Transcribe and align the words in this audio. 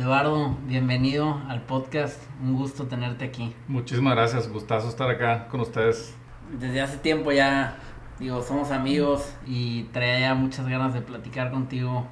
Eduardo, 0.00 0.56
bienvenido 0.64 1.42
al 1.50 1.60
podcast. 1.60 2.22
Un 2.42 2.56
gusto 2.56 2.86
tenerte 2.86 3.26
aquí. 3.26 3.54
Muchísimas 3.68 4.14
gracias, 4.14 4.48
gustazo 4.48 4.88
estar 4.88 5.10
acá 5.10 5.46
con 5.48 5.60
ustedes. 5.60 6.16
Desde 6.58 6.80
hace 6.80 6.96
tiempo 6.96 7.32
ya, 7.32 7.76
digo, 8.18 8.40
somos 8.40 8.70
amigos 8.70 9.30
y 9.46 9.82
traía 9.92 10.34
muchas 10.34 10.66
ganas 10.66 10.94
de 10.94 11.02
platicar 11.02 11.50
contigo, 11.50 12.06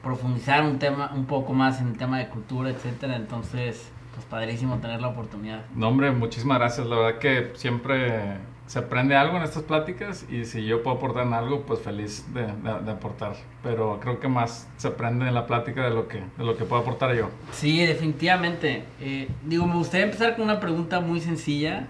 profundizar 0.00 0.62
un 0.62 0.78
tema, 0.78 1.10
un 1.12 1.26
poco 1.26 1.54
más 1.54 1.80
en 1.80 1.88
el 1.88 1.96
tema 1.98 2.20
de 2.20 2.28
cultura, 2.28 2.70
etcétera. 2.70 3.16
Entonces, 3.16 3.90
pues 4.14 4.24
padrísimo 4.26 4.78
tener 4.78 5.00
la 5.00 5.08
oportunidad. 5.08 5.64
No, 5.74 5.88
hombre, 5.88 6.12
muchísimas 6.12 6.60
gracias. 6.60 6.86
La 6.86 6.96
verdad 6.96 7.18
que 7.18 7.50
siempre 7.56 8.38
se 8.66 8.78
aprende 8.78 9.14
algo 9.14 9.36
en 9.36 9.42
estas 9.42 9.62
pláticas 9.62 10.26
y 10.30 10.46
si 10.46 10.64
yo 10.64 10.82
puedo 10.82 10.96
aportar 10.96 11.26
en 11.26 11.34
algo, 11.34 11.62
pues 11.62 11.80
feliz 11.80 12.24
de, 12.32 12.46
aportar. 12.90 13.36
Pero 13.62 14.00
creo 14.00 14.20
que 14.20 14.28
más 14.28 14.68
se 14.78 14.88
aprende 14.88 15.28
en 15.28 15.34
la 15.34 15.46
plática 15.46 15.84
de 15.84 15.90
lo 15.90 16.08
que, 16.08 16.22
de 16.36 16.44
lo 16.44 16.56
que 16.56 16.64
puedo 16.64 16.80
aportar 16.80 17.14
yo. 17.14 17.28
Sí, 17.52 17.84
definitivamente. 17.84 18.84
Eh, 19.00 19.28
digo, 19.44 19.66
me 19.66 19.74
gustaría 19.74 20.06
empezar 20.06 20.34
con 20.34 20.44
una 20.44 20.60
pregunta 20.60 21.00
muy 21.00 21.20
sencilla. 21.20 21.88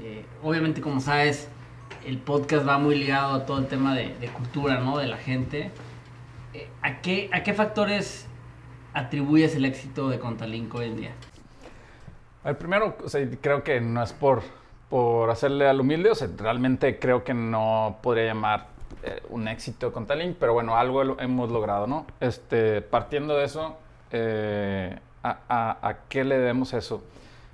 Eh, 0.00 0.24
obviamente, 0.42 0.80
como 0.80 1.00
sabes, 1.00 1.48
el 2.04 2.18
podcast 2.18 2.66
va 2.66 2.78
muy 2.78 2.96
ligado 2.96 3.34
a 3.34 3.46
todo 3.46 3.58
el 3.58 3.68
tema 3.68 3.94
de, 3.94 4.14
cultura, 4.36 4.80
¿no? 4.80 4.98
De 4.98 5.06
la 5.06 5.16
gente. 5.16 5.70
Eh, 6.54 6.68
¿a, 6.82 7.00
qué, 7.02 7.30
¿A 7.32 7.44
qué 7.44 7.54
factores 7.54 8.26
atribuyes 8.94 9.54
el 9.54 9.64
éxito 9.64 10.08
de 10.08 10.18
Contalink 10.18 10.74
hoy 10.74 10.86
en 10.86 10.96
día? 10.96 11.12
El 12.44 12.56
primero, 12.56 12.96
creo 13.40 13.62
que 13.62 13.80
no 13.80 14.02
es 14.02 14.12
por 14.12 14.42
por 14.88 15.30
hacerle 15.30 15.68
al 15.68 15.80
humilde, 15.80 16.10
o 16.10 16.14
sea, 16.14 16.28
realmente 16.36 16.98
creo 16.98 17.24
que 17.24 17.34
no 17.34 17.98
podría 18.02 18.26
llamar 18.26 18.66
eh, 19.02 19.22
un 19.30 19.48
éxito 19.48 19.92
con 19.92 20.06
Talink, 20.06 20.36
pero 20.38 20.54
bueno, 20.54 20.76
algo 20.76 21.18
hemos 21.20 21.50
logrado, 21.50 21.86
¿no? 21.86 22.06
Este, 22.20 22.80
partiendo 22.80 23.36
de 23.36 23.44
eso, 23.44 23.76
eh, 24.10 24.98
a, 25.22 25.96
qué 26.08 26.24
le 26.24 26.38
debemos 26.38 26.72
eso? 26.74 27.02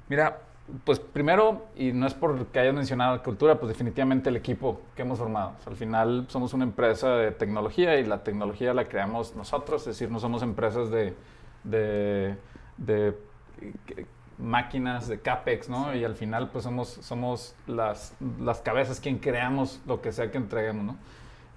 Mira, 0.09 0.39
pues 0.85 0.99
primero, 1.01 1.67
y 1.77 1.93
no 1.93 2.07
es 2.07 2.15
porque 2.15 2.59
hayas 2.59 2.75
mencionado 2.75 3.17
la 3.17 3.23
cultura, 3.23 3.59
pues 3.59 3.69
definitivamente 3.69 4.29
el 4.29 4.37
equipo 4.37 4.83
que 4.95 5.03
hemos 5.03 5.19
formado. 5.19 5.55
al 5.67 5.77
final 5.77 6.27
somos 6.29 6.53
una 6.53 6.65
empresa 6.65 7.17
de 7.17 7.33
tecnología 7.33 7.99
y 7.99 8.05
la 8.05 8.23
tecnología 8.23 8.75
la 8.75 8.87
creamos 8.87 9.35
nosotros, 9.35 9.83
es 9.83 9.87
decir, 9.87 10.11
no 10.11 10.21
somos 10.21 10.43
empresas 10.43 10.91
de, 10.91 11.15
de, 11.65 12.37
de 12.77 13.17
máquinas 14.41 15.09
de 15.09 15.21
CAPEX, 15.21 15.69
¿no? 15.69 15.95
Y 15.95 16.05
al 16.05 16.15
final, 16.15 16.51
pues 16.51 16.65
somos, 16.65 16.89
somos 16.89 17.55
las, 17.67 18.15
las 18.41 18.61
cabezas 18.61 19.01
quien 19.01 19.19
creamos 19.19 19.81
lo 19.87 20.01
que 20.01 20.13
sea 20.13 20.31
que 20.31 20.39
entreguemos, 20.39 20.85
¿no? 20.85 20.97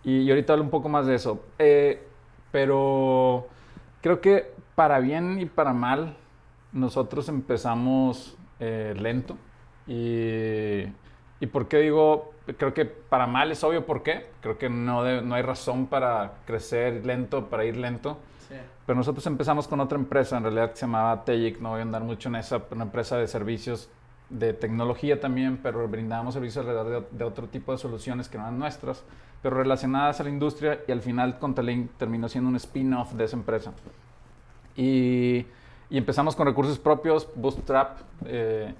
Y, 0.03 0.29
ahorita 0.29 0.53
hablo 0.53 0.65
un 0.65 0.69
poco 0.69 0.89
más 0.89 1.05
de 1.05 1.15
eso. 1.15 1.43
Eh, 1.59 2.05
pero 2.51 3.47
creo 4.01 4.21
que 4.21 4.51
para 4.75 4.99
bien 4.99 5.39
y 5.39 5.45
para 5.45 5.73
mal, 5.73 6.15
nosotros 6.71 7.29
empezamos 7.29 8.37
eh, 8.59 8.93
lento. 8.97 9.37
Y, 9.87 10.83
y 11.39 11.47
por 11.47 11.67
qué 11.67 11.77
digo, 11.77 12.33
creo 12.57 12.73
que 12.73 12.85
para 12.85 13.27
mal 13.27 13.51
es 13.51 13.63
obvio 13.63 13.85
por 13.85 14.03
qué. 14.03 14.27
Creo 14.41 14.57
que 14.57 14.69
no, 14.69 15.21
no 15.21 15.35
hay 15.35 15.41
razón 15.41 15.87
para 15.87 16.33
crecer 16.45 17.05
lento, 17.05 17.49
para 17.49 17.65
ir 17.65 17.77
lento. 17.77 18.17
Pero 18.85 18.97
nosotros 18.97 19.25
empezamos 19.27 19.67
con 19.67 19.79
otra 19.79 19.97
empresa, 19.97 20.37
en 20.37 20.43
realidad 20.43 20.71
que 20.71 20.77
se 20.77 20.85
llamaba 20.85 21.23
Tejic, 21.23 21.59
no 21.59 21.71
voy 21.71 21.79
a 21.79 21.83
andar 21.83 22.03
mucho 22.03 22.29
en 22.29 22.35
esa, 22.35 22.61
una 22.71 22.83
empresa 22.83 23.17
de 23.17 23.27
servicios 23.27 23.89
de 24.29 24.53
tecnología 24.53 25.19
también, 25.19 25.57
pero 25.61 25.87
brindábamos 25.87 26.33
servicios 26.33 26.65
alrededor 26.65 27.09
de, 27.09 27.23
otro 27.23 27.47
tipo 27.47 27.71
de 27.71 27.77
soluciones 27.77 28.29
que 28.29 28.37
no 28.37 28.43
eran 28.45 28.57
nuestras, 28.57 29.03
pero 29.41 29.57
relacionadas 29.57 30.19
a 30.19 30.23
la 30.23 30.29
industria 30.29 30.79
y 30.87 30.91
al 30.91 31.01
final 31.01 31.37
Contalink 31.39 31.91
terminó 31.97 32.27
siendo 32.29 32.49
un 32.49 32.55
spin-off 32.55 33.13
de 33.13 33.25
esa 33.25 33.35
empresa. 33.35 33.73
Y, 34.75 35.45
y, 35.89 35.97
empezamos 35.97 36.35
con 36.35 36.47
recursos 36.47 36.79
propios, 36.79 37.29
Bootstrap, 37.35 37.99
eh, 38.25 38.73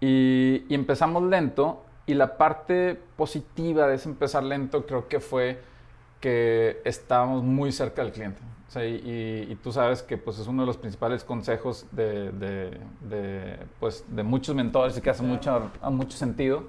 y, 0.00 0.64
y 0.68 0.74
empezamos 0.74 1.22
lento 1.22 1.82
y 2.06 2.14
la 2.14 2.36
parte 2.36 3.00
positiva 3.16 3.86
de 3.86 3.94
ese 3.94 4.08
empezar 4.08 4.42
lento 4.42 4.84
creo 4.84 5.08
que 5.08 5.20
fue 5.20 5.62
que 6.24 6.80
estábamos 6.86 7.42
muy 7.42 7.70
cerca 7.70 8.02
del 8.02 8.12
cliente 8.12 8.40
y, 8.82 9.54
tú 9.56 9.72
sabes 9.72 10.02
que 10.02 10.16
pues, 10.16 10.38
es 10.38 10.46
uno 10.46 10.62
de 10.62 10.66
los 10.66 10.76
principales 10.76 11.22
consejos 11.22 11.86
de, 11.92 12.32
de, 12.32 13.58
pues, 13.78 14.04
de 14.08 14.22
muchos 14.22 14.54
mentores 14.54 14.96
y 14.96 15.00
que 15.00 15.10
hace 15.10 15.22
mucho, 15.22 15.70
mucho 15.90 16.16
sentido. 16.16 16.64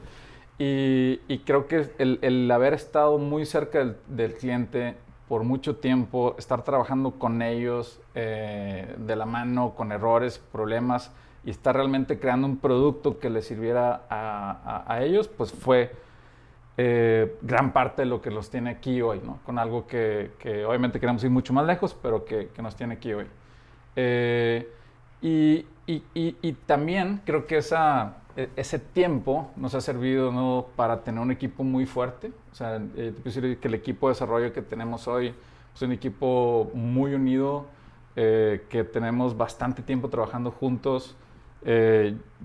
Y, 0.57 1.19
y 1.27 1.39
creo 1.39 1.67
que 1.67 1.89
el, 1.97 2.19
el, 2.21 2.49
haber 2.51 2.73
estado 2.73 3.17
muy 3.17 3.45
cerca 3.45 3.79
del, 3.79 3.97
del, 4.07 4.33
cliente 4.35 4.95
por 5.27 5.43
mucho 5.43 5.77
tiempo, 5.77 6.35
estar 6.37 6.63
trabajando 6.63 7.11
con 7.11 7.41
ellos 7.41 7.99
eh, 8.13 8.95
de 8.97 9.16
la 9.16 9.25
mano, 9.25 9.73
con 9.75 9.91
errores, 9.91 10.37
problemas, 10.51 11.11
y 11.43 11.49
estar 11.49 11.75
realmente 11.75 12.19
creando 12.19 12.47
un 12.47 12.57
producto 12.57 13.19
que 13.19 13.29
les 13.29 13.45
sirviera 13.47 14.03
a, 14.09 14.83
a, 14.85 14.93
a 14.93 15.03
ellos, 15.03 15.27
pues 15.27 15.51
fue 15.51 15.91
eh, 16.78 17.38
gran 17.41 17.72
parte 17.72 18.02
de 18.02 18.08
lo 18.08 18.22
que 18.22 18.30
los 18.30 18.50
tiene 18.50 18.69
aquí 18.69 19.02
hoy, 19.02 19.22
¿no? 19.24 19.40
Con 19.46 19.58
algo 19.58 19.88
que, 19.88 20.31
que 20.40 20.66
obviamente 20.66 21.00
queremos 21.00 21.24
ir 21.24 21.30
mucho 21.30 21.53
más 21.53 21.66
lejos, 21.66 21.94
pero 21.94 22.25
que, 22.25 22.50
que 22.50 22.62
nos 22.62 22.75
tiene 22.75 22.96
aquí 22.96 23.13
hoy. 23.13 23.28
Eh, 23.96 24.69
y, 25.22 25.66
y, 25.88 26.03
y, 26.14 26.53
también 26.66 27.22
creo 27.25 27.47
que 27.47 27.58
esa, 27.58 28.18
e, 28.35 28.50
ese 28.58 28.80
tiempo 28.80 29.52
nos 29.56 29.74
ha 29.74 29.80
servido 29.80 30.34
¿no? 30.34 30.66
para 30.75 31.02
tener 31.02 31.22
un 31.22 31.31
equipo 31.31 31.64
muy 31.64 31.85
fuerte. 31.85 32.34
O 32.52 32.56
sea, 32.56 32.75
eh, 32.75 33.14
te 33.16 33.22
decir 33.24 33.58
que 33.58 33.69
el 33.69 33.74
equipo 33.74 34.08
de 34.08 34.14
desarrollo 34.14 34.52
que 34.52 34.62
tenemos 34.62 35.08
hoy 35.08 35.34
es 35.74 35.81
un 35.81 35.94
equipo 35.94 36.69
muy 36.74 37.14
unido, 37.14 37.68
que 38.16 38.88
tenemos 38.94 39.35
bastante 39.35 39.81
tiempo 39.81 40.08
trabajando 40.08 40.50
juntos. 40.50 41.18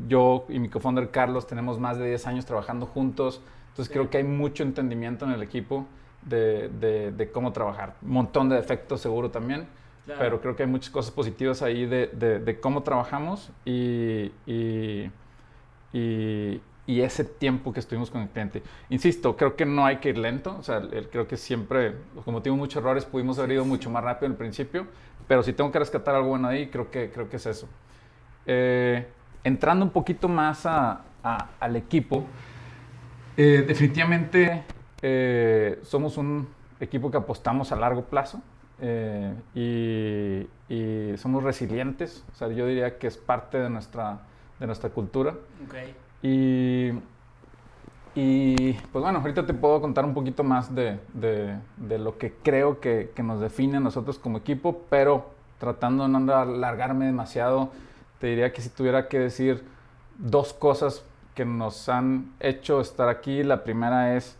yo 0.08 0.44
y 0.48 0.58
mi 0.58 0.68
cofounder 0.68 1.12
Carlos 1.12 1.46
tenemos 1.46 1.78
más 1.78 1.96
de 1.96 2.08
10 2.08 2.26
años 2.26 2.44
trabajando 2.44 2.86
juntos. 2.86 3.40
Entonces 3.70 3.92
creo 3.92 4.10
que 4.10 4.18
hay 4.18 4.24
mucho 4.24 4.62
entendimiento 4.62 5.24
en 5.24 5.32
el 5.32 5.42
equipo 5.42 5.86
de, 6.22 6.68
de, 7.16 7.30
cómo 7.30 7.52
trabajar. 7.52 7.94
Un 8.02 8.12
montón 8.12 8.48
de 8.48 8.56
defectos 8.56 9.00
seguro 9.00 9.30
también, 9.30 9.66
pero 10.18 10.40
creo 10.40 10.56
que 10.56 10.64
hay 10.64 10.68
muchas 10.68 10.90
cosas 10.90 11.12
positivas 11.12 11.62
ahí 11.62 11.86
de, 11.86 12.08
de 12.08 12.60
cómo 12.60 12.82
trabajamos 12.82 13.50
y, 13.64 14.32
y, 14.44 15.10
y, 15.92 16.60
y, 16.86 17.00
ese 17.00 17.24
tiempo 17.24 17.72
que 17.72 17.80
estuvimos 17.80 18.10
con 18.10 18.22
el 18.22 18.28
cliente. 18.28 18.62
Insisto, 18.88 19.36
creo 19.36 19.54
que 19.54 19.64
no 19.64 19.86
hay 19.86 19.98
que 19.98 20.08
ir 20.08 20.18
lento, 20.18 20.56
o 20.58 20.62
sea, 20.62 20.82
creo 21.10 21.28
que 21.28 21.36
siempre, 21.36 21.94
como 22.24 22.42
tuvimos 22.42 22.58
muchos 22.58 22.82
errores, 22.82 23.04
pudimos 23.04 23.38
haber 23.38 23.52
ido 23.52 23.64
mucho 23.64 23.88
más 23.88 24.02
rápido 24.02 24.30
al 24.30 24.36
principio, 24.36 24.86
pero 25.28 25.42
si 25.44 25.52
tengo 25.52 25.70
que 25.70 25.78
rescatar 25.78 26.16
algo 26.16 26.30
bueno 26.30 26.48
ahí, 26.48 26.68
creo 26.68 26.90
que, 26.90 27.10
creo 27.10 27.28
que 27.30 27.36
es 27.36 27.46
eso. 27.46 27.68
Eh, 28.46 29.06
entrando 29.44 29.84
un 29.84 29.90
poquito 29.90 30.28
más 30.28 30.66
a, 30.66 31.02
al 31.60 31.76
equipo, 31.76 32.24
eh, 33.36 33.64
definitivamente 33.66 34.64
eh, 35.02 35.78
somos 35.82 36.16
un 36.16 36.48
equipo 36.80 37.10
que 37.10 37.16
apostamos 37.16 37.72
a 37.72 37.76
largo 37.76 38.04
plazo 38.04 38.40
eh, 38.80 39.34
y, 39.54 41.16
somos 41.16 41.42
resilientes. 41.42 42.24
O 42.32 42.36
sea, 42.36 42.48
yo 42.48 42.66
diría 42.66 42.98
que 42.98 43.08
es 43.08 43.16
parte 43.16 43.58
de 43.58 43.68
nuestra, 43.68 44.20
de 44.58 44.66
nuestra 44.66 44.90
cultura. 44.90 45.34
Y, 46.22 46.90
y, 48.14 48.72
pues 48.92 49.02
bueno, 49.02 49.18
ahorita 49.18 49.44
te 49.44 49.52
puedo 49.52 49.80
contar 49.80 50.04
un 50.04 50.14
poquito 50.14 50.44
más 50.44 50.74
de, 50.74 50.98
de, 51.12 51.98
lo 51.98 52.16
que 52.16 52.32
creo 52.42 52.80
que, 52.80 53.10
que, 53.14 53.22
nos 53.22 53.40
define 53.40 53.78
a 53.78 53.80
nosotros 53.80 54.18
como 54.18 54.38
equipo, 54.38 54.82
pero 54.88 55.30
tratando 55.58 56.04
de 56.04 56.10
no 56.10 56.34
alargarme 56.34 57.06
demasiado, 57.06 57.70
te 58.18 58.28
diría 58.28 58.52
que 58.52 58.62
si 58.62 58.68
tuviera 58.70 59.08
que 59.08 59.18
decir 59.18 59.64
dos 60.18 60.52
cosas 60.52 61.04
que 61.34 61.44
nos 61.44 61.88
han 61.88 62.32
hecho 62.40 62.80
estar 62.80 63.08
aquí. 63.08 63.42
La 63.42 63.64
primera 63.64 64.16
es 64.16 64.36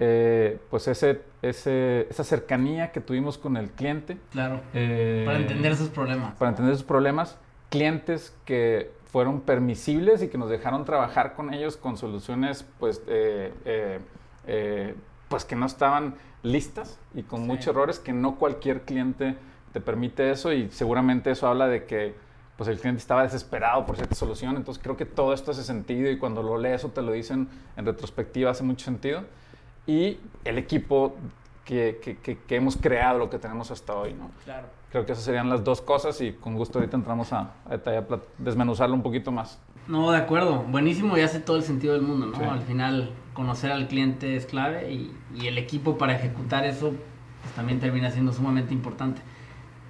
eh, 0.00 0.58
pues 0.70 0.88
ese, 0.88 1.22
ese, 1.42 2.06
esa 2.10 2.24
cercanía 2.24 2.92
que 2.92 3.00
tuvimos 3.00 3.38
con 3.38 3.56
el 3.56 3.70
cliente. 3.70 4.18
Claro. 4.32 4.60
Eh, 4.72 5.22
para 5.26 5.38
entender 5.38 5.76
sus 5.76 5.88
problemas. 5.88 6.34
Para 6.34 6.50
entender 6.50 6.74
sus 6.74 6.84
problemas. 6.84 7.38
Clientes 7.70 8.36
que 8.44 8.92
fueron 9.06 9.40
permisibles 9.40 10.22
y 10.22 10.28
que 10.28 10.38
nos 10.38 10.50
dejaron 10.50 10.84
trabajar 10.84 11.34
con 11.34 11.54
ellos 11.54 11.76
con 11.76 11.96
soluciones 11.96 12.66
pues, 12.78 13.02
eh, 13.06 13.52
pues 15.28 15.44
que 15.44 15.56
no 15.56 15.66
estaban 15.66 16.16
listas 16.42 16.98
y 17.14 17.22
con 17.22 17.46
muchos 17.46 17.68
errores 17.68 17.98
que 17.98 18.12
no 18.12 18.36
cualquier 18.36 18.82
cliente 18.82 19.36
te 19.72 19.80
permite 19.80 20.30
eso 20.30 20.52
y 20.52 20.70
seguramente 20.70 21.30
eso 21.30 21.48
habla 21.48 21.66
de 21.66 21.84
que 21.84 22.14
pues 22.56 22.68
el 22.68 22.78
cliente 22.78 23.00
estaba 23.00 23.22
desesperado 23.22 23.84
por 23.84 23.96
cierta 23.96 24.14
solución. 24.14 24.56
Entonces 24.56 24.82
creo 24.82 24.96
que 24.96 25.06
todo 25.06 25.32
esto 25.32 25.50
hace 25.50 25.64
sentido 25.64 26.10
y 26.10 26.18
cuando 26.18 26.42
lo 26.42 26.58
lees 26.58 26.84
o 26.84 26.88
te 26.88 27.02
lo 27.02 27.12
dicen 27.12 27.48
en 27.76 27.86
retrospectiva 27.86 28.50
hace 28.50 28.62
mucho 28.62 28.84
sentido. 28.84 29.24
Y 29.86 30.18
el 30.44 30.58
equipo 30.58 31.16
que, 31.64 32.00
que, 32.02 32.38
que, 32.38 32.56
hemos 32.56 32.76
creado, 32.76 33.18
lo 33.18 33.30
que 33.30 33.38
tenemos 33.38 33.70
hasta 33.70 33.94
hoy, 33.94 34.14
¿no? 34.14 34.30
Claro. 34.44 34.66
Creo 34.90 35.04
que 35.04 35.12
esas 35.12 35.24
serían 35.24 35.48
las 35.48 35.64
dos 35.64 35.80
cosas 35.80 36.20
y 36.20 36.32
con 36.32 36.54
gusto 36.54 36.78
ahorita 36.78 36.96
entramos 36.96 37.32
a, 37.32 37.54
a 37.66 37.70
detallar, 37.70 38.06
desmenuzarlo 38.38 38.94
un 38.94 39.02
poquito 39.02 39.32
más. 39.32 39.58
No, 39.88 40.10
de 40.12 40.18
acuerdo. 40.18 40.62
Buenísimo 40.62 41.18
y 41.18 41.22
hace 41.22 41.40
todo 41.40 41.56
el 41.56 41.62
sentido 41.62 41.94
del 41.94 42.02
mundo, 42.02 42.26
¿no? 42.26 42.50
Al 42.50 42.62
final, 42.62 43.10
conocer 43.34 43.72
al 43.72 43.88
cliente 43.88 44.36
es 44.36 44.46
clave 44.46 44.92
y, 44.92 45.14
y 45.34 45.48
el 45.48 45.58
equipo 45.58 45.98
para 45.98 46.14
ejecutar 46.14 46.64
eso 46.64 46.92
pues, 47.42 47.54
también 47.54 47.80
termina 47.80 48.10
siendo 48.10 48.32
sumamente 48.32 48.72
importante. 48.72 49.20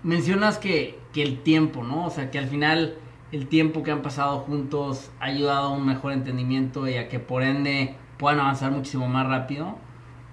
Mencionas 0.05 0.59
que, 0.59 1.01
que 1.13 1.23
el 1.23 1.43
tiempo, 1.43 1.83
¿no? 1.83 2.07
O 2.07 2.11
sea, 2.11 2.31
que 2.31 2.39
al 2.39 2.47
final 2.47 2.97
el 3.33 3.49
tiempo 3.49 3.83
que 3.83 3.91
han 3.91 4.03
pasado 4.03 4.39
juntos 4.41 5.11
ha 5.19 5.25
ayudado 5.25 5.69
a 5.69 5.71
un 5.71 5.85
mejor 5.85 6.13
entendimiento 6.13 6.87
y 6.87 6.97
a 6.97 7.09
que 7.09 7.19
por 7.19 7.43
ende 7.43 7.97
puedan 8.19 8.39
avanzar 8.39 8.71
muchísimo 8.71 9.09
más 9.09 9.27
rápido. 9.27 9.77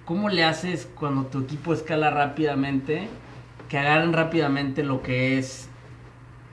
¿Cómo 0.06 0.30
le 0.30 0.44
haces 0.44 0.92
cuando 0.94 1.26
tu 1.26 1.40
equipo 1.40 1.74
escala 1.74 2.12
rápidamente, 2.12 3.08
que 3.70 3.80
agarren 3.80 4.14
rápidamente 4.14 4.84
lo 4.84 5.02
que 5.02 5.40
es 5.40 5.70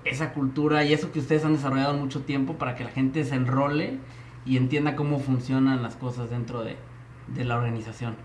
esa 0.04 0.32
cultura 0.32 0.84
y 0.84 0.92
eso 0.92 1.12
que 1.12 1.18
ustedes 1.18 1.44
han 1.44 1.54
desarrollado 1.54 1.94
mucho 1.94 2.22
tiempo 2.22 2.54
para 2.54 2.76
que 2.76 2.84
la 2.84 2.90
gente 2.90 3.24
se 3.24 3.34
enrole 3.34 3.98
y 4.46 4.56
entienda 4.56 4.96
cómo 4.96 5.18
funcionan 5.18 5.82
las 5.82 5.96
cosas 5.96 6.30
dentro 6.30 6.62
de, 6.62 6.76
de 7.26 7.44
la 7.44 7.56
organización? 7.56 8.16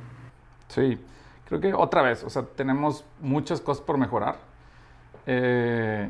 Sí, 0.67 0.99
creo 1.45 1.59
que 1.59 1.73
otra 1.73 2.03
vez, 2.03 2.23
o 2.23 2.29
sea, 2.29 2.43
tenemos 2.43 3.03
muchas 3.19 3.59
cosas 3.59 3.83
por 3.83 3.97
mejorar. 3.97 4.52
Eh, 5.25 6.09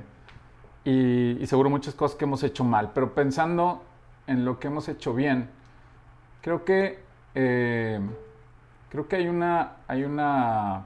y, 0.86 1.46
seguro 1.46 1.70
muchas 1.70 1.94
cosas 1.94 2.18
que 2.18 2.26
hemos 2.26 2.44
hecho 2.44 2.64
mal, 2.64 2.92
pero 2.94 3.14
pensando 3.14 3.82
en 4.28 4.46
lo 4.46 4.60
que 4.60 4.68
hemos 4.68 4.90
hecho 4.90 5.14
bien, 5.14 5.50
creo 6.42 6.66
que, 6.66 7.00
eh, 7.36 8.00
creo 8.90 9.08
que 9.08 9.16
hay 9.16 9.28
una, 9.28 9.78
hay 9.88 10.04
una 10.04 10.86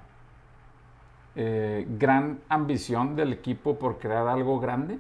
eh, 1.36 1.86
gran 1.98 2.40
ambición 2.50 3.16
del 3.16 3.34
equipo 3.34 3.78
por 3.78 4.00
crear 4.00 4.28
algo 4.28 4.60
grande. 4.60 5.00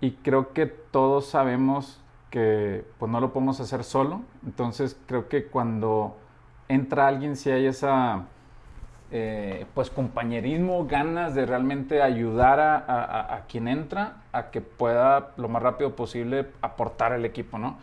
Y 0.00 0.12
creo 0.12 0.52
que 0.52 0.66
todos 0.66 1.26
sabemos 1.26 2.00
que 2.30 2.84
pues, 2.98 3.10
no 3.10 3.20
lo 3.20 3.32
podemos 3.32 3.60
hacer 3.60 3.82
solo, 3.82 4.22
entonces 4.44 4.96
creo 5.06 5.28
que 5.28 5.46
cuando 5.46 6.16
entra 6.68 7.08
alguien 7.08 7.34
si 7.36 7.50
hay 7.50 7.66
esa 7.66 8.26
eh, 9.10 9.66
pues 9.74 9.90
compañerismo, 9.90 10.86
ganas 10.86 11.34
de 11.34 11.46
realmente 11.46 12.02
ayudar 12.02 12.58
a, 12.60 13.42
quien 13.48 13.68
entra 13.68 14.16
a 14.32 14.50
que 14.50 14.60
pueda 14.60 15.30
lo 15.36 15.48
más 15.48 15.62
rápido 15.62 15.94
posible 15.94 16.46
aportar 16.62 17.12
al 17.12 17.24
equipo, 17.24 17.58
¿no? 17.58 17.76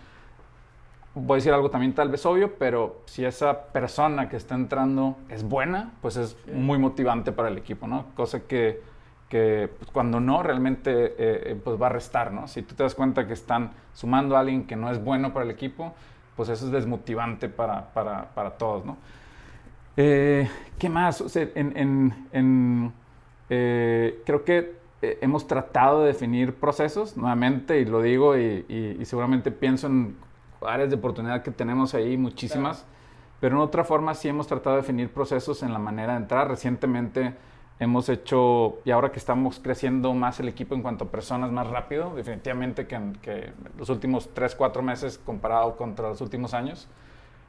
Voy 1.14 1.36
a 1.36 1.38
decir 1.38 1.54
algo 1.54 1.70
también 1.70 1.94
tal 1.94 2.10
vez 2.10 2.26
obvio, 2.26 2.56
pero 2.58 3.02
si 3.06 3.24
esa 3.24 3.66
persona 3.68 4.30
que 4.30 4.38
está 4.38 4.56
entrando 4.56 5.18
es 5.30 5.44
buena, 5.44 5.92
pues 6.02 6.18
es 6.18 6.38
muy 6.52 6.78
motivante 6.78 7.32
para 7.32 7.50
el 7.50 7.58
equipo, 7.58 7.86
¿no? 7.86 8.06
Cosa 8.16 8.42
que, 8.42 8.82
que 9.30 9.70
pues, 9.78 9.92
cuando 9.92 10.20
no, 10.20 10.42
realmente 10.42 10.92
eh, 10.92 11.16
eh, 11.18 11.62
pues 11.64 11.82
va 11.82 11.88
a 11.88 11.90
restar, 11.90 12.32
¿no? 12.32 12.48
Si 12.48 12.62
tú 12.62 12.76
te 12.76 12.84
das 12.84 12.96
cuenta 12.96 13.28
que 13.28 13.34
están 13.34 13.72
sumando 13.94 14.36
a 14.36 14.40
alguien 14.40 14.66
que 14.66 14.76
no 14.76 14.90
es 14.90 15.04
bueno 15.04 15.34
para 15.34 15.46
el 15.46 15.52
equipo, 15.52 15.94
pues 16.36 16.50
eso 16.50 16.66
es 16.66 16.72
desmotivante 16.72 17.48
para, 17.50 17.94
para, 17.94 18.34
para 18.34 18.52
todos, 18.52 18.86
¿no? 18.86 18.98
Eh, 19.98 20.50
¿Qué 20.78 20.90
más? 20.90 21.24
en, 21.36 22.94
eh, 23.50 24.22
creo 24.26 24.46
que 24.46 24.76
eh, 25.02 25.18
hemos 25.22 25.48
tratado 25.48 26.02
de 26.02 26.08
definir 26.08 26.56
procesos, 26.56 27.18
nuevamente, 27.18 27.80
y 27.80 27.86
lo 27.86 28.02
digo, 28.02 28.38
y, 28.38 29.00
seguramente 29.04 29.52
pienso 29.52 29.88
en 29.88 30.16
áreas 30.62 30.90
de 30.90 30.96
oportunidad 30.96 31.44
que 31.44 31.52
tenemos 31.52 31.94
ahí, 31.94 32.18
muchísimas, 32.18 32.86
pero 33.40 33.56
en 33.56 33.62
otra 33.62 33.84
forma 33.84 34.14
sí 34.14 34.30
hemos 34.30 34.48
tratado 34.48 34.76
de 34.78 34.84
definir 34.84 35.10
procesos 35.10 35.64
en 35.64 35.74
la 35.74 35.80
manera 35.80 36.14
de 36.14 36.20
entrar. 36.20 36.48
Recientemente 36.48 37.34
hemos 37.80 38.08
hecho, 38.10 38.80
y 38.86 38.92
ahora 38.92 39.12
que 39.12 39.18
estamos 39.18 39.60
creciendo 39.60 40.14
más 40.14 40.40
el 40.40 40.48
equipo 40.48 40.76
en 40.76 40.84
cuanto 40.84 41.06
a 41.06 41.08
personas 41.10 41.52
más 41.52 41.68
rápido, 41.68 42.16
definitivamente 42.16 42.86
que, 42.88 43.00
que 43.24 43.52
los 43.78 43.90
últimos 43.90 44.30
3, 44.34 44.56
4 44.56 44.82
meses 44.84 45.18
comparado 45.18 45.76
contra 45.76 46.10
los 46.10 46.22
últimos 46.22 46.54
años, 46.54 46.88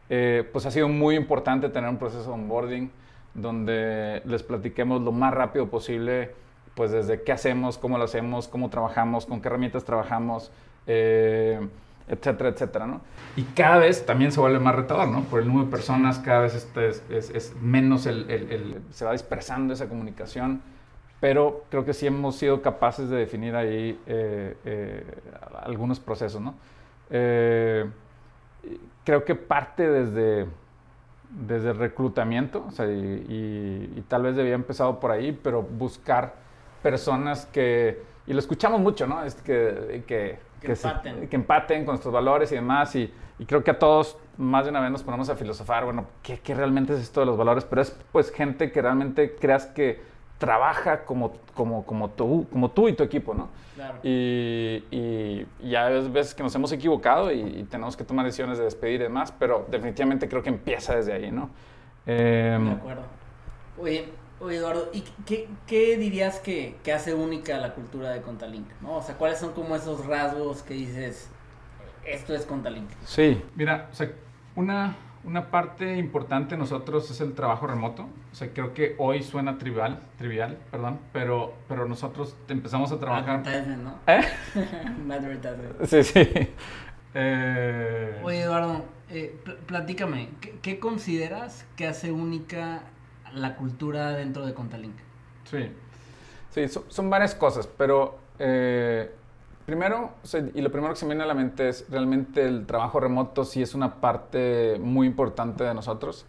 eh, 0.08 0.48
pues 0.52 0.66
ha 0.66 0.70
sido 0.70 0.88
muy 0.88 1.16
importante 1.16 1.68
tener 1.68 1.88
un 1.88 1.98
proceso 1.98 2.24
de 2.24 2.32
onboarding 2.32 2.90
donde 3.34 4.22
les 4.24 4.42
platiquemos 4.42 5.00
lo 5.02 5.12
más 5.12 5.32
rápido 5.32 5.68
posible, 5.68 6.34
pues 6.74 6.90
desde 6.90 7.22
qué 7.22 7.32
hacemos, 7.32 7.78
cómo 7.78 7.98
lo 7.98 8.04
hacemos, 8.04 8.48
cómo 8.48 8.68
trabajamos, 8.70 9.26
con 9.26 9.40
qué 9.40 9.48
herramientas 9.48 9.84
trabajamos, 9.84 10.50
eh, 10.86 11.60
etcétera, 12.08 12.50
etcétera, 12.50 12.86
¿no? 12.86 13.00
Y 13.36 13.44
cada 13.44 13.78
vez 13.78 14.04
también 14.04 14.32
se 14.32 14.40
vuelve 14.40 14.58
más 14.58 14.74
retador, 14.74 15.08
¿no? 15.08 15.22
Por 15.22 15.40
el 15.40 15.46
número 15.46 15.66
de 15.66 15.70
personas, 15.70 16.18
cada 16.18 16.40
vez 16.40 16.54
este 16.54 16.88
es, 16.88 17.54
menos, 17.60 18.06
el, 18.06 18.82
se 18.90 19.04
va 19.04 19.12
dispersando 19.12 19.72
esa 19.72 19.88
comunicación, 19.88 20.60
pero 21.20 21.64
creo 21.70 21.84
que 21.84 21.94
sí 21.94 22.06
hemos 22.06 22.36
sido 22.36 22.60
capaces 22.60 23.08
de 23.08 23.16
definir 23.16 23.54
ahí 23.54 23.98
eh, 24.06 25.04
algunos 25.62 26.00
procesos, 26.00 26.40
¿no? 26.40 26.54
Creo 29.04 29.24
que 29.24 29.34
parte 29.34 29.88
desde, 29.88 30.46
desde 31.30 31.70
el 31.70 31.76
reclutamiento, 31.76 32.66
y, 32.78 34.00
tal 34.08 34.22
vez 34.22 34.36
debía 34.36 34.54
empezado 34.54 35.00
por 35.00 35.10
ahí, 35.10 35.32
pero 35.32 35.62
buscar 35.62 36.34
personas 36.82 37.46
que, 37.46 38.02
y 38.26 38.32
lo 38.32 38.38
escuchamos 38.38 38.80
mucho, 38.80 39.06
¿no? 39.06 39.24
Es 39.24 39.34
que, 39.36 40.04
que, 40.06 40.38
que, 40.60 40.72
empaten. 40.72 41.28
que 41.28 41.36
empaten 41.36 41.84
con 41.84 41.92
nuestros 41.94 42.12
valores 42.12 42.50
y 42.52 42.56
demás, 42.56 42.94
y, 42.96 43.12
creo 43.46 43.64
que 43.64 43.72
a 43.72 43.78
todos 43.78 44.16
más 44.36 44.64
de 44.64 44.70
una 44.70 44.80
vez 44.80 44.90
nos 44.90 45.02
ponemos 45.02 45.28
a 45.28 45.34
filosofar, 45.34 45.84
bueno, 45.84 46.06
¿qué, 46.22 46.38
¿qué, 46.38 46.54
realmente 46.54 46.94
es 46.94 47.00
esto 47.00 47.20
de 47.20 47.26
los 47.26 47.36
valores? 47.36 47.64
Pero 47.64 47.82
es 47.82 47.90
pues 48.12 48.30
gente 48.30 48.70
que 48.70 48.80
realmente 48.80 49.34
creas 49.34 49.66
que 49.66 50.00
trabaja 50.42 51.04
como, 51.04 51.34
como, 51.54 51.86
como, 51.86 52.10
tú, 52.10 52.46
como 52.50 52.70
tú 52.70 52.88
y 52.88 52.94
tu 52.94 53.04
equipo, 53.04 53.32
¿no? 53.32 53.48
Y, 54.02 54.82
y, 55.60 55.70
ya 55.70 55.90
es 55.90 56.12
veces 56.12 56.34
que 56.34 56.42
nos 56.42 56.54
hemos 56.54 56.72
equivocado 56.72 57.32
y, 57.32 57.64
tenemos 57.70 57.96
que 57.96 58.04
tomar 58.04 58.24
decisiones 58.24 58.58
de 58.58 58.64
despedir 58.64 59.00
y 59.00 59.04
demás, 59.04 59.32
pero 59.38 59.66
definitivamente 59.70 60.28
creo 60.28 60.42
que 60.42 60.50
empieza 60.50 60.96
desde 60.96 61.12
ahí, 61.12 61.30
¿no? 61.30 61.50
Em, 62.06 62.66
de 62.66 62.72
acuerdo. 62.72 63.02
Oye, 63.78 64.08
oye, 64.40 64.56
Eduardo, 64.56 64.88
¿y 64.92 65.02
qué, 65.24 65.48
qué 65.66 65.96
dirías 65.96 66.38
que, 66.40 66.76
que, 66.82 66.92
hace 66.92 67.14
única 67.14 67.58
la 67.58 67.74
cultura 67.74 68.10
de 68.10 68.20
Contalink? 68.22 68.68
¿no? 68.80 68.96
O 68.96 69.02
sea, 69.02 69.16
¿cuáles 69.16 69.38
son 69.38 69.52
como 69.52 69.76
esos 69.76 70.04
rasgos 70.06 70.62
que 70.62 70.74
dices, 70.74 71.30
esto 72.04 72.34
es 72.34 72.44
Contalink? 72.44 72.90
Sí, 73.04 73.42
mira, 73.54 73.88
o 73.90 73.94
sea, 73.94 74.10
una 74.56 74.96
una 75.24 75.50
parte 75.50 75.96
importante 75.96 76.54
de 76.54 76.58
nosotros 76.58 77.10
es 77.10 77.20
el 77.20 77.34
trabajo 77.34 77.66
remoto. 77.66 78.08
O 78.32 78.34
sea, 78.34 78.52
creo 78.52 78.74
que 78.74 78.96
hoy 78.98 79.22
suena 79.22 79.58
trivial, 79.58 80.00
trivial, 80.18 80.58
perdón, 80.70 80.98
pero, 81.12 81.54
pero 81.68 81.86
nosotros 81.86 82.36
empezamos 82.48 82.90
a 82.92 82.98
trabajar... 82.98 83.42
¿no? 83.78 83.94
¿Eh? 84.06 84.22
sí, 85.86 86.02
sí. 86.02 86.28
Eh... 87.14 88.20
Oye, 88.24 88.42
Eduardo, 88.42 88.84
eh, 89.10 89.38
platícame, 89.66 90.30
¿qué, 90.62 90.78
consideras 90.78 91.66
que 91.76 91.86
hace 91.86 92.10
única 92.10 92.82
la 93.32 93.56
cultura 93.56 94.12
dentro 94.12 94.46
de 94.46 94.54
Contalink? 94.54 94.96
Sí, 95.44 95.70
sí, 96.50 96.68
son, 96.88 97.10
varias 97.10 97.34
cosas, 97.34 97.66
pero... 97.66 98.18
Eh, 98.38 99.10
Primero, 99.72 100.10
y 100.52 100.60
lo 100.60 100.70
primero 100.70 100.92
que 100.92 101.00
se 101.00 101.06
me 101.06 101.14
viene 101.14 101.24
a 101.24 101.26
la 101.26 101.32
mente 101.32 101.70
es 101.70 101.86
realmente 101.88 102.44
el 102.44 102.66
trabajo 102.66 103.00
remoto 103.00 103.42
sí 103.42 103.62
es 103.62 103.74
una 103.74 104.02
parte 104.02 104.78
muy 104.78 105.06
importante 105.06 105.64
de 105.64 105.72
nosotros. 105.72 106.26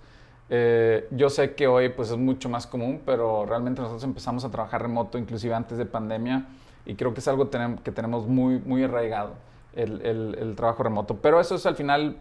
Eh, 0.50 1.10
yo 1.12 1.30
sé 1.30 1.54
que 1.54 1.68
hoy 1.68 1.90
pues 1.90 2.10
es 2.10 2.16
mucho 2.16 2.48
más 2.48 2.66
común, 2.66 3.02
pero 3.06 3.46
realmente 3.46 3.82
nosotros 3.82 4.06
empezamos 4.06 4.46
a 4.46 4.50
trabajar 4.50 4.82
remoto 4.82 5.18
inclusive 5.18 5.54
antes 5.54 5.78
de 5.78 5.86
pandemia 5.86 6.46
y 6.86 6.96
creo 6.96 7.14
que 7.14 7.20
es 7.20 7.28
algo 7.28 7.50
que 7.50 7.92
tenemos 7.92 8.28
muy, 8.28 8.60
muy 8.60 8.86
arraigado, 8.86 9.34
el, 9.74 10.36
el, 10.40 10.56
trabajo 10.56 10.84
remoto. 10.84 11.18
Pero 11.18 11.42
eso 11.42 11.56
es 11.56 11.66
al 11.66 11.76
final 11.76 12.16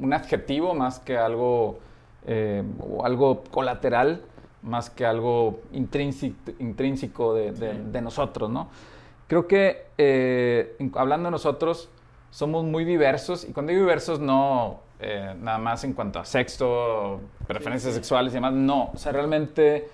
un 0.00 0.14
adjetivo 0.14 0.72
más 0.72 0.98
que 0.98 1.18
algo, 1.18 1.78
eh, 2.26 2.62
algo 3.04 3.44
colateral, 3.50 4.22
más 4.62 4.88
que 4.88 5.04
algo 5.04 5.60
intrínseco, 5.72 6.52
intrínseco 6.58 7.34
de, 7.34 7.52
de, 7.52 7.74
de 7.74 8.00
nosotros, 8.00 8.48
¿no? 8.48 8.68
Creo 9.28 9.46
que 9.46 9.84
eh, 9.98 10.76
hablando 10.94 11.26
de 11.26 11.32
nosotros, 11.32 11.90
somos 12.30 12.64
muy 12.64 12.86
diversos 12.86 13.46
y 13.46 13.52
cuando 13.52 13.70
digo 13.70 13.84
diversos 13.84 14.20
no 14.20 14.80
eh, 15.00 15.34
nada 15.38 15.58
más 15.58 15.84
en 15.84 15.92
cuanto 15.92 16.18
a 16.18 16.24
sexo, 16.24 17.20
preferencias 17.46 17.94
sexuales 17.94 18.32
y 18.32 18.36
demás, 18.36 18.54
no, 18.54 18.90
o 18.94 18.96
sea, 18.96 19.12
realmente 19.12 19.86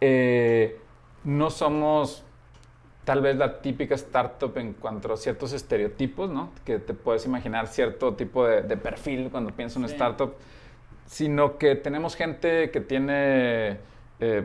eh, 0.00 0.80
no 1.22 1.50
somos 1.50 2.24
tal 3.04 3.20
vez 3.20 3.36
la 3.36 3.60
típica 3.62 3.94
startup 3.94 4.56
en 4.58 4.74
cuanto 4.74 5.12
a 5.12 5.16
ciertos 5.16 5.52
estereotipos, 5.52 6.28
¿no? 6.28 6.50
Que 6.64 6.80
te 6.80 6.92
puedes 6.92 7.24
imaginar 7.24 7.68
cierto 7.68 8.14
tipo 8.14 8.46
de, 8.46 8.76
perfil 8.76 9.28
cuando 9.30 9.52
piensas 9.52 9.76
en 9.76 9.84
una 9.84 9.92
startup, 9.92 10.34
sino 11.06 11.56
que 11.56 11.76
tenemos 11.76 12.16
gente 12.16 12.70
que 12.72 12.80
tiene 12.80 13.78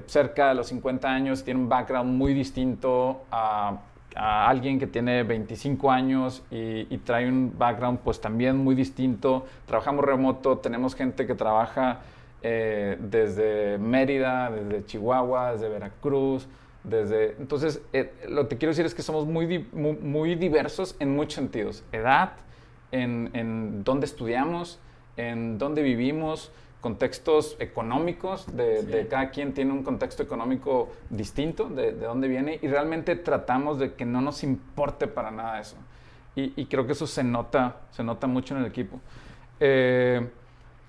cerca 0.08 0.50
de 0.50 0.56
los 0.56 0.68
50 0.68 1.08
años, 1.08 1.44
tiene 1.44 1.60
un 1.60 1.70
background 1.70 2.18
muy 2.18 2.34
distinto 2.34 3.26
a 3.30 3.80
a 4.18 4.50
alguien 4.50 4.80
que 4.80 4.88
tiene 4.88 5.24
25 5.24 5.92
años 5.92 6.44
y, 6.50 6.98
trae 7.06 7.30
un 7.30 7.54
background 7.58 8.00
pues 8.00 8.20
también 8.20 8.58
muy 8.58 8.76
distinto. 8.76 9.46
Trabajamos 9.66 10.04
remoto, 10.04 10.58
tenemos 10.58 10.96
gente 10.96 11.28
que 11.28 11.36
trabaja 11.36 12.02
eh, 12.42 12.98
desde 13.00 13.78
Mérida, 13.78 14.50
desde 14.50 14.86
Chihuahua, 14.86 15.54
desde 15.54 15.70
Veracruz, 15.70 16.48
desde... 16.84 17.36
Entonces, 17.40 17.82
eh, 17.94 18.12
lo 18.28 18.48
que 18.48 18.58
quiero 18.58 18.72
decir 18.72 18.86
es 18.86 18.96
que 18.96 19.04
somos 19.04 19.26
muy, 19.26 19.68
muy, 19.72 20.36
diversos 20.36 20.96
en 21.00 21.16
muchos 21.16 21.36
sentidos. 21.36 21.84
Edad, 21.92 22.32
en, 22.92 23.30
en 23.34 23.84
dónde 23.84 24.06
estudiamos, 24.06 24.80
en 25.16 25.58
dónde 25.60 25.84
vivimos, 25.84 26.52
contextos 26.82 27.56
económicos, 27.60 28.46
de, 28.56 29.08
cada 29.10 29.30
quien 29.32 29.54
tiene 29.54 29.72
un 29.72 29.84
contexto 29.84 30.24
económico 30.24 30.90
distinto, 31.10 31.70
de, 31.70 31.94
de, 31.94 32.06
dónde 32.06 32.28
viene, 32.28 32.60
y 32.62 32.68
realmente 32.68 33.16
tratamos 33.16 33.80
de 33.80 33.94
que 33.94 34.06
no 34.06 34.22
nos 34.22 34.44
importe 34.44 35.08
para 35.08 35.32
nada 35.32 35.60
eso. 35.60 35.76
Y, 36.40 36.68
creo 36.68 36.86
que 36.86 36.92
eso 36.92 37.08
se 37.08 37.24
nota, 37.24 37.78
se 37.90 38.04
nota 38.04 38.28
mucho 38.28 38.56
en 38.56 38.62
el 38.62 38.68
equipo. 38.68 39.00
Eh, 39.60 40.30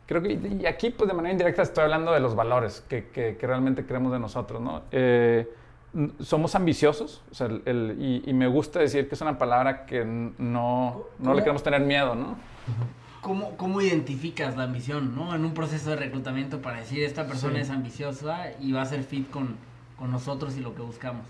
creo 0.05 0.21
que, 0.21 0.33
y 0.35 0.67
aquí, 0.67 0.91
pues 0.91 1.09
de 1.09 1.15
manera 1.15 1.33
indirecta, 1.33 1.63
estoy 1.63 1.85
hablando 1.85 2.13
de 2.13 2.21
los 2.21 2.35
valores 2.35 2.85
que, 2.87 3.09
que, 3.09 3.35
realmente 3.41 3.87
creemos 3.87 4.13
de 4.13 4.19
nosotros, 4.19 4.61
¿no? 4.61 4.83
Eh, 4.93 5.49
somos 6.21 6.55
ambiciosos, 6.55 7.23
o 7.31 7.35
sea, 7.35 7.47
el, 7.47 8.23
y, 8.27 8.31
me 8.35 8.47
gusta 8.47 8.81
decir 8.81 9.09
que 9.09 9.15
es 9.15 9.21
una 9.23 9.39
palabra 9.39 9.87
que 9.87 10.05
no, 10.05 11.05
no 11.19 11.33
le 11.33 11.41
queremos 11.41 11.63
tener 11.63 11.81
miedo, 11.81 12.15
¿no? 12.15 12.37
¿Cómo, 13.21 13.57
¿Cómo, 13.57 13.81
identificas 13.81 14.57
la 14.57 14.65
ambición, 14.65 15.15
¿no? 15.15 15.35
En 15.35 15.45
un 15.45 15.53
proceso 15.53 15.91
de 15.91 15.97
reclutamiento 15.97 16.63
para 16.63 16.79
decir 16.79 17.03
esta 17.03 17.27
persona 17.27 17.61
es 17.61 17.71
ambiciosa 17.71 18.53
y 18.61 18.73
va 18.73 18.83
a 18.83 18.85
ser 18.85 19.03
fit 19.03 19.29
con, 19.31 19.57
con, 19.99 20.11
nosotros 20.11 20.57
y 20.57 20.61
lo 20.61 20.75
que 20.75 20.83
buscamos. 20.83 21.27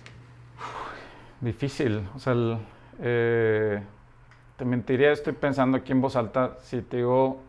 Difícil, 1.41 2.07
o 2.15 2.19
sea, 2.19 2.35
eh, 3.01 3.83
te 4.57 4.65
mentiría, 4.65 5.13
estoy 5.13 5.33
pensando 5.33 5.79
aquí 5.79 5.93
en 5.93 6.01
voz 6.01 6.17
alta, 6.17 6.59
si 6.63 6.83
te 6.83 6.99
digo, 6.99 7.41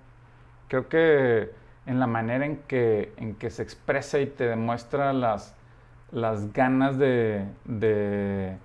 creo 0.68 0.88
que 0.88 1.52
en 1.86 2.00
la 2.00 2.08
manera 2.08 2.46
en 2.46 2.58
que, 2.58 3.12
en 3.18 3.36
que 3.36 3.50
se 3.50 3.64
expresa 3.64 4.20
y 4.20 4.28
te 4.28 4.46
demuestra 4.46 5.12
las, 5.12 5.56
las 6.12 6.54
ganas 6.54 6.98
de, 6.98 7.46
de, 7.66 8.56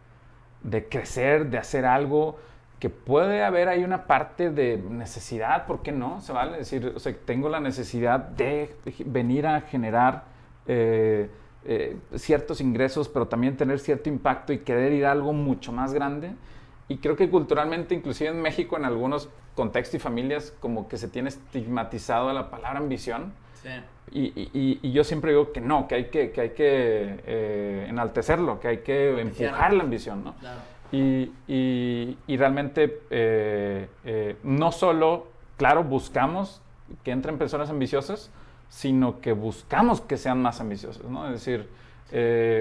de 0.62 0.88
crecer, 0.88 1.50
de 1.50 1.58
hacer 1.58 1.86
algo, 1.86 2.38
que 2.84 2.90
puede 2.90 3.42
haber 3.42 3.70
ahí 3.70 3.82
una 3.82 4.06
parte 4.06 4.50
de 4.50 4.76
necesidad, 4.76 5.64
¿por 5.64 5.80
qué 5.80 5.90
no? 5.90 6.20
Se 6.20 6.34
vale 6.34 6.58
decir, 6.58 6.92
o 6.94 6.98
sea, 6.98 7.16
tengo 7.24 7.48
la 7.48 7.58
necesidad 7.58 8.20
de 8.20 8.76
venir 9.06 9.46
a 9.46 9.62
generar 9.62 10.24
eh, 10.66 11.30
eh, 11.64 11.96
ciertos 12.16 12.60
ingresos, 12.60 13.08
pero 13.08 13.26
también 13.26 13.56
tener 13.56 13.78
cierto 13.78 14.10
impacto 14.10 14.52
y 14.52 14.58
querer 14.58 14.92
ir 14.92 15.06
a 15.06 15.12
algo 15.12 15.32
mucho 15.32 15.72
más 15.72 15.94
grande. 15.94 16.32
Y 16.86 16.98
creo 16.98 17.16
que 17.16 17.30
culturalmente, 17.30 17.94
inclusive 17.94 18.28
en 18.28 18.42
México, 18.42 18.76
en 18.76 18.84
algunos 18.84 19.30
contextos 19.54 19.94
y 19.94 19.98
familias, 19.98 20.52
como 20.60 20.86
que 20.86 20.98
se 20.98 21.08
tiene 21.08 21.30
estigmatizado 21.30 22.30
la 22.34 22.50
palabra 22.50 22.80
ambición. 22.80 23.32
Sí. 23.62 23.70
Y, 24.12 24.78
y, 24.82 24.92
yo 24.92 25.04
siempre 25.04 25.30
digo 25.30 25.52
que 25.52 25.62
no, 25.62 25.88
que 25.88 25.94
hay 25.94 26.04
que, 26.10 26.32
que, 26.32 26.40
hay 26.42 26.50
que 26.50 27.22
eh, 27.24 27.86
enaltecerlo, 27.88 28.60
que 28.60 28.68
hay 28.68 28.78
que 28.80 29.18
empujar 29.18 29.72
la 29.72 29.84
ambición, 29.84 30.22
¿no? 30.22 30.34
Claro. 30.34 30.73
Y, 30.96 32.16
y, 32.26 32.36
realmente 32.36 33.00
eh, 33.10 33.88
eh, 34.04 34.36
no 34.42 34.70
solo, 34.70 35.26
claro, 35.56 35.82
buscamos 35.82 36.60
que 37.02 37.10
entren 37.10 37.38
personas 37.38 37.70
ambiciosas, 37.70 38.30
sino 38.68 39.20
que 39.20 39.32
buscamos 39.32 40.00
que 40.00 40.16
sean 40.16 40.40
más 40.40 40.60
ambiciosas, 40.60 41.04
¿no? 41.04 41.26
Es 41.26 41.32
decir, 41.32 41.68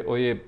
oye, 0.08 0.44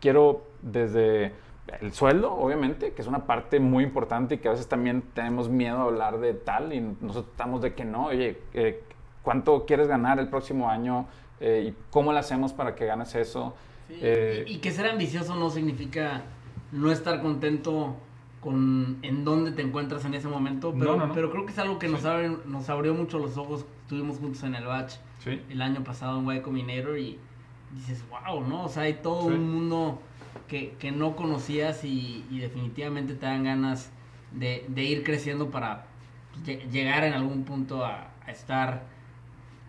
quiero 0.00 0.42
desde 0.60 1.32
el 1.80 1.92
sueldo, 1.92 2.32
obviamente, 2.32 2.92
que 2.92 3.02
es 3.02 3.08
una 3.08 3.26
parte 3.26 3.60
muy 3.60 3.84
importante 3.84 4.34
y 4.34 4.38
que 4.38 4.48
a 4.48 4.52
veces 4.52 4.68
también 4.68 5.02
tenemos 5.14 5.48
miedo 5.48 5.78
a 5.78 5.82
hablar 5.84 6.18
de 6.18 6.34
tal 6.34 6.72
y 6.72 6.80
nosotros 6.80 7.26
estamos 7.30 7.62
de 7.62 7.74
que 7.74 7.84
no, 7.84 8.06
oye, 8.06 8.38
eh, 8.52 8.82
¿cuánto 9.22 9.64
quieres 9.64 9.88
ganar 9.88 10.18
el 10.18 10.28
próximo 10.28 10.68
año? 10.68 11.06
Eh, 11.40 11.70
¿Y 11.70 11.74
cómo 11.90 12.12
lo 12.12 12.18
hacemos 12.18 12.52
para 12.52 12.74
que 12.74 12.86
ganes 12.86 13.14
eso? 13.14 13.54
Eh, 13.88 14.44
y, 14.46 14.58
que 14.58 14.70
ser 14.70 14.86
ambicioso 14.86 15.34
no 15.34 15.50
significa 15.50 16.22
no 16.74 16.90
estar 16.90 17.22
contento 17.22 17.96
con 18.40 18.98
en 19.02 19.24
dónde 19.24 19.52
te 19.52 19.62
encuentras 19.62 20.04
en 20.04 20.14
ese 20.14 20.28
momento, 20.28 20.74
pero, 20.78 21.10
pero 21.14 21.30
creo 21.30 21.46
que 21.46 21.52
es 21.52 21.58
algo 21.58 21.78
que 21.78 21.88
nos, 21.88 22.02
nos 22.46 22.68
abrió 22.68 22.92
mucho 22.92 23.18
los 23.18 23.38
ojos. 23.38 23.64
Estuvimos 23.82 24.18
juntos 24.18 24.42
en 24.42 24.54
el 24.54 24.66
batch 24.66 24.96
el 25.26 25.62
año 25.62 25.82
pasado 25.82 26.20
en 26.20 26.36
Y 26.36 26.40
Combinator 26.40 26.98
y 26.98 27.18
dices, 27.72 28.04
wow, 28.10 28.46
¿no? 28.46 28.64
O 28.64 28.68
sea, 28.68 28.82
hay 28.82 28.94
todo 28.94 29.26
un 29.26 29.50
mundo 29.50 30.00
que, 30.48 30.72
que 30.78 30.90
no 30.90 31.16
conocías 31.16 31.84
y, 31.84 32.24
definitivamente 32.30 33.14
te 33.14 33.26
dan 33.26 33.44
ganas 33.44 33.90
de, 34.32 34.66
de 34.68 34.84
ir 34.84 35.04
creciendo 35.04 35.50
para 35.50 35.86
llegar 36.70 37.04
en 37.04 37.14
algún 37.14 37.44
punto 37.44 37.84
a, 37.84 38.10
estar 38.26 38.86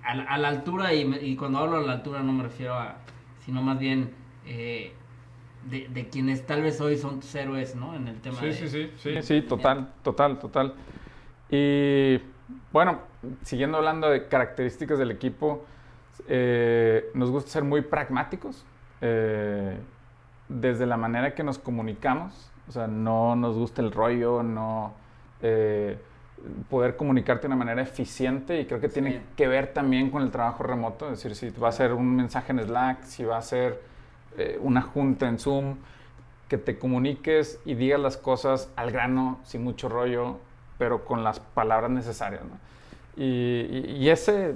a, 0.04 0.38
la 0.38 0.48
altura 0.48 0.94
y, 0.94 1.36
cuando 1.36 1.60
hablo 1.60 1.78
a 1.78 1.82
la 1.82 1.94
altura 1.94 2.24
no 2.24 2.34
me 2.34 2.44
refiero 2.44 2.74
a, 2.74 2.98
sino 3.46 3.62
más 3.62 3.80
bien 3.80 4.12
eh, 4.46 4.94
de, 5.66 5.88
de, 5.90 6.10
quienes 6.10 6.46
tal 6.46 6.62
vez 6.62 6.80
hoy 6.82 6.98
son 6.98 7.20
tus 7.20 7.34
héroes, 7.36 7.76
¿no? 7.76 7.96
En 7.96 8.08
el 8.08 8.20
tema 8.22 8.40
sí, 8.40 8.54
Sí, 8.54 8.68
sí, 8.68 8.92
sí, 8.98 9.22
sí, 9.22 9.42
total, 9.42 9.90
total, 10.04 10.40
total. 10.40 10.74
Y 11.50 12.20
bueno, 12.72 13.00
siguiendo 13.44 13.78
hablando 13.78 14.10
de 14.10 14.28
características 14.28 14.98
del 14.98 15.12
equipo, 15.12 15.66
eh, 16.28 17.10
nos 17.14 17.32
gusta 17.32 17.52
ser 17.52 17.64
muy 17.64 17.82
pragmáticos. 17.82 18.66
Eh, 19.02 19.78
desde 20.48 20.86
la 20.86 20.98
manera 20.98 21.34
que 21.34 21.44
nos 21.44 21.58
comunicamos, 21.58 22.52
o 22.68 22.72
sea, 22.72 22.88
no 22.88 23.36
nos 23.36 23.56
gusta 23.56 23.82
el 23.82 23.92
rollo, 23.92 24.44
no 24.44 24.94
eh, 25.42 25.98
poder 26.70 26.96
comunicarte 26.96 27.44
de 27.44 27.48
una 27.48 27.56
manera 27.56 27.82
eficiente 27.82 28.60
y 28.60 28.66
creo 28.66 28.80
que 28.80 28.90
tiene 28.90 29.22
que 29.36 29.48
ver 29.48 29.74
también 29.74 30.12
con 30.12 30.22
el 30.22 30.32
trabajo 30.32 30.64
remoto, 30.64 31.06
es 31.12 31.24
decir, 31.24 31.36
si 31.36 31.60
va 31.60 31.70
a 31.70 31.72
ser 31.72 31.94
un 31.94 32.16
mensaje 32.16 32.52
en 32.52 32.60
Slack, 32.60 33.04
si 33.04 33.24
va 33.24 33.38
a 33.38 33.42
ser 33.42 33.82
eh, 34.38 34.60
una 34.62 34.82
junta 34.82 35.28
en 35.28 35.40
Zoom, 35.40 35.78
que 36.48 36.58
te 36.58 36.78
comuniques 36.78 37.60
y 37.66 37.74
digas 37.76 38.00
las 38.00 38.18
cosas 38.18 38.72
al 38.76 38.92
grano, 38.92 39.40
sin 39.44 39.64
mucho 39.64 39.90
rollo, 39.90 40.38
pero 40.78 41.06
con 41.06 41.24
las 41.24 41.40
palabras 41.40 41.90
necesarias. 41.90 42.44
¿no? 42.44 42.58
Y, 43.22 43.96
y, 43.98 44.10
ese 44.10 44.56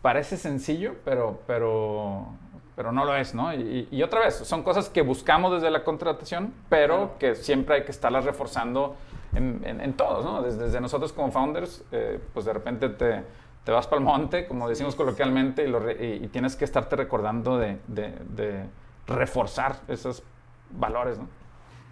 parece 0.00 0.36
sencillo, 0.36 0.94
pero, 1.04 1.40
pero 1.46 2.28
pero 2.76 2.92
no 2.92 3.06
lo 3.06 3.16
es, 3.16 3.34
¿no? 3.34 3.54
Y, 3.54 4.02
otra 4.02 4.20
vez, 4.20 4.34
son 4.34 4.62
cosas 4.62 4.90
que 4.90 5.00
buscamos 5.00 5.50
desde 5.50 5.70
la 5.70 5.82
contratación, 5.82 6.52
pero 6.68 7.16
que 7.18 7.34
siempre 7.34 7.76
hay 7.76 7.84
que 7.84 7.90
estarlas 7.90 8.26
reforzando 8.26 8.96
en, 9.34 9.62
en, 9.64 9.92
todos, 9.94 10.24
¿no? 10.26 10.42
Desde, 10.42 10.78
nosotros 10.78 11.12
como 11.14 11.32
founders, 11.32 11.82
eh, 11.90 12.20
pues 12.34 12.44
de 12.44 12.52
repente 12.52 12.90
te, 12.90 13.22
te 13.64 13.72
vas 13.72 13.86
para 13.86 14.00
el 14.00 14.04
monte, 14.04 14.46
como 14.46 14.68
decimos 14.68 14.94
coloquialmente, 14.94 15.66
y, 15.66 16.24
y, 16.24 16.28
tienes 16.28 16.54
que 16.54 16.66
estarte 16.66 16.96
recordando 16.96 17.56
de, 17.56 17.78
de, 17.86 18.12
de, 18.28 18.64
reforzar 19.06 19.80
esos 19.88 20.22
valores, 20.70 21.18
¿no? 21.18 21.28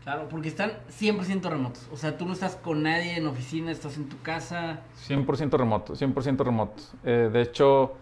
Claro, 0.02 0.28
porque 0.28 0.49
están 0.49 0.73
100% 1.00 1.49
remotos. 1.49 1.88
O 1.90 1.97
sea, 1.97 2.18
tú 2.18 2.26
no 2.26 2.35
estás 2.35 2.56
con 2.56 2.83
nadie 2.83 3.16
en 3.16 3.26
oficina, 3.26 3.71
estás 3.71 3.97
en 3.97 4.09
tu 4.09 4.21
casa. 4.21 4.80
100% 5.09 5.56
remoto, 5.56 5.94
100% 5.94 6.44
remoto. 6.44 6.83
Eh, 7.04 7.30
de 7.33 7.40
hecho, 7.40 7.94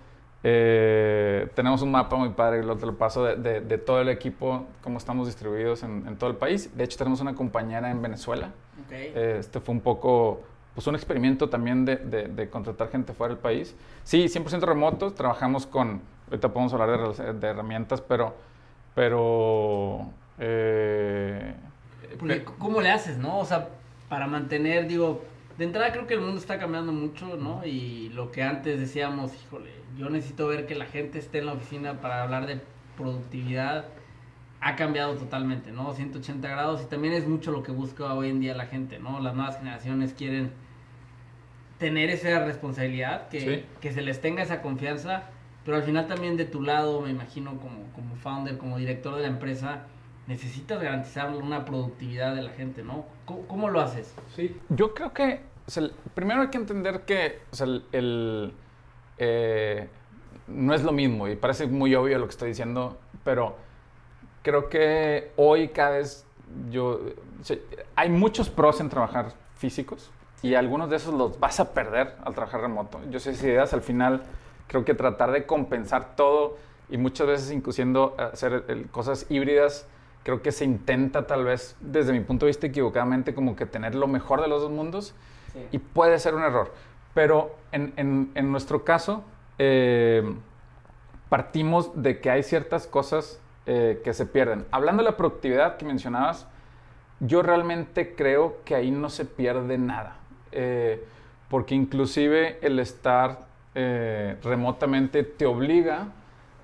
eh, 0.42 1.49
tenemos 1.54 1.81
un 1.83 1.92
mapa 1.92 2.16
muy 2.16 2.31
padre, 2.31 2.64
lo 2.64 2.76
te 2.76 2.87
lo 2.87 2.97
paso, 2.97 3.25
de, 3.25 3.61
de, 3.61 3.78
todo 3.78 4.00
el 4.00 4.09
equipo, 4.09 4.66
cómo 4.83 4.99
estamos 4.99 5.28
distribuidos 5.28 5.85
en, 5.85 6.04
en, 6.09 6.16
todo 6.16 6.31
el 6.31 6.37
país. 6.37 6.76
De 6.76 6.83
hecho, 6.83 6.99
tenemos 6.99 7.21
una 7.21 7.35
compañera 7.35 7.90
en 7.90 8.02
Venezuela. 8.02 8.50
Eh, 8.90 9.37
este 9.38 9.61
fue 9.61 9.75
un 9.75 9.81
poco, 9.81 10.40
pues 10.75 10.87
un 10.88 10.97
experimento 10.97 11.49
también 11.49 11.85
de, 11.85 11.97
de, 11.97 12.50
contratar 12.50 12.90
gente 12.90 13.12
fuera 13.12 13.35
del 13.35 13.40
país. 13.40 13.76
Sí, 14.02 14.25
100% 14.25 14.62
remotos, 14.62 15.14
trabajamos 15.14 15.66
con, 15.66 16.02
ahorita 16.26 16.52
podemos 16.52 16.73
hablar 16.73 17.14
de, 17.35 17.47
herramientas, 17.47 18.00
pero, 18.00 18.35
pero... 18.94 20.11
Eh, 20.38 21.54
¿Cómo 22.58 22.80
le 22.80 22.90
haces, 22.90 23.18
no? 23.18 23.38
O 23.38 23.44
sea, 23.44 23.68
para 24.08 24.26
mantener, 24.26 24.87
digo, 24.87 25.25
de 25.58 25.64
entrada 25.64 25.92
creo 25.92 26.06
que 26.06 26.14
el 26.14 26.20
mundo 26.20 26.38
está 26.38 26.58
cambiando 26.58 26.92
mucho, 26.92 27.37
¿no? 27.37 27.64
Y 27.64 28.11
lo 28.11 28.30
que 28.30 28.42
antes 28.42 28.78
decíamos, 28.78 29.32
híjole, 29.42 29.70
yo 29.96 30.08
necesito 30.11 30.46
ver 30.49 30.66
que 30.66 30.75
la 30.75 30.87
gente 30.87 31.18
esté 31.18 31.38
en 31.38 31.46
la 31.46 31.52
oficina 31.52 32.00
para 32.00 32.22
hablar 32.22 32.46
de 32.46 32.61
productividad, 32.96 33.87
ha 34.61 34.76
cambiado 34.76 35.14
totalmente, 35.14 35.72
¿no? 35.72 35.92
180 35.92 36.49
grados 36.49 36.82
y 36.82 36.87
también 36.87 37.14
es 37.14 37.26
mucho 37.26 37.50
lo 37.50 37.62
que 37.62 37.72
busca 37.72 38.14
hoy 38.14 38.30
en 38.30 38.40
día 38.40 38.54
la 38.54 38.66
gente, 38.66 38.99
¿no? 38.99 39.18
Las 39.20 39.34
nuevas 39.34 39.58
generaciones 39.58 40.12
quieren 40.12 40.52
tener 41.78 42.11
esa 42.11 42.44
responsabilidad, 42.44 43.28
que, 43.28 43.64
que 43.80 43.92
se 43.92 44.02
les 44.02 44.20
tenga 44.20 44.42
esa 44.42 44.62
confianza, 44.62 45.25
pero 45.64 45.76
al 45.76 45.83
final 45.83 46.07
también 46.07 46.37
de 46.37 46.45
tu 46.45 46.62
lado, 46.62 47.00
me 47.00 47.11
imagino 47.11 47.59
como, 47.59 47.85
como 47.95 48.16
founder, 48.16 48.59
como 48.59 48.78
director 48.78 49.14
de 49.16 49.23
la 49.23 49.28
empresa, 49.28 49.87
necesitas 50.26 50.81
garantizar 50.81 51.31
una 51.31 51.64
productividad 51.64 52.35
de 52.35 52.42
la 52.42 52.50
gente, 52.50 52.83
¿no? 52.83 53.04
¿Cómo, 53.26 53.71
lo 53.71 53.81
haces? 53.81 54.14
Sí, 54.35 54.57
yo 54.69 54.95
creo 54.95 55.12
que, 55.12 55.40
primero 56.14 56.42
hay 56.42 56.49
que 56.49 56.59
entender 56.59 57.02
que 57.02 57.40
el, 57.92 58.54
eh, 59.19 59.88
no 60.49 60.75
es 60.75 60.83
lo 60.83 60.92
mismo 60.92 61.28
y 61.28 61.37
parece 61.37 61.66
muy 61.66 61.95
obvio 61.95 62.19
lo 62.19 62.26
que 62.26 62.33
estoy 62.33 62.49
diciendo, 62.49 62.99
pero 63.25 63.57
creo 64.42 64.69
que 64.69 65.33
hoy 65.37 65.69
cada 65.69 65.99
vez 65.99 66.26
yo, 66.71 67.00
hay 67.97 68.11
muchos 68.11 68.50
pros 68.50 68.81
en 68.81 68.88
trabajar 68.88 69.33
físicos 69.57 70.11
y 70.42 70.54
algunos 70.54 70.90
de 70.90 70.97
esos 70.97 71.14
los 71.14 71.38
vas 71.38 71.61
a 71.61 71.73
perder 71.73 72.16
al 72.25 72.35
trabajar 72.35 72.61
remoto. 72.61 73.00
Yo 73.11 73.21
sé 73.21 73.35
si 73.35 73.47
ideas 73.47 73.73
al 73.73 73.83
final 73.83 74.23
creo 74.73 74.85
que 74.85 74.95
tratar 74.95 75.31
de 75.31 75.47
compensar 75.47 76.17
todo 76.17 76.57
y 76.91 76.97
muchas 76.97 77.29
veces 77.29 77.52
inclusive 77.52 78.11
hacer 78.19 78.64
cosas 78.91 79.26
híbridas 79.29 79.87
creo 80.23 80.43
que 80.43 80.52
se 80.52 80.64
intenta 80.64 81.26
tal 81.26 81.45
vez, 81.45 81.76
desde 81.81 82.12
mi 82.12 82.21
punto 82.21 82.47
de 82.47 82.50
vista 82.50 82.67
equivocadamente, 82.67 83.35
como 83.35 83.57
que 83.57 83.67
tener 83.67 83.95
lo 83.95 84.07
mejor 84.07 84.41
de 84.41 84.49
los 84.49 84.62
dos 84.62 84.71
mundos 84.71 85.14
y 85.71 85.79
puede 85.79 86.19
ser 86.19 86.35
un 86.35 86.43
error. 86.43 86.73
Pero 87.14 87.55
en, 87.73 87.93
en, 88.35 88.52
nuestro 88.52 88.85
caso, 88.85 89.23
eh, 89.59 90.35
partimos 91.29 92.02
de 92.02 92.21
que 92.21 92.31
hay 92.31 92.43
ciertas 92.43 92.87
cosas 92.87 93.41
eh, 93.67 94.00
que 94.02 94.14
se 94.14 94.26
pierden. 94.26 94.64
Hablando 94.71 95.02
de 95.02 95.11
la 95.11 95.17
productividad 95.17 95.76
que 95.76 95.85
mencionabas, 95.85 96.47
yo 97.21 97.43
realmente 97.43 98.14
creo 98.14 98.57
que 98.64 98.75
ahí 98.75 98.91
no 98.91 99.11
se 99.11 99.25
pierde 99.25 99.76
nada. 99.76 100.17
Eh, 100.52 101.05
porque 101.49 101.75
inclusive 101.75 102.59
el 102.62 102.79
estar 102.79 103.47
remotamente 103.75 105.23
te 105.23 105.47
obliga 105.47 106.09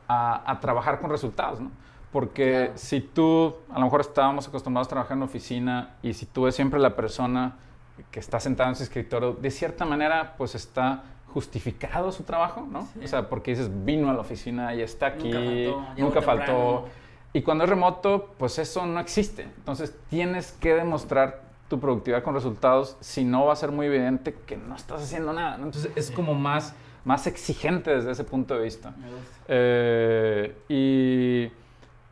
a, 0.09 0.59
trabajar 0.61 1.01
con 1.01 1.11
resultados, 1.11 1.61
¿no? 1.61 1.71
Porque 2.13 2.73
si 2.75 3.01
tú, 3.01 3.55
a 3.71 3.79
lo 3.79 3.85
mejor 3.85 4.01
estábamos 4.01 4.49
acostumbrados 4.49 4.89
a 4.89 4.91
trabajar 4.91 5.17
en 5.17 5.23
oficina 5.23 5.97
y 6.03 6.15
si 6.15 6.25
tú 6.25 6.47
eres 6.47 6.55
siempre 6.55 6.81
la 6.81 6.97
persona 6.97 7.57
que 8.11 8.21
está 8.21 8.41
sentada 8.41 8.71
en 8.71 8.77
su 8.77 8.83
escritorio, 8.83 9.33
de 9.35 9.51
cierta 9.51 9.85
manera, 9.85 10.35
pues 10.39 10.55
está 10.55 11.03
justificado 11.35 12.11
su 12.11 12.23
trabajo, 12.23 12.67
¿no? 12.71 12.89
O 13.03 13.07
sea, 13.07 13.29
porque 13.29 13.51
dices, 13.51 13.71
vino 13.85 14.09
a 14.11 14.15
la 14.15 14.21
oficina 14.21 14.75
y 14.75 14.81
está 14.81 15.09
aquí, 15.09 15.71
nunca 15.97 16.23
faltó. 16.23 16.87
Y 17.33 17.43
cuando 17.43 17.65
es 17.65 17.71
remoto, 17.71 18.35
pues 18.39 18.59
eso 18.59 18.87
no 18.87 18.99
existe. 19.01 19.43
Entonces 19.43 19.95
tienes 20.09 20.53
que 20.53 20.75
demostrar 20.75 21.43
tu 21.69 21.79
productividad 21.79 22.23
con 22.23 22.35
resultados, 22.35 22.97
si 23.01 23.25
no 23.25 23.45
va 23.45 23.53
a 23.53 23.57
ser 23.57 23.71
muy 23.71 23.87
evidente 23.87 24.35
que 24.47 24.57
no 24.57 24.75
estás 24.75 25.03
haciendo 25.03 25.35
nada. 25.35 25.57
Entonces 25.57 25.91
es 25.95 26.11
como 26.11 26.35
más, 26.35 26.75
más 27.05 27.27
exigente 27.27 27.95
desde 27.95 28.13
ese 28.13 28.25
punto 28.25 28.55
de 28.55 28.63
vista. 28.63 28.95
Eh, 29.49 30.55
y 30.69 31.51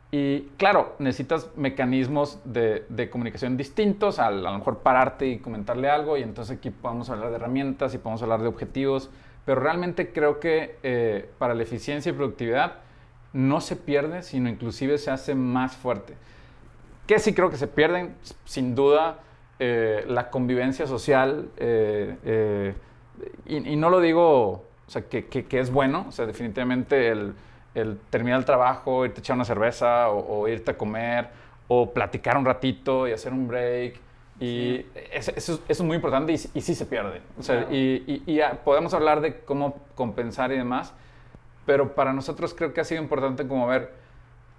y 0.09 0.43
claro, 0.57 0.95
necesitas 0.99 1.49
mecanismos 1.57 2.39
de, 2.45 3.09
comunicación 3.11 3.57
distintos, 3.57 4.19
a, 4.19 4.31
lo 4.31 4.57
mejor 4.57 4.79
pararte 4.79 5.27
y 5.27 5.39
comentarle 5.39 5.89
algo 5.89 6.17
y 6.17 6.23
entonces 6.23 6.57
aquí 6.57 6.69
podemos 6.69 7.09
hablar 7.09 7.29
de 7.29 7.35
herramientas 7.35 7.93
y 7.93 7.97
podemos 7.97 8.21
hablar 8.23 8.41
de 8.41 8.47
objetivos, 8.47 9.09
pero 9.45 9.59
realmente 9.59 10.13
creo 10.13 10.39
que 10.39 10.77
eh, 10.83 11.29
para 11.37 11.53
la 11.53 11.63
eficiencia 11.63 12.09
y 12.09 12.13
productividad 12.13 12.75
no 13.33 13.59
se 13.59 13.75
pierde, 13.75 14.23
sino 14.23 14.49
inclusive 14.49 14.97
se 14.97 15.11
hace 15.11 15.35
más 15.35 15.75
fuerte. 15.75 16.13
Que 17.05 17.19
sí 17.19 17.33
creo 17.33 17.49
que 17.49 17.57
se 17.57 17.67
pierden, 17.67 18.15
sin 18.45 18.75
duda, 18.75 19.19
eh, 19.59 20.05
la 20.07 20.29
convivencia 20.29 20.87
social, 20.87 21.49
y, 23.45 23.75
no 23.75 23.89
lo 23.89 23.99
digo, 23.99 24.66
o 24.87 24.89
sea, 24.91 25.03
que, 25.03 25.25
que 25.25 25.59
es 25.59 25.71
bueno, 25.71 26.05
o 26.07 26.11
sea, 26.11 26.25
definitivamente 26.25 27.09
el 27.09 27.33
el 27.77 27.99
terminar 28.09 28.39
el 28.39 28.45
trabajo, 28.45 29.05
irte 29.05 29.19
a 29.19 29.21
echar 29.21 29.35
una 29.35 29.45
cerveza 29.45 30.09
o, 30.09 30.47
irte 30.47 30.71
a 30.71 30.77
comer 30.77 31.29
o 31.67 31.93
platicar 31.93 32.35
un 32.37 32.45
ratito 32.45 33.07
y 33.07 33.11
hacer 33.11 33.33
un 33.33 33.47
break. 33.47 33.99
Y 34.39 34.85
eso, 35.11 35.59
es 35.67 35.81
muy 35.81 35.95
importante 35.95 36.31
y, 36.31 36.35
y 36.35 36.61
sí 36.61 36.73
se 36.73 36.85
pierde. 36.85 37.21
O 37.39 37.43
sea, 37.43 37.67
y, 37.71 38.23
y, 38.25 38.39
podemos 38.63 38.93
hablar 38.93 39.21
de 39.21 39.41
cómo 39.41 39.77
compensar 39.95 40.51
y 40.51 40.57
demás, 40.57 40.93
pero 41.65 41.93
para 41.93 42.13
nosotros 42.13 42.53
creo 42.55 42.73
que 42.73 42.81
ha 42.81 42.83
sido 42.83 43.01
importante 43.01 43.47
como 43.47 43.67
ver, 43.67 43.93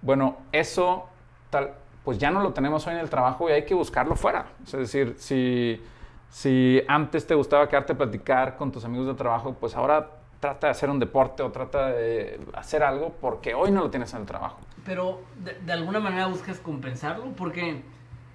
bueno, 0.01 0.37
eso 0.53 1.09
tal, 1.49 1.73
pues 2.05 2.17
ya 2.19 2.31
no 2.31 2.41
lo 2.41 2.53
tenemos 2.53 2.87
hoy 2.87 2.93
en 2.93 2.99
el 2.99 3.09
trabajo 3.09 3.49
y 3.49 3.53
hay 3.53 3.65
que 3.65 3.73
buscarlo 3.73 4.15
fuera. 4.15 4.45
es 4.65 4.71
decir, 4.71 5.15
si, 5.17 5.81
si 6.29 6.81
antes 6.87 7.27
te 7.27 7.35
gustaba 7.35 7.67
quedarte 7.67 7.93
a 7.93 7.97
platicar 7.97 8.55
con 8.55 8.71
tus 8.71 8.85
amigos 8.85 9.07
de 9.07 9.13
trabajo, 9.13 9.55
pues 9.59 9.75
ahora 9.75 10.18
trata 10.39 10.67
de 10.67 10.71
hacer 10.71 10.89
un 10.89 10.99
deporte 10.99 11.43
o 11.43 11.51
trata 11.51 11.89
de 11.89 12.39
hacer 12.53 12.83
algo 12.83 13.13
porque 13.19 13.53
hoy 13.53 13.71
no 13.71 13.81
lo 13.81 13.89
tienes 13.89 14.13
en 14.13 14.21
el 14.21 14.25
trabajo. 14.25 14.59
Pero 14.85 15.21
de, 15.65 15.71
alguna 15.71 15.99
manera 15.99 16.27
buscas 16.27 16.59
compensarlo 16.59 17.25
porque 17.35 17.81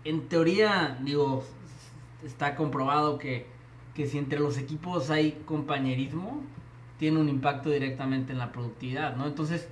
en 0.04 0.28
teoría, 0.28 0.98
digo, 1.00 1.42
está 2.22 2.54
comprobado 2.54 3.18
que, 3.18 3.46
que 3.94 4.06
si 4.06 4.18
entre 4.18 4.38
los 4.38 4.58
equipos 4.58 5.10
hay 5.10 5.42
compañerismo, 5.46 6.42
tiene 6.98 7.18
un 7.18 7.28
impacto 7.28 7.70
directamente 7.70 8.32
en 8.32 8.38
la 8.38 8.52
productividad, 8.52 9.16
¿no? 9.16 9.26
Entonces, 9.26 9.68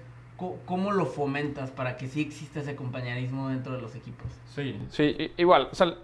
¿cómo 0.67 0.91
lo 0.91 1.07
fomentas 1.07 1.71
para 1.71 1.97
que 1.97 2.09
sí 2.09 2.21
exista 2.21 2.61
ese 2.61 2.75
compañerismo 2.75 3.49
dentro 3.49 3.75
de 3.75 3.81
los 3.81 3.95
equipos? 3.95 4.27
Sí, 4.55 4.81
sí, 4.91 5.33
igual, 5.37 5.69
o 5.71 5.75
sea, 5.75 5.95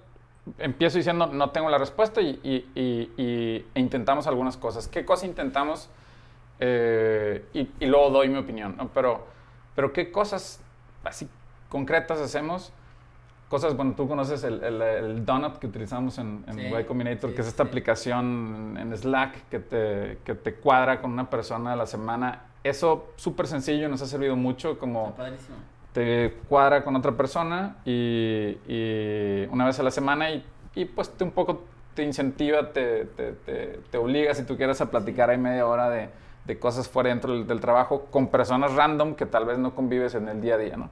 empiezo 0.58 0.98
diciendo 0.98 1.26
no 1.26 1.50
tengo 1.50 1.70
la 1.70 1.78
respuesta 1.78 2.20
y, 2.20 2.38
y, 2.42 2.64
y, 2.74 3.64
e 3.74 3.80
intentamos 3.80 4.26
algunas 4.26 4.56
cosas. 4.56 4.88
¿Qué 4.88 5.04
cosa 5.04 5.26
intentamos? 5.26 5.90
Eh, 6.60 7.44
y, 7.52 7.86
luego 7.86 8.10
doy 8.10 8.28
mi 8.28 8.38
opinión, 8.38 8.76
Pero, 8.92 9.26
pero 9.74 9.92
¿qué 9.92 10.10
cosas 10.10 10.60
así 11.04 11.28
concretas 11.68 12.20
hacemos? 12.20 12.72
Cosas, 13.48 13.76
bueno, 13.76 13.94
tú 13.96 14.06
conoces 14.06 14.44
el, 14.44 14.62
el, 14.62 15.24
Donut 15.24 15.56
que 15.56 15.66
utilizamos 15.66 16.18
en, 16.18 16.44
en 16.46 16.58
Y 16.58 16.84
Combinator, 16.84 17.34
que 17.34 17.40
es 17.40 17.46
esta 17.46 17.62
aplicación 17.62 18.76
en 18.78 18.94
Slack 18.94 19.48
que 19.48 19.58
te, 19.58 20.18
que 20.24 20.34
te 20.34 20.54
cuadra 20.54 21.00
con 21.00 21.12
una 21.12 21.30
persona 21.30 21.72
a 21.72 21.76
la 21.76 21.86
semana. 21.86 22.42
Eso 22.62 23.12
súper 23.16 23.46
sencillo, 23.46 23.88
nos 23.88 24.02
ha 24.02 24.06
servido 24.06 24.36
mucho 24.36 24.78
como... 24.78 25.16
Te 25.94 26.34
cuadra 26.48 26.84
con 26.84 26.94
otra 26.96 27.12
persona 27.12 27.76
y, 27.86 28.58
y, 28.68 29.46
una 29.50 29.64
vez 29.64 29.80
a 29.80 29.82
la 29.82 29.90
semana 29.90 30.30
y, 30.30 30.44
y 30.74 30.84
pues 30.84 31.08
te 31.10 31.24
un 31.24 31.30
poco 31.30 31.64
te 31.94 32.04
incentiva, 32.04 32.72
te, 32.72 33.06
te, 33.06 33.32
te, 33.32 33.80
te 33.90 33.98
obliga 33.98 34.34
si 34.34 34.44
tú 34.44 34.56
quieres 34.56 34.80
a 34.82 34.90
platicar 34.90 35.30
ahí 35.30 35.38
media 35.38 35.66
hora 35.66 35.88
de 35.90 36.10
de 36.48 36.58
cosas 36.58 36.88
fuera 36.88 37.10
dentro 37.10 37.44
del, 37.44 37.60
trabajo 37.60 38.06
con 38.10 38.28
personas 38.28 38.74
random 38.74 39.14
que 39.14 39.26
tal 39.26 39.44
vez 39.44 39.58
no 39.58 39.74
convives 39.74 40.14
en 40.14 40.28
el 40.28 40.40
día 40.40 40.54
a 40.54 40.58
día, 40.58 40.76
¿no? 40.78 40.88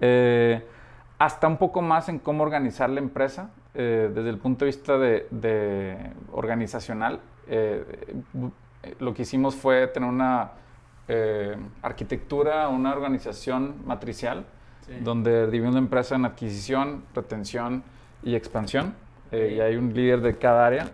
Eh, 0.00 0.66
hasta 1.18 1.46
un 1.46 1.58
poco 1.58 1.82
más 1.82 2.08
en 2.08 2.18
cómo 2.18 2.42
organizar 2.42 2.88
la 2.88 3.00
empresa 3.00 3.50
eh, 3.74 4.10
desde 4.12 4.30
el 4.30 4.38
punto 4.38 4.64
de 4.64 4.70
vista 4.70 4.96
de, 4.96 6.12
organizacional. 6.32 7.20
Eh, 7.46 7.84
lo 8.98 9.12
que 9.12 9.22
hicimos 9.22 9.54
fue 9.54 9.86
tener 9.88 10.08
una 10.08 10.52
arquitectura, 11.82 12.68
una 12.68 12.92
organización 12.92 13.76
matricial, 13.86 14.44
donde 15.02 15.46
dividimos 15.46 15.74
la 15.74 15.80
empresa 15.80 16.14
en 16.14 16.24
adquisición, 16.24 17.04
retención 17.14 17.82
y 18.22 18.34
expansión. 18.34 18.94
Y 19.32 19.60
hay 19.60 19.76
un 19.76 19.92
líder 19.92 20.20
de 20.20 20.36
cada 20.36 20.66
área. 20.66 20.90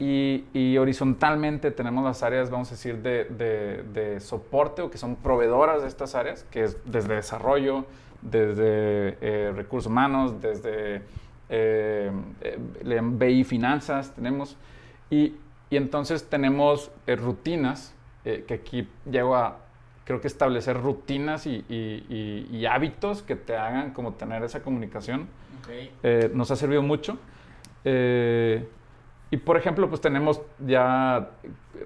Y, 0.00 0.78
horizontalmente 0.78 1.70
tenemos 1.70 2.02
las 2.02 2.22
áreas, 2.22 2.48
vamos 2.48 2.68
a 2.68 2.70
decir, 2.70 3.02
de, 3.02 4.16
soporte 4.20 4.80
o 4.80 4.90
que 4.90 4.96
son 4.96 5.16
proveedoras 5.16 5.82
de 5.82 5.88
estas 5.88 6.14
áreas, 6.14 6.44
que 6.50 6.64
es 6.64 6.78
desde 6.90 7.16
desarrollo, 7.16 7.84
desde 8.22 9.18
eh, 9.20 9.52
recursos 9.54 9.90
humanos, 9.90 10.40
desde 10.40 11.02
eh, 11.50 12.10
eh 12.40 13.00
BI 13.02 13.44
finanzas 13.44 14.14
tenemos. 14.14 14.56
Y, 15.10 15.34
entonces 15.70 16.28
tenemos 16.28 16.90
eh, 17.06 17.14
rutinas, 17.14 17.94
que 18.24 18.54
aquí 18.54 18.88
llego 19.10 19.36
a, 19.36 19.58
creo 20.04 20.20
que 20.20 20.28
establecer 20.28 20.80
rutinas 20.80 21.46
y, 21.46 22.66
hábitos 22.66 23.22
que 23.22 23.36
te 23.36 23.54
hagan 23.54 23.92
como 23.92 24.14
tener 24.14 24.42
esa 24.44 24.62
comunicación. 24.62 25.28
nos 26.32 26.50
ha 26.50 26.56
servido 26.56 26.80
mucho. 26.80 27.18
Y 29.32 29.36
por 29.36 29.56
ejemplo, 29.56 29.88
pues 29.88 30.00
tenemos 30.00 30.42
ya 30.58 31.30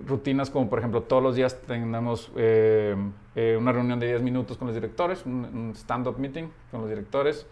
rutinas 0.06 0.48
como 0.48 0.70
por 0.70 0.78
ejemplo 0.78 1.02
todos 1.02 1.22
los 1.22 1.36
días 1.36 1.60
tenemos 1.66 2.32
eh, 2.36 2.96
eh, 3.34 3.56
una 3.58 3.70
reunión 3.70 4.00
de 4.00 4.06
10 4.06 4.22
minutos 4.22 4.56
con 4.56 4.66
los 4.66 4.74
directores, 4.74 5.26
un, 5.26 5.72
stand-up 5.74 6.18
meeting 6.18 6.48
con 6.70 6.80
los 6.80 6.88
directores. 6.88 7.46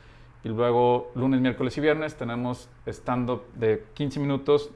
Y 0.44 0.48
luego 0.48 1.12
lunes, 1.14 1.40
miércoles 1.40 1.76
y 1.76 1.80
viernes 1.82 2.16
tenemos 2.16 2.68
stand-up 2.86 3.42
de 3.54 3.84
15 3.94 4.18
minutos 4.18 4.70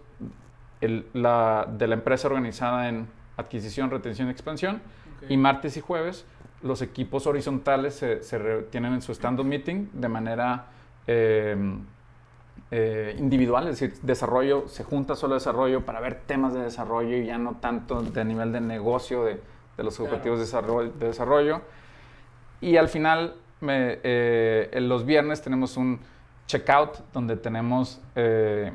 la, 1.15 1.67
de 1.77 1.87
la 1.89 1.95
empresa 1.95 2.29
organizada 2.29 2.89
en 2.89 3.09
adquisición, 3.39 3.91
retención 3.91 4.29
y 4.29 4.33
expansión. 4.33 4.83
Y 5.31 5.39
martes 5.39 5.79
y 5.79 5.81
jueves 5.81 6.27
los 6.63 6.83
equipos 6.83 7.27
horizontales 7.27 7.95
se, 7.95 8.23
se 8.23 8.39
tienen 8.71 8.93
en 8.93 9.03
su 9.03 9.13
stand-up 9.13 9.47
meeting 9.47 9.89
de 9.95 10.09
manera... 10.09 10.67
Eh, 11.07 11.57
eh, 12.71 13.15
individual, 13.19 13.69
es 13.69 13.79
decir, 13.79 14.01
desarrollo, 14.03 14.67
se 14.67 14.83
junta 14.83 15.15
solo 15.15 15.35
desarrollo 15.35 15.85
para 15.85 16.01
ver 16.01 16.23
temas 16.27 16.53
de 16.53 16.61
desarrollo 16.61 17.17
y 17.17 17.27
ya 17.27 17.39
no 17.39 17.59
tanto 17.61 18.03
de 18.03 18.25
nivel 18.25 18.51
de 18.51 18.61
negocio 18.61 19.25
de, 19.25 19.41
los 19.79 20.01
objetivos 20.01 20.39
de, 20.39 21.07
desarrollo, 21.07 21.61
Y 22.61 22.77
al 22.77 22.89
final, 22.89 23.37
eh, 23.63 24.69
en 24.73 24.89
los 24.89 25.07
viernes 25.07 25.43
tenemos 25.43 25.77
un 25.77 26.01
checkout 26.47 26.99
donde 27.13 27.37
tenemos 27.37 28.01
eh, 28.17 28.73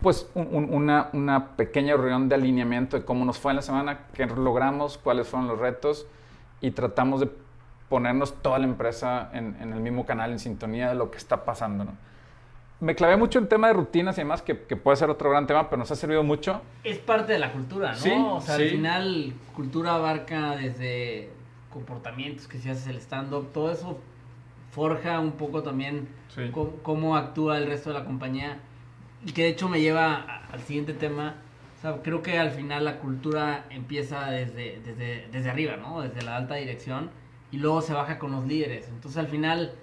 pues 0.00 0.28
una, 0.34 1.10
una, 1.12 1.56
pequeña 1.56 1.96
reunión 1.96 2.28
de 2.28 2.34
alineamiento 2.34 2.98
de 2.98 3.04
cómo 3.04 3.24
nos 3.24 3.38
fue 3.38 3.52
en 3.52 3.56
la 3.56 3.62
semana, 3.62 4.06
qué 4.14 4.26
logramos, 4.26 4.98
cuáles 4.98 5.28
fueron 5.28 5.46
los 5.46 5.58
retos 5.58 6.06
y 6.60 6.70
tratamos 6.70 7.20
de 7.20 7.28
ponernos 7.88 8.34
toda 8.42 8.58
la 8.58 8.64
empresa 8.64 9.30
en, 9.32 9.56
el 9.60 9.80
mismo 9.80 10.06
canal, 10.06 10.32
en 10.32 10.38
sintonía 10.38 10.88
de 10.88 10.94
lo 10.94 11.10
que 11.10 11.18
está 11.18 11.44
pasando. 11.44 11.84
¿no? 11.84 11.92
Me 12.80 12.94
clavé 12.94 13.16
mucho 13.16 13.38
en 13.38 13.48
tema 13.48 13.68
de 13.68 13.74
rutinas 13.74 14.16
y 14.18 14.22
demás, 14.22 14.42
que, 14.42 14.54
puede 14.54 14.96
ser 14.96 15.10
otro 15.10 15.30
gran 15.30 15.46
tema, 15.46 15.68
pero 15.68 15.78
nos 15.78 15.90
ha 15.90 15.96
servido 15.96 16.22
mucho. 16.22 16.60
Es 16.82 16.98
parte 16.98 17.32
de 17.32 17.38
la 17.38 17.52
cultura, 17.52 17.92
¿no? 17.92 17.98
Sí, 17.98 18.10
o 18.12 18.40
sea, 18.40 18.56
al 18.56 18.68
final, 18.68 19.34
cultura 19.54 19.94
abarca 19.94 20.56
desde 20.56 21.30
comportamientos, 21.70 22.46
que 22.46 22.58
si 22.58 22.70
haces 22.70 22.86
el 22.86 22.96
stand-up, 22.98 23.52
todo 23.52 23.70
eso 23.70 23.98
forja 24.70 25.20
un 25.20 25.32
poco 25.32 25.62
también 25.62 26.08
cómo, 26.82 27.16
actúa 27.16 27.58
el 27.58 27.66
resto 27.66 27.90
de 27.90 27.98
la 27.98 28.04
compañía. 28.04 28.58
Y 29.24 29.32
que 29.32 29.44
de 29.44 29.48
hecho 29.48 29.68
me 29.68 29.80
lleva 29.80 30.42
al 30.52 30.60
siguiente 30.60 30.92
tema. 30.92 31.36
O 31.78 31.80
sea, 31.80 32.02
creo 32.02 32.22
que 32.22 32.38
al 32.38 32.50
final 32.50 32.84
la 32.84 32.98
cultura 32.98 33.66
empieza 33.70 34.30
desde, 34.30 34.80
desde, 34.84 35.28
desde 35.30 35.50
arriba, 35.50 35.76
¿no? 35.76 36.00
Desde 36.02 36.22
la 36.22 36.36
alta 36.36 36.56
dirección 36.56 37.10
y 37.54 37.58
luego 37.58 37.80
se 37.82 37.92
baja 37.92 38.18
con 38.18 38.32
los 38.32 38.44
líderes. 38.46 38.88
Entonces 38.88 39.16
al 39.16 39.28
final 39.28 39.74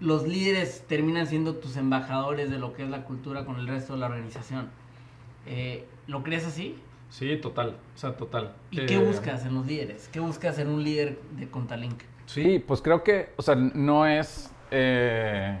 los 0.00 0.28
líderes 0.28 0.84
terminan 0.86 1.26
siendo 1.26 1.54
tus 1.54 1.78
embajadores 1.78 2.50
de 2.50 2.58
lo 2.58 2.74
que 2.74 2.82
es 2.82 2.90
la 2.90 3.04
cultura 3.04 3.46
con 3.46 3.58
el 3.58 3.66
resto 3.66 3.94
de 3.94 4.00
la 4.00 4.06
organización. 4.06 4.68
Eh, 5.46 5.86
¿Lo 6.06 6.22
crees 6.22 6.46
así? 6.46 6.76
Sí, 7.08 7.38
total, 7.38 7.78
o 7.94 7.98
sea, 7.98 8.16
total. 8.18 8.52
¿Y 8.70 8.84
qué 8.84 8.96
Eh, 8.96 8.98
buscas 8.98 9.46
en 9.46 9.54
los 9.54 9.66
líderes? 9.66 10.10
¿Qué 10.12 10.20
buscas 10.20 10.58
en 10.58 10.68
un 10.68 10.84
líder 10.84 11.18
de 11.38 11.48
Contalink? 11.48 12.02
Sí, 12.26 12.58
pues 12.58 12.82
creo 12.82 13.02
que, 13.02 13.30
o 13.36 13.42
sea, 13.42 13.54
no 13.54 14.06
es, 14.06 14.52
eh, 14.70 15.58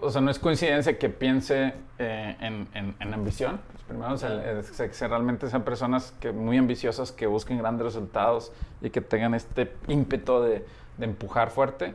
o 0.00 0.10
sea, 0.10 0.20
no 0.20 0.30
es 0.30 0.38
coincidencia 0.38 0.98
que 0.98 1.08
piense 1.08 1.72
eh, 1.98 2.36
en, 2.40 2.68
en- 2.74 2.94
en 3.00 3.14
ambición. 3.14 3.60
Pues 3.72 3.82
primero, 3.84 4.12
o 4.14 4.16
sea, 4.18 4.60
es 4.60 4.70
que 4.70 5.08
realmente 5.08 5.48
sean 5.48 5.62
personas 5.62 6.12
que 6.20 6.30
muy 6.32 6.58
ambiciosas, 6.58 7.10
que 7.12 7.26
busquen 7.26 7.58
grandes 7.58 7.84
resultados 7.86 8.52
y 8.82 8.90
que 8.90 9.00
tengan 9.00 9.34
este 9.34 9.72
ímpetu 9.88 10.40
de, 10.40 10.64
de 10.98 11.04
empujar 11.04 11.50
fuerte. 11.50 11.94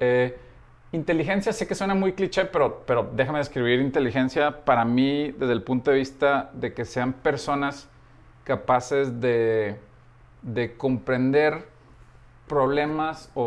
Eh, 0.00 0.36
inteligencia, 0.92 1.52
sé 1.52 1.66
que 1.66 1.74
suena 1.74 1.94
muy 1.94 2.12
cliché, 2.14 2.44
pero, 2.46 2.82
pero 2.86 3.08
déjame 3.14 3.38
describir 3.38 3.80
inteligencia 3.80 4.64
para 4.64 4.84
mí 4.84 5.30
desde 5.32 5.52
el 5.52 5.62
punto 5.62 5.90
de 5.90 5.98
vista 5.98 6.50
de 6.54 6.72
que 6.74 6.84
sean 6.84 7.12
personas 7.12 7.88
capaces 8.44 9.20
de, 9.20 9.76
de 10.42 10.76
comprender 10.76 11.66
problemas 12.46 13.30
o- 13.34 13.42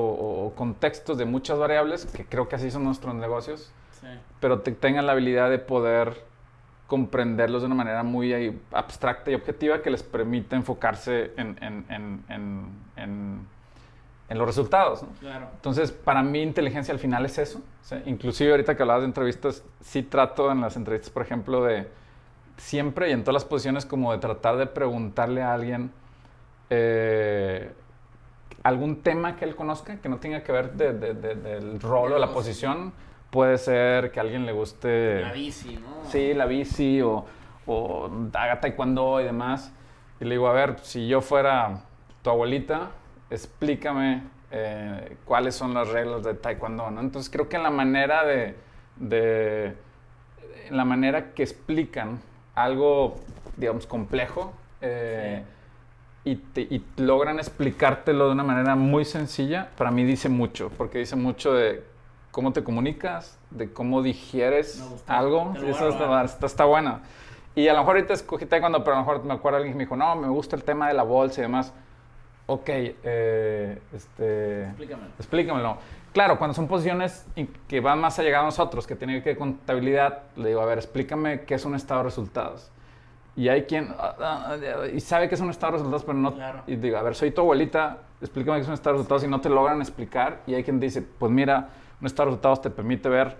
o 0.47 0.55
contextos 0.55 1.17
de 1.17 1.25
muchas 1.25 1.57
variables, 1.57 2.05
que 2.05 2.23
creo 2.25 2.47
que 2.47 2.55
así 2.55 2.69
son 2.69 2.83
nuestros 2.83 3.15
negocios, 3.15 3.71
Sí. 4.01 4.07
pero 4.39 4.59
te 4.61 4.71
tengan 4.71 5.05
la 5.05 5.11
habilidad 5.13 5.49
de 5.49 5.59
poder 5.59 6.23
comprenderlos 6.87 7.61
de 7.61 7.67
una 7.67 7.75
manera 7.75 8.03
muy 8.03 8.59
abstracta 8.73 9.31
y 9.31 9.35
objetiva 9.35 9.81
que 9.81 9.89
les 9.91 10.03
permite 10.03 10.55
enfocarse 10.55 11.31
en, 11.37 11.57
en- 11.61 11.85
en- 11.89 12.23
en- 12.29 12.65
en- 12.97 13.47
en 14.27 14.37
los 14.37 14.47
resultados. 14.47 15.03
¿no? 15.03 15.09
Claro. 15.19 15.47
Entonces, 15.55 15.91
para 15.91 16.23
mí 16.23 16.41
inteligencia 16.41 16.93
al 16.93 16.99
final 16.99 17.25
es 17.25 17.37
eso. 17.37 17.59
O 17.59 17.83
sea, 17.85 18.01
inclusive 18.05 18.51
ahorita 18.51 18.75
que 18.75 18.83
hablabas 18.83 19.03
de 19.03 19.07
entrevistas, 19.07 19.63
sí 19.81 20.03
trato 20.03 20.51
en 20.51 20.61
las 20.61 20.75
entrevistas, 20.77 21.09
por 21.11 21.21
ejemplo, 21.23 21.63
de 21.63 21.87
siempre 22.57 23.09
y 23.09 23.13
en 23.13 23.23
todas 23.23 23.33
las 23.35 23.45
posiciones 23.45 23.85
como 23.85 24.11
de 24.11 24.17
tratar 24.19 24.57
de 24.57 24.67
preguntarle 24.67 25.41
a 25.43 25.53
alguien 25.53 25.91
eh, 26.69 27.71
algún 28.63 29.01
tema 29.01 29.35
que 29.35 29.45
él 29.45 29.55
conozca 29.55 29.97
que 29.97 30.07
no 30.09 30.17
tenga 30.17 30.43
que 30.43 30.51
ver 30.51 30.73
de- 30.73 30.93
de- 30.93 31.13
de- 31.13 31.35
del 31.35 31.79
rol 31.81 32.13
o 32.13 32.19
la 32.19 32.27
posición. 32.31 32.93
Puede 33.31 33.57
ser 33.57 34.11
que 34.11 34.19
a 34.19 34.23
alguien 34.23 34.45
le 34.45 34.51
guste... 34.51 35.21
La 35.21 35.31
bici, 35.33 35.75
¿no? 35.77 36.03
Sí, 36.09 36.33
la 36.33 36.45
bici 36.45 37.01
o, 37.01 37.25
o 37.65 38.09
haga 38.33 38.59
taekwondo 38.59 39.19
y 39.21 39.23
demás. 39.23 39.73
Y 40.19 40.25
le 40.25 40.31
digo, 40.35 40.47
a 40.47 40.53
ver, 40.53 40.77
si 40.81 41.07
yo 41.07 41.21
fuera 41.21 41.81
tu 42.21 42.29
abuelita, 42.29 42.91
explícame 43.29 44.23
eh, 44.51 45.15
cuáles 45.25 45.55
son 45.55 45.73
las 45.73 45.87
reglas 45.89 46.23
de 46.23 46.33
taekwondo, 46.33 46.91
¿no? 46.91 46.99
Entonces 47.01 47.31
creo 47.31 47.47
que 47.47 47.55
en 47.55 47.63
la 47.63 47.71
manera 47.71 48.25
de, 48.25 48.55
de- 48.97 49.75
en 50.67 50.77
la 50.77 50.83
manera 50.85 51.31
que 51.33 51.43
explican 51.43 52.19
algo, 52.53 53.15
digamos, 53.57 53.87
complejo, 53.87 54.53
eh, 54.81 55.43
y, 56.25 56.35
te- 56.35 56.61
y 56.69 56.85
logran 56.97 57.39
explicártelo 57.39 58.27
de 58.27 58.33
una 58.33 58.43
manera 58.43 58.75
muy 58.75 59.05
sencilla, 59.05 59.69
para 59.77 59.89
mí 59.89 60.03
dice 60.03 60.27
mucho, 60.29 60.69
porque 60.77 60.99
dice 60.99 61.15
mucho 61.15 61.53
de 61.53 61.83
cómo 62.31 62.53
te 62.53 62.63
comunicas, 62.63 63.37
de 63.49 63.71
cómo 63.71 64.01
digieres 64.01 64.83
algo. 65.07 65.53
Sí, 65.59 65.65
a 65.65 65.69
eso 65.69 65.89
está, 65.89 66.23
está, 66.23 66.45
está 66.45 66.65
buena. 66.65 67.01
Y 67.53 67.67
a 67.67 67.73
lo 67.73 67.79
mejor 67.79 67.97
ahorita 67.97 68.13
escogí 68.13 68.45
taekwondo, 68.45 68.83
pero 68.83 68.95
a 68.95 68.99
lo 68.99 69.05
mejor 69.05 69.25
me 69.25 69.33
acuerdo 69.33 69.57
alguien 69.57 69.73
que 69.73 69.77
me 69.77 69.83
dijo, 69.83 69.97
no, 69.97 70.15
me 70.15 70.29
gusta 70.29 70.55
el 70.55 70.63
tema 70.63 70.87
de 70.87 70.93
la 70.93 71.03
bolsa 71.03 71.41
y 71.41 71.43
demás. 71.43 71.73
Ok, 72.47 72.69
eh, 72.69 73.81
este... 73.93 74.63
Explícamelo. 74.63 75.09
Explícamelo. 75.17 75.77
Claro, 76.13 76.37
cuando 76.37 76.53
son 76.53 76.67
posiciones 76.67 77.25
que 77.67 77.79
van 77.79 77.99
más 77.99 78.19
allá 78.19 78.39
de 78.39 78.45
nosotros, 78.45 78.85
que 78.85 78.95
tienen 78.95 79.21
que 79.21 79.29
ver 79.29 79.37
con 79.37 79.53
contabilidad, 79.53 80.23
le 80.35 80.49
digo, 80.49 80.61
a 80.61 80.65
ver, 80.65 80.77
explícame 80.77 81.41
qué 81.41 81.55
es 81.55 81.65
un 81.65 81.75
estado 81.75 82.01
de 82.01 82.03
resultados. 82.05 82.71
Y 83.35 83.47
hay 83.47 83.63
quien 83.63 83.93
ah, 83.97 84.15
ah, 84.19 84.57
ah, 84.57 84.87
y 84.87 84.99
sabe 84.99 85.29
que 85.29 85.35
es 85.35 85.41
un 85.41 85.49
estado 85.49 85.71
de 85.71 85.77
resultados, 85.77 86.03
pero 86.03 86.17
no. 86.17 86.35
Claro. 86.35 86.63
Y 86.67 86.75
digo, 86.75 86.97
a 86.97 87.01
ver, 87.01 87.15
soy 87.15 87.31
tu 87.31 87.41
abuelita, 87.41 87.99
explícame 88.19 88.57
qué 88.57 88.63
es 88.63 88.67
un 88.67 88.73
estado 88.73 88.95
de 88.95 88.97
resultados 88.97 89.23
y 89.23 89.27
no 89.27 89.39
te 89.39 89.49
logran 89.49 89.79
explicar. 89.79 90.41
Y 90.47 90.53
hay 90.53 90.65
quien 90.65 90.81
dice, 90.81 91.01
pues 91.01 91.31
mira, 91.31 91.69
un 92.01 92.07
estado 92.07 92.27
de 92.27 92.31
resultados 92.31 92.61
te 92.61 92.69
permite 92.69 93.07
ver 93.09 93.37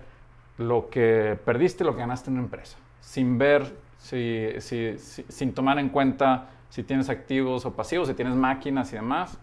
lo 0.58 0.88
que 0.88 1.38
perdiste 1.44 1.82
y 1.84 1.86
lo 1.86 1.92
que 1.94 2.00
ganaste 2.00 2.30
en 2.30 2.34
una 2.36 2.44
empresa, 2.44 2.78
sin 3.00 3.36
ver, 3.38 3.74
si, 3.98 4.48
si- 4.58 4.98
si- 4.98 5.24
sin 5.28 5.52
tomar 5.52 5.78
en 5.78 5.88
cuenta 5.90 6.48
si 6.70 6.82
tienes 6.82 7.08
activos 7.10 7.66
o 7.66 7.72
pasivos, 7.74 8.08
si 8.08 8.14
tienes 8.14 8.34
máquinas 8.34 8.92
y 8.92 8.96
demás. 8.96 9.38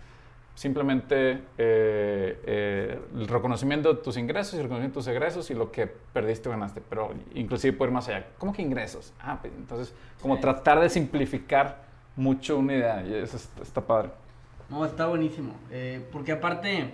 Simplemente 0.55 1.32
eh, 1.58 2.41
eh, 2.43 2.99
el 3.15 3.27
reconocimiento 3.29 3.93
de 3.93 4.01
tus 4.01 4.17
ingresos 4.17 4.55
y 4.55 4.58
el 4.58 4.63
reconocimiento 4.63 4.99
de 4.99 5.03
tus 5.05 5.08
egresos 5.08 5.49
y 5.51 5.53
lo 5.53 5.71
que 5.71 5.88
perdiste 5.88 6.49
o 6.49 6.51
ganaste. 6.51 6.82
Pero 6.89 7.13
inclusive 7.34 7.71
puede 7.77 7.91
ir 7.91 7.93
más 7.93 8.10
allá. 8.10 8.27
¿Cómo 8.38 8.51
que 8.51 8.62
ingresos? 8.62 9.13
Ah, 9.21 9.38
pues, 9.39 9.53
entonces, 9.55 9.93
como 10.21 10.36
Sí. 10.36 10.41
tratar 10.41 10.82
de 10.82 10.89
simplificar 10.89 11.84
mucho 12.17 12.58
una 12.58 12.73
idea. 12.73 13.05
Y 13.08 13.13
eso 13.13 13.38
está, 13.38 13.62
está 13.63 13.82
padre. 13.82 14.10
No, 14.69 14.84
está 14.84 15.05
buenísimo. 15.08 15.53
Eh, 15.71 16.05
porque 16.12 16.34
aparte, 16.34 16.93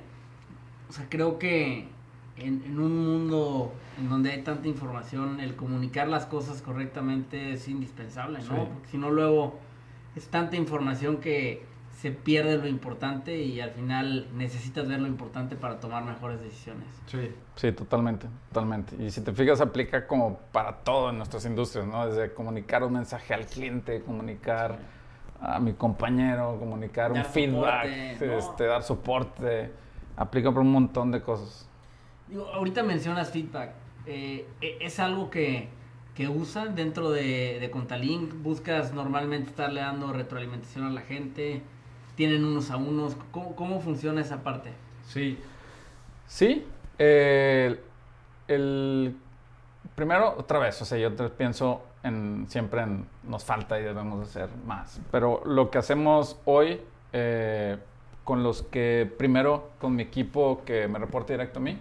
o 0.87 0.93
sea, 0.93 1.07
creo 1.09 1.39
que 1.39 1.87
en, 2.37 2.63
en 2.65 2.79
un 2.79 3.05
mundo 3.05 3.73
en 3.97 4.09
donde 4.09 4.31
hay 4.31 4.41
tanta 4.41 4.67
información, 4.67 5.39
el 5.39 5.55
comunicar 5.55 6.07
las 6.07 6.25
cosas 6.25 6.61
correctamente 6.61 7.53
es 7.53 7.67
indispensable, 7.67 8.39
¿no? 8.39 8.43
Sí. 8.43 8.69
Porque 8.73 8.89
si 8.89 8.97
no, 8.97 9.09
luego 9.09 9.59
es 10.15 10.27
tanta 10.27 10.55
información 10.55 11.17
que 11.17 11.63
se 12.01 12.11
pierde 12.11 12.57
lo 12.57 12.67
importante 12.67 13.37
y 13.37 13.61
al 13.61 13.71
final 13.71 14.27
necesitas 14.35 14.87
ver 14.87 14.99
lo 14.99 15.07
importante 15.07 15.55
para 15.55 15.79
tomar 15.79 16.03
mejores 16.03 16.41
decisiones. 16.41 16.87
Sí. 17.07 17.33
Sí, 17.55 17.71
totalmente, 17.71 18.27
totalmente. 18.49 19.01
Y 19.01 19.09
si 19.11 19.21
te 19.21 19.31
fijas, 19.31 19.61
aplica 19.61 20.05
como 20.05 20.37
para 20.51 20.79
todo 20.79 21.09
en 21.09 21.17
nuestras 21.17 21.45
industrias, 21.45 21.87
¿no? 21.87 22.05
Desde 22.07 22.33
comunicar 22.33 22.83
un 22.83 22.93
mensaje 22.93 23.33
al 23.33 23.45
cliente, 23.45 24.01
comunicar 24.01 24.77
a 25.39 25.59
mi 25.59 25.73
compañero, 25.73 26.57
comunicar 26.59 27.11
un 27.11 27.23
feedback, 27.23 27.87
soporte, 27.87 28.27
¿no? 28.27 28.37
este, 28.37 28.65
dar 28.65 28.83
soporte. 28.83 29.71
Aplica 30.17 30.49
para 30.49 30.61
un 30.61 30.71
montón 30.71 31.11
de 31.11 31.21
cosas. 31.21 31.69
Digo, 32.27 32.47
ahorita 32.47 32.83
mencionas 32.83 33.31
feedback. 33.31 33.71
Eh, 34.05 34.45
e- 34.61 34.77
¿Es 34.81 34.99
algo 34.99 35.29
que, 35.29 35.69
que 36.15 36.27
usan 36.27 36.75
dentro 36.75 37.11
de, 37.11 37.69
Contalink? 37.71 38.33
¿Buscas 38.41 38.93
normalmente 38.93 39.49
estarle 39.49 39.81
dando 39.81 40.11
retroalimentación 40.13 40.85
a 40.85 40.89
la 40.89 41.01
gente? 41.01 41.61
¿Tienen 42.15 42.43
unos 42.45 42.71
a 42.71 42.77
unos? 42.77 43.15
¿Cómo, 43.31 43.55
cómo 43.55 43.79
funciona 43.81 44.21
esa 44.21 44.43
parte? 44.43 44.71
Sí. 45.07 45.37
Sí. 46.27 46.65
eh, 46.97 47.79
el, 48.47 49.15
primero, 49.95 50.35
otra 50.37 50.59
vez, 50.59 50.81
o 50.81 50.85
sea, 50.85 50.97
yo 50.97 51.15
pienso 51.35 51.81
en, 52.03 52.45
siempre 52.49 52.81
en 52.81 53.05
nos 53.23 53.43
falta 53.43 53.79
y 53.79 53.83
debemos 53.83 54.27
hacer 54.27 54.49
más. 54.65 54.99
Pero 55.11 55.41
lo 55.45 55.69
que 55.69 55.77
hacemos 55.77 56.39
hoy, 56.45 56.81
eh, 57.13 57.77
con 58.23 58.43
los 58.43 58.63
que, 58.63 59.11
primero, 59.17 59.69
con 59.79 59.95
mi 59.95 60.03
equipo 60.03 60.63
que 60.65 60.87
me 60.87 60.99
reporta 60.99 61.33
directo 61.33 61.59
a 61.59 61.61
mí, 61.61 61.77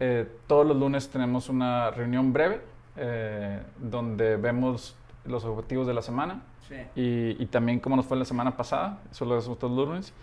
eh, 0.00 0.28
todos 0.46 0.66
los 0.66 0.76
lunes 0.76 1.08
tenemos 1.08 1.48
una 1.48 1.90
reunión 1.90 2.32
breve 2.32 2.60
eh, 2.96 3.60
donde 3.78 4.36
vemos 4.36 4.96
los 5.24 5.44
objetivos 5.44 5.86
de 5.86 5.94
la 5.94 6.02
semana 6.02 6.42
Sí. 6.68 6.76
y, 6.96 7.42
y 7.42 7.46
también 7.46 7.78
cómo 7.78 7.94
nos 7.96 8.06
fue 8.06 8.16
la 8.16 8.24
semana 8.24 8.56
pasada, 8.56 8.98
eso 9.10 9.26
lo 9.26 9.36
hacemos 9.36 9.58
todos 9.58 9.76
los 9.76 9.86
lunes, 9.86 10.14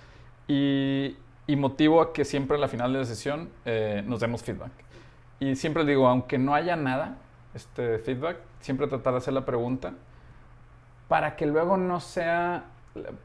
y, 0.48 1.16
y 1.46 1.56
motivo 1.56 2.02
a 2.02 2.14
que 2.14 2.26
siempre 2.26 2.58
a 2.58 2.60
la 2.60 2.68
final 2.68 2.92
de 2.94 3.00
la 3.00 3.06
sesión 3.06 3.50
eh, 3.66 4.04
nos 4.08 4.22
demos 4.22 4.42
feedback. 4.42 4.72
Y 5.40 5.56
siempre 5.56 5.86
digo, 5.86 6.08
aunque 6.08 6.40
no 6.40 6.56
haya 6.56 6.76
nada, 6.76 7.18
este 7.54 8.00
feedback, 8.00 8.38
siempre 8.60 8.88
tratar 8.88 9.14
de 9.14 9.18
hacer 9.20 9.34
la 9.36 9.46
pregunta 9.46 9.94
para 11.08 11.36
que 11.36 11.46
luego 11.46 11.78
no 11.78 12.00
sea, 12.00 12.64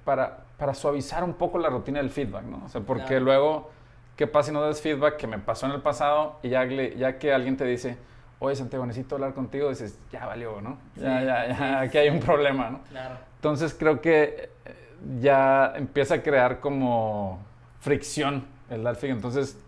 para, 0.04 0.44
para 0.58 0.74
suavizar 0.74 1.24
un 1.24 1.34
poco 1.34 1.58
la 1.58 1.68
rutina 1.70 1.98
del 2.00 2.10
feedback, 2.10 2.44
¿no? 2.44 2.62
O 2.64 2.68
sea, 2.68 2.80
porque 2.82 3.04
Claro. 3.06 3.24
luego, 3.24 3.70
¿qué 4.16 4.26
pasa 4.26 4.48
si 4.48 4.52
no 4.54 4.60
das 4.62 4.80
feedback 4.80 5.16
que 5.16 5.26
me 5.26 5.38
pasó 5.38 5.66
en 5.66 5.72
el 5.72 5.82
pasado 5.82 6.38
y 6.42 6.48
ya, 6.50 6.64
le- 6.64 6.96
ya 6.96 7.18
que 7.18 7.32
alguien 7.32 7.56
te 7.56 7.64
dice, 7.64 7.96
oye 8.38 8.56
Santiago, 8.56 8.84
necesito 8.86 9.14
hablar 9.16 9.34
contigo, 9.34 9.68
dices, 9.68 9.98
ya 10.10 10.26
valió, 10.26 10.60
¿no? 10.60 10.78
Ya, 10.96 11.20
Sí, 11.20 11.26
ya, 11.26 11.46
ya, 11.48 11.56
sí, 11.56 11.86
aquí 11.86 11.98
hay 11.98 12.08
un 12.08 12.20
problema, 12.20 12.70
¿no? 12.70 12.80
Claro. 12.90 13.16
Entonces 13.36 13.74
creo 13.78 14.00
que 14.00 14.50
eh, 14.64 14.74
ya 15.20 15.72
empieza 15.76 16.14
a 16.16 16.22
crear 16.22 16.60
como 16.60 17.44
fricción 17.80 18.46
el 18.70 18.82
dar 18.82 18.96
feedback. 18.96 19.16
Entonces 19.16 19.58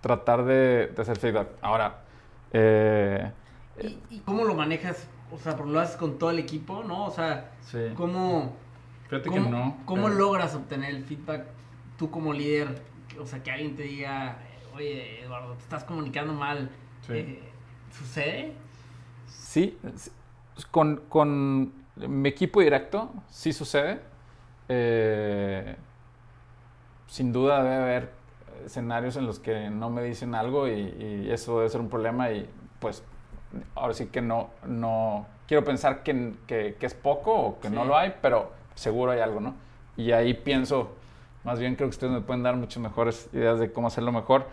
tratar 0.00 0.44
de, 0.44 0.88
de 0.94 1.02
hacer 1.02 1.16
feedback. 1.18 1.48
Ahora, 1.62 1.98
eh, 2.52 3.30
¿Y, 3.80 3.98
y 4.16 4.18
cómo 4.20 4.44
lo 4.44 4.54
manejas? 4.54 5.06
O 5.30 5.38
sea, 5.38 5.56
lo 5.56 5.80
haces 5.80 5.96
con 5.96 6.18
todo 6.18 6.30
el 6.30 6.38
equipo, 6.38 6.82
¿no? 6.84 7.06
O 7.06 7.10
sea, 7.10 7.52
¿cómo, 7.96 8.52
fíjate 9.08 9.30
cómo, 9.30 9.80
cómo 9.86 10.02
pero- 10.04 10.14
logras 10.14 10.54
obtener 10.54 10.90
el 10.94 11.04
feedback 11.04 11.44
tú 11.96 12.10
como 12.10 12.32
líder? 12.34 12.82
O 13.20 13.26
sea, 13.26 13.42
que 13.42 13.50
alguien 13.50 13.76
te 13.76 13.82
diga, 13.82 14.38
oye, 14.74 15.22
Eduardo, 15.22 15.54
te 15.54 15.62
estás 15.62 15.84
comunicando 15.84 16.32
mal. 16.32 16.70
Sí. 17.06 17.12
Eh, 17.14 17.42
¿Sucede? 17.90 18.52
Sí, 19.26 19.78
con, 20.70 21.02
con 21.08 21.72
mi 21.96 22.28
equipo 22.28 22.60
directo 22.60 23.12
sí 23.28 23.52
sucede. 23.52 24.00
Eh, 24.68 25.76
sin 27.06 27.32
duda 27.32 27.62
debe 27.62 27.76
haber 27.76 28.10
escenarios 28.64 29.16
en 29.16 29.26
los 29.26 29.38
que 29.38 29.68
no 29.68 29.90
me 29.90 30.02
dicen 30.02 30.34
algo 30.34 30.68
y, 30.68 31.28
eso 31.30 31.58
debe 31.58 31.68
ser 31.68 31.80
un 31.80 31.90
problema 31.90 32.30
y 32.30 32.48
pues 32.78 33.02
ahora 33.74 33.92
sí 33.92 34.06
que 34.06 34.22
no, 34.22 34.50
no 34.66 35.26
quiero 35.46 35.64
pensar 35.64 36.02
que, 36.02 36.32
que, 36.46 36.76
es 36.80 36.94
poco 36.94 37.34
o 37.34 37.60
que 37.60 37.68
no 37.68 37.84
lo 37.84 37.96
hay, 37.96 38.14
pero 38.22 38.52
seguro 38.74 39.12
hay 39.12 39.20
algo, 39.20 39.40
¿no? 39.40 39.54
Y 39.96 40.12
ahí 40.12 40.32
pienso, 40.32 40.94
más 41.44 41.58
bien 41.58 41.74
creo 41.74 41.88
que 41.88 41.94
ustedes 41.94 42.12
me 42.12 42.20
pueden 42.20 42.42
dar 42.42 42.56
muchas 42.56 42.82
mejores 42.82 43.28
ideas 43.32 43.58
de 43.58 43.72
cómo 43.72 43.88
hacerlo 43.88 44.12
mejor. 44.12 44.46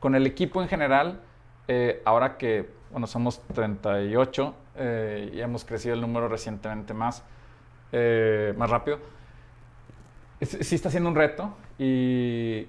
Con 0.00 0.14
el 0.14 0.26
equipo 0.26 0.62
en 0.62 0.68
general, 0.68 1.20
eh, 1.66 2.02
ahora 2.04 2.36
que, 2.38 2.68
bueno, 2.90 3.06
somos 3.06 3.40
38 3.54 4.54
eh, 4.76 5.30
y 5.34 5.40
hemos 5.40 5.64
crecido 5.64 5.94
el 5.94 6.00
número 6.00 6.28
recientemente 6.28 6.94
más, 6.94 7.24
eh, 7.92 8.54
más 8.56 8.70
rápido, 8.70 8.98
sí 10.40 10.74
está 10.74 10.90
siendo 10.90 11.08
un 11.08 11.16
reto 11.16 11.52
y 11.78 12.68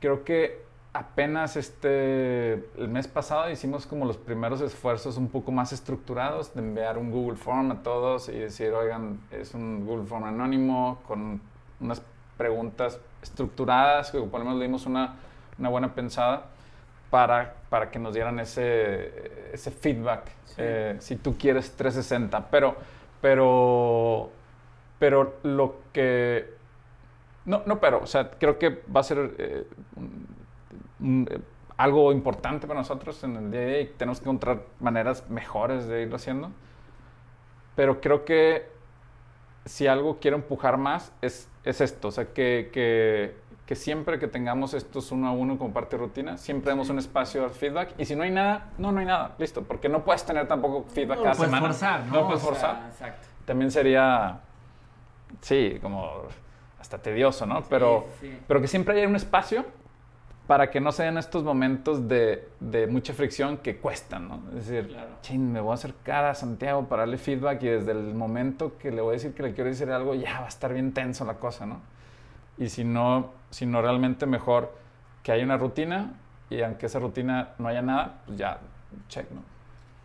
creo 0.00 0.22
que 0.22 0.66
apenas 0.92 1.56
este, 1.56 2.52
el 2.52 2.88
mes 2.88 3.06
pasado 3.06 3.50
hicimos 3.50 3.86
como 3.86 4.04
los 4.04 4.16
primeros 4.16 4.60
esfuerzos 4.60 5.16
un 5.16 5.28
poco 5.28 5.52
más 5.52 5.72
estructurados 5.72 6.54
de 6.54 6.60
enviar 6.60 6.98
un 6.98 7.10
Google 7.10 7.36
Form 7.36 7.70
a 7.70 7.82
todos 7.82 8.28
y 8.28 8.38
decir, 8.38 8.72
oigan, 8.72 9.20
es 9.30 9.54
un 9.54 9.84
Google 9.86 10.06
Form 10.06 10.24
anónimo 10.24 11.00
con 11.06 11.40
unas 11.80 12.02
preguntas 12.36 13.00
estructuradas, 13.22 14.10
que 14.10 14.18
por 14.20 14.40
lo 14.40 14.44
menos 14.44 14.58
le 14.58 14.66
dimos 14.66 14.86
una, 14.86 15.16
una 15.58 15.68
buena 15.68 15.94
pensada 15.94 16.46
para, 17.10 17.54
para 17.68 17.90
que 17.90 17.98
nos 17.98 18.14
dieran 18.14 18.38
ese, 18.40 19.52
ese 19.52 19.70
feedback, 19.70 20.30
eh, 20.56 20.96
si 21.00 21.16
tú 21.16 21.36
quieres 21.36 21.74
360. 21.76 22.48
Pero, 22.50 22.76
pero, 23.20 24.30
pero 24.98 25.34
lo 25.42 25.76
que... 25.92 26.54
No, 27.44 27.62
no, 27.64 27.78
pero, 27.78 28.00
o 28.02 28.06
sea, 28.06 28.30
creo 28.30 28.58
que 28.58 28.82
va 28.94 29.00
a 29.00 29.04
ser 29.04 29.34
eh, 29.38 29.66
algo 31.76 32.12
importante 32.12 32.66
para 32.66 32.80
nosotros 32.80 33.22
en 33.22 33.36
el 33.36 33.50
día 33.50 33.60
de 33.60 33.78
hoy. 33.78 33.92
Tenemos 33.96 34.18
que 34.18 34.24
encontrar 34.24 34.62
maneras 34.80 35.28
mejores 35.30 35.86
de 35.86 36.02
irlo 36.02 36.16
haciendo. 36.16 36.50
Pero 37.76 38.00
creo 38.00 38.24
que 38.24 38.68
si 39.64 39.86
algo 39.86 40.18
quiero 40.20 40.36
empujar 40.36 40.76
más 40.78 41.12
es, 41.20 41.48
es 41.66 41.80
esto, 41.80 42.08
o 42.08 42.10
sea, 42.12 42.26
que, 42.26 42.70
que, 42.72 43.34
que, 43.66 43.74
siempre 43.74 44.20
que 44.20 44.28
tengamos 44.28 44.72
estos 44.72 45.10
uno 45.10 45.26
a 45.26 45.32
uno 45.32 45.58
como 45.58 45.74
parte 45.74 45.96
de 45.96 46.02
rutina, 46.04 46.38
siempre 46.38 46.70
demos 46.70 46.88
un 46.90 46.98
espacio 47.00 47.42
de 47.42 47.50
feedback 47.50 47.94
y 47.98 48.04
si 48.04 48.14
no 48.14 48.22
hay 48.22 48.30
nada, 48.30 48.70
no, 48.78 48.92
no 48.92 49.00
hay 49.00 49.06
nada, 49.06 49.34
listo, 49.38 49.62
porque 49.62 49.88
no 49.88 50.04
puedes 50.04 50.24
tener 50.24 50.46
tampoco 50.46 50.84
feedback 50.88 51.22
cada 51.22 51.34
semana. 51.34 51.66
Forzar, 51.66 52.06
¿no? 52.06 52.12
no 52.12 52.26
puedes 52.28 52.42
forzar, 52.42 52.86
exacto. 52.88 53.26
También 53.44 53.72
sería, 53.72 54.40
sí, 55.40 55.78
como 55.82 56.22
hasta 56.78 56.98
tedioso, 56.98 57.46
¿no? 57.46 57.64
Pero, 57.68 58.06
pero 58.46 58.60
que 58.60 58.68
siempre 58.68 58.96
haya 58.96 59.08
un 59.08 59.16
espacio 59.16 59.66
para 60.46 60.70
que 60.70 60.80
no 60.80 60.92
sean 60.92 61.18
estos 61.18 61.42
momentos 61.42 62.06
de, 62.06 62.48
de, 62.60 62.86
mucha 62.86 63.12
fricción 63.12 63.58
que 63.58 63.78
cuestan, 63.78 64.28
¿no? 64.28 64.42
Es 64.56 64.68
decir, 64.68 64.88
claro. 64.88 65.10
me 65.38 65.60
voy 65.60 65.72
a 65.72 65.74
acercar 65.74 66.24
a 66.24 66.34
Santiago 66.34 66.88
para 66.88 67.02
darle 67.02 67.18
feedback 67.18 67.62
y 67.64 67.66
desde 67.66 67.92
el 67.92 68.14
momento 68.14 68.78
que 68.78 68.92
le 68.92 69.00
voy 69.00 69.10
a 69.10 69.12
decir 69.14 69.34
que 69.34 69.42
le 69.42 69.54
quiero 69.54 69.70
decir 69.70 69.90
algo, 69.90 70.14
ya 70.14 70.40
va 70.40 70.46
a 70.46 70.48
estar 70.48 70.72
bien 70.72 70.92
tenso 70.92 71.24
la 71.24 71.34
cosa, 71.34 71.66
¿no? 71.66 71.80
Y 72.58 72.68
si 72.68 72.84
no, 72.84 73.32
si 73.50 73.66
no 73.66 73.82
realmente 73.82 74.26
mejor 74.26 74.72
que 75.24 75.32
haya 75.32 75.44
una 75.44 75.56
rutina 75.56 76.14
y 76.48 76.62
aunque 76.62 76.86
esa 76.86 77.00
rutina 77.00 77.54
no 77.58 77.66
haya 77.66 77.82
nada, 77.82 78.22
pues 78.26 78.38
ya, 78.38 78.60
check, 79.08 79.28
¿no? 79.32 79.42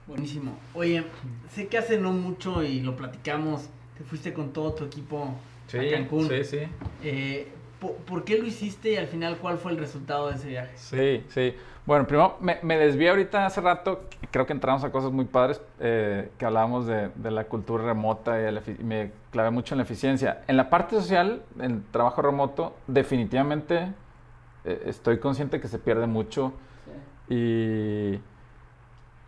Buenísimo. 0.07 0.57
Oye, 0.73 1.05
sé 1.53 1.67
que 1.67 1.77
hace 1.77 1.99
no 1.99 2.11
mucho 2.11 2.63
y 2.63 2.81
lo 2.81 2.95
platicamos, 2.95 3.69
te 3.95 4.03
fuiste 4.03 4.33
con 4.33 4.51
todo 4.51 4.73
tu 4.73 4.85
equipo 4.85 5.35
a 5.71 5.91
Cancún. 5.91 6.27
Sí, 6.27 6.43
sí. 6.43 6.59
Eh, 7.03 7.47
¿Por, 7.81 8.23
qué 8.23 8.37
lo 8.37 8.45
hiciste 8.45 8.91
y 8.91 8.95
al 8.95 9.07
final 9.07 9.37
cuál 9.37 9.57
fue 9.57 9.71
el 9.71 9.79
resultado 9.79 10.29
de 10.29 10.35
ese 10.35 10.49
viaje? 10.49 10.77
Sí, 10.77 11.25
sí. 11.29 11.55
Bueno, 11.87 12.05
primero 12.05 12.37
me, 12.39 12.59
me 12.61 12.77
desvié 12.77 13.09
ahorita 13.09 13.47
hace 13.47 13.59
rato, 13.59 14.03
creo 14.29 14.45
que 14.45 14.53
entramos 14.53 14.83
a 14.83 14.91
cosas 14.91 15.11
muy 15.11 15.25
padres, 15.25 15.59
eh, 15.79 16.29
que 16.37 16.45
hablábamos 16.45 16.85
de, 16.85 17.09
de, 17.15 17.31
la 17.31 17.45
cultura 17.45 17.83
remota 17.83 18.39
y, 18.39 18.83
me 18.83 19.11
clavé 19.31 19.49
mucho 19.49 19.73
en 19.73 19.79
la 19.79 19.83
eficiencia. 19.83 20.43
En 20.47 20.57
la 20.57 20.69
parte 20.69 20.95
social, 20.95 21.41
en 21.59 21.83
trabajo 21.91 22.21
remoto, 22.21 22.75
definitivamente 22.85 23.91
eh, 24.63 24.83
estoy 24.85 25.17
consciente 25.17 25.59
que 25.59 25.67
se 25.67 25.79
pierde 25.79 26.05
mucho 26.05 26.53
y, 27.29 28.19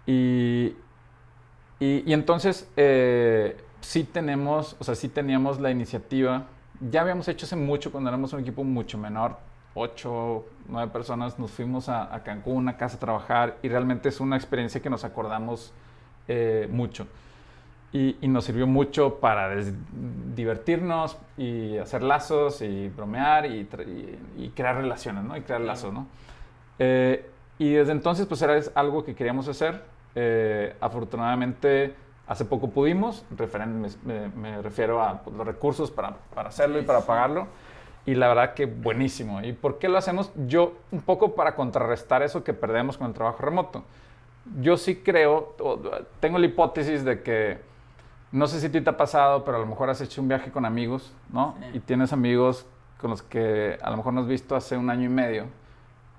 y, 0.05 0.75
y, 1.79 2.13
entonces 2.13 2.69
eh, 2.77 3.57
sí 3.81 4.03
tenemos, 4.03 4.75
o 4.77 4.83
sea, 4.83 4.93
sí 4.93 5.09
teníamos 5.09 5.59
la 5.59 5.71
iniciativa 5.71 6.45
ya 6.79 7.01
habíamos 7.01 7.27
hecho 7.27 7.45
hace 7.45 7.55
mucho 7.55 7.91
cuando 7.91 8.09
éramos 8.09 8.33
un 8.33 8.41
equipo 8.41 8.63
mucho 8.63 8.97
menor, 8.97 9.37
ocho, 9.73 10.45
nueve 10.67 10.91
personas, 10.91 11.39
nos 11.39 11.51
fuimos 11.51 11.89
a, 11.89 12.21
Cancún, 12.23 12.67
a 12.69 12.77
casa 12.77 12.97
a 12.97 12.99
trabajar 12.99 13.57
y 13.61 13.69
realmente 13.69 14.09
es 14.09 14.19
una 14.19 14.35
experiencia 14.35 14.81
que 14.81 14.89
nos 14.89 15.03
acordamos 15.03 15.73
eh, 16.27 16.67
mucho. 16.71 17.07
Y, 17.91 18.15
nos 18.27 18.45
sirvió 18.45 18.65
mucho 18.65 19.19
para 19.19 19.55
divertirnos 20.35 21.15
y 21.37 21.77
hacer 21.77 22.01
lazos 22.01 22.63
y 22.63 22.89
bromear 22.89 23.45
y, 23.45 23.67
crear 24.55 24.77
relaciones, 24.77 25.23
¿no? 25.23 25.37
Y 25.37 25.41
crear 25.41 25.61
lazos, 25.61 25.93
¿no? 25.93 26.07
Eh, 26.79 27.29
y 27.59 27.73
desde 27.73 27.91
entonces, 27.91 28.25
pues 28.25 28.41
era 28.41 28.59
algo 28.73 29.05
que 29.05 29.13
queríamos 29.13 29.47
hacer. 29.47 29.83
Eh, 30.15 30.75
afortunadamente, 30.81 31.93
Hace 32.25 32.45
poco 32.45 32.69
pudimos, 32.69 33.25
me, 34.03 34.61
refiero 34.61 35.01
a 35.03 35.21
pues, 35.23 35.35
los 35.35 35.45
recursos 35.45 35.91
para, 35.91 36.15
para 36.33 36.49
hacerlo 36.49 36.79
y 36.79 36.83
para 36.83 37.01
pagarlo. 37.01 37.47
Y 38.05 38.15
la 38.15 38.27
verdad 38.27 38.53
que 38.53 38.65
buenísimo. 38.65 39.41
¿Y 39.41 39.53
por 39.53 39.79
qué 39.79 39.87
lo 39.87 39.97
hacemos? 39.97 40.31
Yo, 40.47 40.73
un 40.91 41.01
poco 41.01 41.35
para 41.35 41.55
contrarrestar 41.55 42.21
eso 42.21 42.43
que 42.43 42.53
perdemos 42.53 42.97
con 42.97 43.07
el 43.07 43.13
trabajo 43.13 43.41
remoto. 43.41 43.83
Yo 44.59 44.75
sí 44.75 44.97
creo, 44.97 45.55
tengo 46.19 46.37
la 46.37 46.45
hipótesis 46.45 47.05
de 47.05 47.21
que, 47.23 47.61
no 48.31 48.47
sé 48.47 48.59
si 48.59 48.67
a 48.67 48.71
ti 48.71 48.81
te 48.81 48.89
ha 48.89 48.97
pasado, 48.97 49.45
pero 49.45 49.57
a 49.57 49.59
lo 49.59 49.65
mejor 49.65 49.89
has 49.89 50.01
hecho 50.01 50.21
un 50.21 50.27
viaje 50.27 50.51
con 50.51 50.65
amigos, 50.65 51.13
¿no? 51.31 51.55
Y 51.73 51.79
tienes 51.79 52.11
amigos 52.11 52.65
con 52.99 53.11
los 53.11 53.21
que 53.21 53.77
a 53.81 53.89
lo 53.89 53.97
mejor 53.97 54.13
no 54.13 54.21
has 54.21 54.27
visto 54.27 54.55
hace 54.55 54.75
un 54.75 54.89
año 54.89 55.05
y 55.05 55.09
medio, 55.09 55.45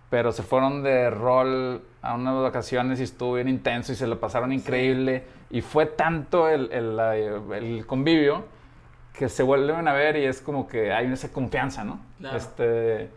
pero 0.09 0.33
se 0.33 0.43
fueron 0.43 0.83
de 0.83 1.11
rol 1.11 1.83
a 2.01 2.15
unas 2.15 2.43
vacaciones 2.43 3.01
y 3.01 3.03
estuvo 3.03 3.35
bien 3.35 3.49
intenso 3.49 3.93
y 3.93 3.95
se 3.95 4.07
lo 4.07 4.21
pasaron 4.21 4.53
increíble. 4.53 5.25
Y 5.55 5.61
fue 5.61 5.87
tanto 5.87 6.49
el, 6.49 6.73
el, 6.73 7.87
convivio 7.87 8.45
que 9.13 9.29
se 9.29 9.45
vuelven 9.45 9.87
a 9.87 9.93
ver 9.93 10.17
y 10.17 10.25
es 10.25 10.41
como 10.41 10.67
que 10.67 10.93
hay 10.93 11.07
esa 11.13 11.33
confianza, 11.33 11.85
¿no? 11.85 12.01
Este, 12.35 13.09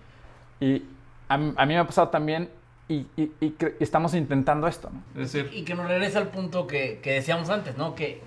y 0.60 0.84
a, 1.28 1.38
mí 1.40 1.54
me 1.66 1.80
ha 1.80 1.88
pasado 1.88 2.10
también 2.10 2.52
y, 2.88 3.08
y, 3.18 3.32
y, 3.42 3.56
estamos 3.80 4.14
intentando 4.14 4.68
esto, 4.68 4.92
¿no? 4.92 5.02
Es 5.20 5.34
decir, 5.34 5.52
y 5.52 5.64
que 5.64 5.74
nos 5.74 5.88
regresa 5.88 6.20
al 6.20 6.28
punto 6.28 6.68
que, 6.68 7.00
que, 7.02 7.14
decíamos 7.14 7.50
antes, 7.50 7.76
¿no? 7.76 7.96
Que 7.96 8.22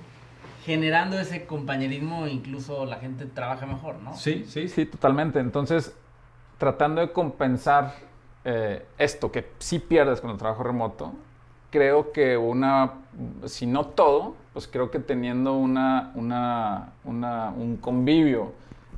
generando 0.65 1.17
ese 1.17 1.47
compañerismo 1.47 2.27
incluso 2.27 2.87
la 2.87 2.97
gente 2.97 3.27
trabaja 3.27 3.65
mejor, 3.65 4.01
¿no? 4.01 4.17
Sí, 4.17 4.45
sí, 4.49 4.69
sí, 4.69 4.87
totalmente. 4.87 5.39
Entonces, 5.39 5.95
tratando 6.59 7.01
de 7.01 7.13
compensar 7.13 7.95
eh, 8.45 8.85
esto 8.99 9.31
que 9.31 9.53
sí 9.61 9.79
pierdes 9.79 10.21
con 10.21 10.31
el 10.31 10.37
trabajo 10.37 10.65
remoto, 10.65 11.15
creo 11.71 12.13
que 12.13 12.37
una, 12.37 12.95
si 13.47 13.67
no 13.67 13.87
todo, 13.87 14.35
pues 14.53 14.67
creo 14.67 14.91
que 14.91 14.99
teniendo 14.99 15.55
una, 15.55 16.13
una, 16.15 16.93
una 17.05 17.51
un 17.51 17.77
convivio 17.77 18.53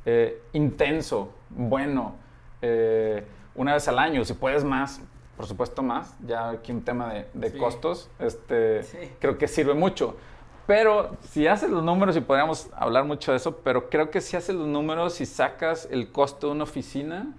eh, 0.05 0.41
intenso, 0.53 1.33
bueno, 1.49 2.15
eh, 2.61 3.25
una 3.55 3.73
vez 3.73 3.87
al 3.87 3.99
año, 3.99 4.25
si 4.25 4.33
puedes 4.33 4.63
más, 4.63 5.01
por 5.37 5.45
supuesto 5.45 5.83
más, 5.83 6.17
ya 6.25 6.49
aquí 6.49 6.71
un 6.71 6.83
tema 6.83 7.13
de, 7.13 7.27
de 7.33 7.57
costos, 7.57 8.09
este, 8.19 8.81
creo 9.19 9.37
que 9.37 9.47
sirve 9.47 9.73
mucho. 9.73 10.15
Pero 10.65 11.17
si 11.21 11.45
haces 11.47 11.69
los 11.69 11.83
números, 11.83 12.15
y 12.15 12.21
podríamos 12.21 12.69
hablar 12.73 13.03
mucho 13.03 13.31
de 13.31 13.37
eso, 13.37 13.57
pero 13.57 13.89
creo 13.89 14.09
que 14.09 14.21
si 14.21 14.37
haces 14.37 14.55
los 14.55 14.67
números 14.67 15.19
y 15.19 15.25
sacas 15.25 15.87
el 15.91 16.11
costo 16.11 16.47
de 16.47 16.53
una 16.53 16.63
oficina, 16.63 17.33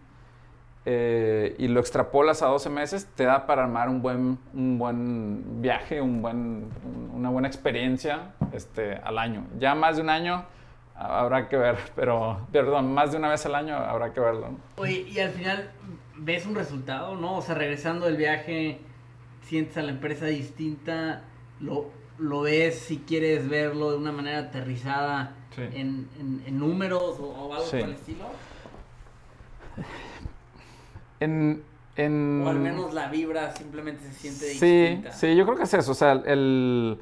eh, 0.87 1.55
y 1.59 1.69
lo 1.69 1.81
extrapolas 1.81 2.43
a 2.43 2.47
12 2.47 2.69
meses, 2.69 3.09
te 3.15 3.25
da 3.25 3.47
para 3.47 3.65
armar 3.65 3.89
un 3.89 4.03
buen, 4.03 4.39
un 4.53 4.79
buen 4.79 5.63
viaje, 5.63 6.01
un 6.01 6.21
buen, 6.21 6.69
una 7.15 7.31
buena 7.31 7.49
experiencia 7.49 8.35
este, 8.53 8.97
al 8.97 9.19
año. 9.19 9.47
Ya 9.59 9.75
más 9.75 9.97
de 9.97 10.03
un 10.03 10.11
año 10.11 10.45
habrá 10.95 11.49
que 11.49 11.57
ver, 11.57 11.79
pero, 11.97 12.47
perdón, 12.53 12.93
más 12.93 13.13
de 13.13 13.19
una 13.19 13.31
vez 13.31 13.45
al 13.47 13.55
año 13.55 13.77
habrá 13.77 14.13
que 14.13 14.21
verlo. 14.21 14.59
Oye, 14.77 15.07
y 15.09 15.19
al 15.21 15.31
final 15.31 15.71
ves 16.17 16.45
un 16.47 16.55
resultado, 16.55 17.17
¿no? 17.17 17.37
O 17.37 17.43
sea, 17.43 17.55
regresando 17.55 18.07
del 18.07 18.17
viaje, 18.17 18.81
sientes 19.43 19.77
a 19.79 19.83
la 19.83 19.93
empresa 19.93 20.27
distinta, 20.27 21.23
lo, 21.61 21.91
lo 22.19 22.43
ves 22.43 22.79
si 22.79 22.99
quieres 22.99 23.49
verlo 23.49 23.91
de 23.91 23.97
una 23.97 24.13
manera 24.13 24.39
aterrizada 24.39 25.35
en, 25.57 26.09
en, 26.19 26.59
números 26.59 27.17
o, 27.21 27.55
algo 27.55 27.71
por 27.71 27.81
el 27.81 27.93
estilo. 27.93 28.27
En, 31.21 31.63
o 31.97 32.49
al 32.49 32.59
menos 32.59 32.93
la 32.93 33.09
vibra 33.09 33.55
simplemente 33.55 34.03
se 34.05 34.13
siente 34.15 34.47
sí, 34.55 34.67
distinta. 34.67 35.13
Sí, 35.13 35.37
yo 35.37 35.45
creo 35.45 35.57
que 35.57 35.63
es 35.63 35.75
eso. 35.75 35.93
O 35.93 35.95
sea, 35.95 36.13
el, 36.13 36.99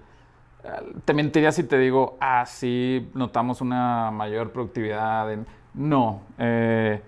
te 1.05 1.15
mentiría 1.15 1.51
si 1.53 1.65
te 1.65 1.79
digo, 1.79 2.17
ah, 2.21 2.45
sí, 2.47 3.11
notamos 3.15 3.61
una 3.61 4.11
mayor 4.11 4.53
productividad. 4.53 5.35
No. 5.75 6.21
Eh, 6.39 7.01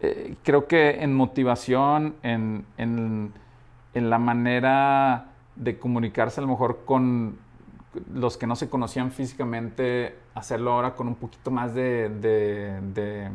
eh, 0.00 0.36
creo 0.42 0.66
que 0.66 1.02
en 1.02 1.14
motivación, 1.14 2.14
en, 2.22 2.64
en, 2.78 3.32
la 3.92 4.18
manera 4.18 5.26
de 5.56 5.78
comunicarse 5.78 6.40
a 6.40 6.42
lo 6.42 6.48
mejor 6.48 6.84
con 6.86 7.38
los 8.14 8.36
que 8.36 8.46
no 8.46 8.56
se 8.56 8.70
conocían 8.70 9.10
físicamente, 9.10 10.16
hacerlo 10.34 10.72
ahora 10.72 10.94
con 10.94 11.08
un 11.08 11.16
poquito 11.16 11.50
más 11.50 11.74
de, 11.74 13.30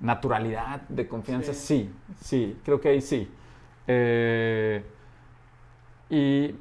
naturalidad, 0.00 0.82
de 0.88 1.08
confianza, 1.08 1.52
sí. 1.52 1.92
sí, 2.20 2.58
creo 2.64 2.80
que 2.80 2.88
ahí 2.88 3.00
sí. 3.00 3.28
Eh, 3.86 4.84
y 6.10 6.54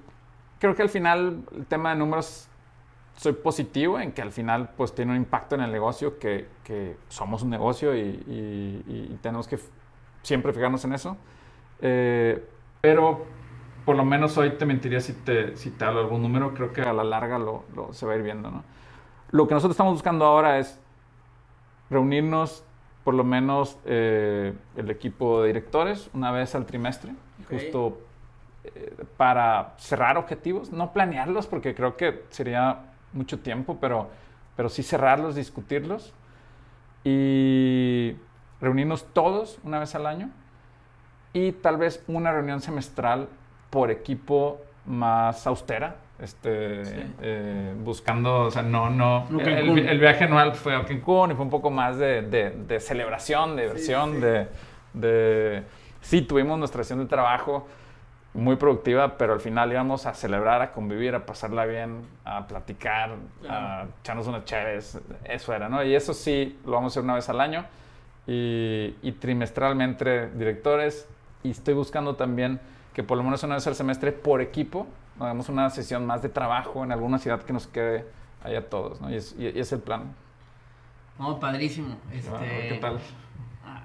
creo 0.60 0.76
que 0.76 0.82
al 0.82 0.90
final 0.90 1.44
el 1.56 1.66
tema 1.66 1.92
de 1.92 1.98
números 1.98 2.48
soy 3.18 3.34
positivo 3.34 4.00
en 4.00 4.12
que 4.12 4.22
al 4.22 4.32
final 4.32 4.70
pues 4.78 4.94
tiene 4.94 5.12
un 5.12 5.18
impacto 5.18 5.56
en 5.56 5.62
el 5.62 5.72
negocio, 5.72 6.20
que, 6.20 6.48
que 6.64 6.98
somos 7.10 7.42
un 7.44 7.50
negocio 7.50 7.96
y, 7.96 9.18
tenemos 9.22 9.48
que 9.48 9.60
siempre 10.22 10.54
fijarnos 10.54 10.84
en 10.86 10.94
eso. 10.94 11.18
Eh, 11.82 12.44
pero 12.82 13.26
por 13.86 13.96
lo 13.96 14.06
menos 14.06 14.38
hoy 14.38 14.52
te 14.52 14.66
mentiría 14.66 15.00
si 15.00 15.14
te, 15.14 15.56
si 15.56 15.72
te 15.72 15.86
hablo 15.86 16.02
algún 16.02 16.22
número, 16.22 16.54
creo 16.54 16.74
que 16.74 16.82
a 16.82 16.94
la 16.94 17.04
larga 17.04 17.40
lo, 17.40 17.64
se 17.92 18.06
va 18.06 18.14
a 18.14 18.16
ir 18.18 18.22
viendo. 18.22 18.52
¿no? 18.52 18.64
Lo 19.32 19.48
que 19.48 19.54
nosotros 19.54 19.74
estamos 19.74 19.94
buscando 19.94 20.26
ahora 20.26 20.60
es 20.60 20.80
reunirnos 21.90 22.64
por 23.08 23.14
lo 23.14 23.24
menos 23.24 23.80
eh, 23.86 24.54
el 24.76 24.92
equipo 24.92 25.42
de 25.42 25.48
directores 25.48 26.10
una 26.14 26.30
vez 26.34 26.56
al 26.56 26.66
trimestre, 26.66 27.14
justo 27.50 28.02
eh, 28.66 28.98
para 29.16 29.76
cerrar 29.78 30.18
objetivos, 30.18 30.74
no 30.74 30.92
planearlos 30.92 31.48
porque 31.48 31.74
creo 31.74 31.96
que 31.96 32.26
sería 32.32 32.80
mucho 33.14 33.40
tiempo, 33.40 33.78
pero, 33.80 34.10
pero 34.58 34.68
sí 34.68 34.84
cerrarlos, 34.84 35.36
discutirlos. 35.36 36.14
Y 37.06 38.18
reunirnos 38.60 39.06
todos 39.14 39.58
una 39.64 39.80
vez 39.80 39.96
al 39.96 40.06
año. 40.06 40.30
Y 41.32 41.54
tal 41.54 41.78
vez 41.78 42.04
una 42.10 42.34
reunión 42.34 42.60
semestral 42.60 43.30
por 43.70 43.90
equipo 43.90 44.60
más 44.86 45.48
austera, 45.48 45.96
este, 46.20 46.82
eh, 47.22 47.74
buscando, 47.78 48.46
o 48.46 48.52
sea, 48.52 48.64
no, 48.64 48.90
no, 48.90 49.28
el, 49.40 50.00
viaje 50.00 50.24
anual 50.24 50.56
fue 50.56 50.76
a 50.76 50.84
Cancún 50.84 51.32
y 51.32 51.36
fue 51.36 51.46
un 51.46 51.52
poco 51.52 51.70
más 51.70 51.98
de, 51.98 52.22
de, 52.22 52.80
celebración, 52.80 53.56
de 53.56 53.64
diversión, 53.64 54.20
de, 54.20 54.48
de, 54.94 55.64
sí, 56.02 56.22
tuvimos 56.24 56.58
nuestra 56.58 56.84
sesión 56.84 57.00
de 57.00 57.06
trabajo, 57.06 57.68
muy 58.34 58.56
productiva, 58.56 59.18
pero 59.18 59.34
al 59.34 59.40
final 59.40 59.72
íbamos 59.72 60.06
a 60.06 60.14
celebrar, 60.14 60.62
a 60.62 60.72
convivir, 60.72 61.16
a 61.16 61.26
pasarla 61.26 61.66
bien, 61.66 62.02
a 62.24 62.48
platicar, 62.48 63.12
a 63.50 63.86
echarnos 64.02 64.28
unas 64.28 64.46
chaves, 64.46 65.00
eso 65.24 65.54
era, 65.54 65.70
¿no? 65.70 65.84
Y 65.84 65.96
eso 65.96 66.14
sí, 66.14 66.60
lo 66.66 66.74
vamos 66.74 66.92
a 66.92 66.94
hacer 66.94 67.04
una 67.04 67.16
vez 67.16 67.30
al 67.30 67.42
año 67.42 67.66
y, 68.28 69.12
trimestralmente 69.20 70.30
directores 70.32 71.08
y 71.44 71.52
estoy 71.52 71.74
buscando 71.74 72.16
también 72.16 72.60
que 72.94 73.04
por 73.04 73.18
lo 73.18 73.24
menos 73.24 73.42
una 73.44 73.56
vez 73.56 73.66
al 73.68 73.76
semestre 73.76 74.12
por 74.12 74.42
equipo 74.42 74.86
hagamos 75.20 75.50
una 75.50 75.70
sesión 75.70 76.06
más 76.06 76.22
de 76.22 76.30
trabajo 76.30 76.84
en 76.84 76.92
alguna 76.92 77.18
ciudad 77.18 77.42
que 77.42 77.54
nos 77.54 77.68
quede 77.68 78.06
allá 78.44 78.70
todos, 78.70 79.02
¿no? 79.02 79.10
Y 79.10 79.16
es, 79.16 79.36
y 79.38 79.48
es 79.48 79.72
el 79.72 79.80
plan. 79.80 80.16
No, 81.20 81.40
padrísimo. 81.40 81.98
Este, 82.12 82.70
¿Qué 82.70 82.78
tal? 82.80 83.00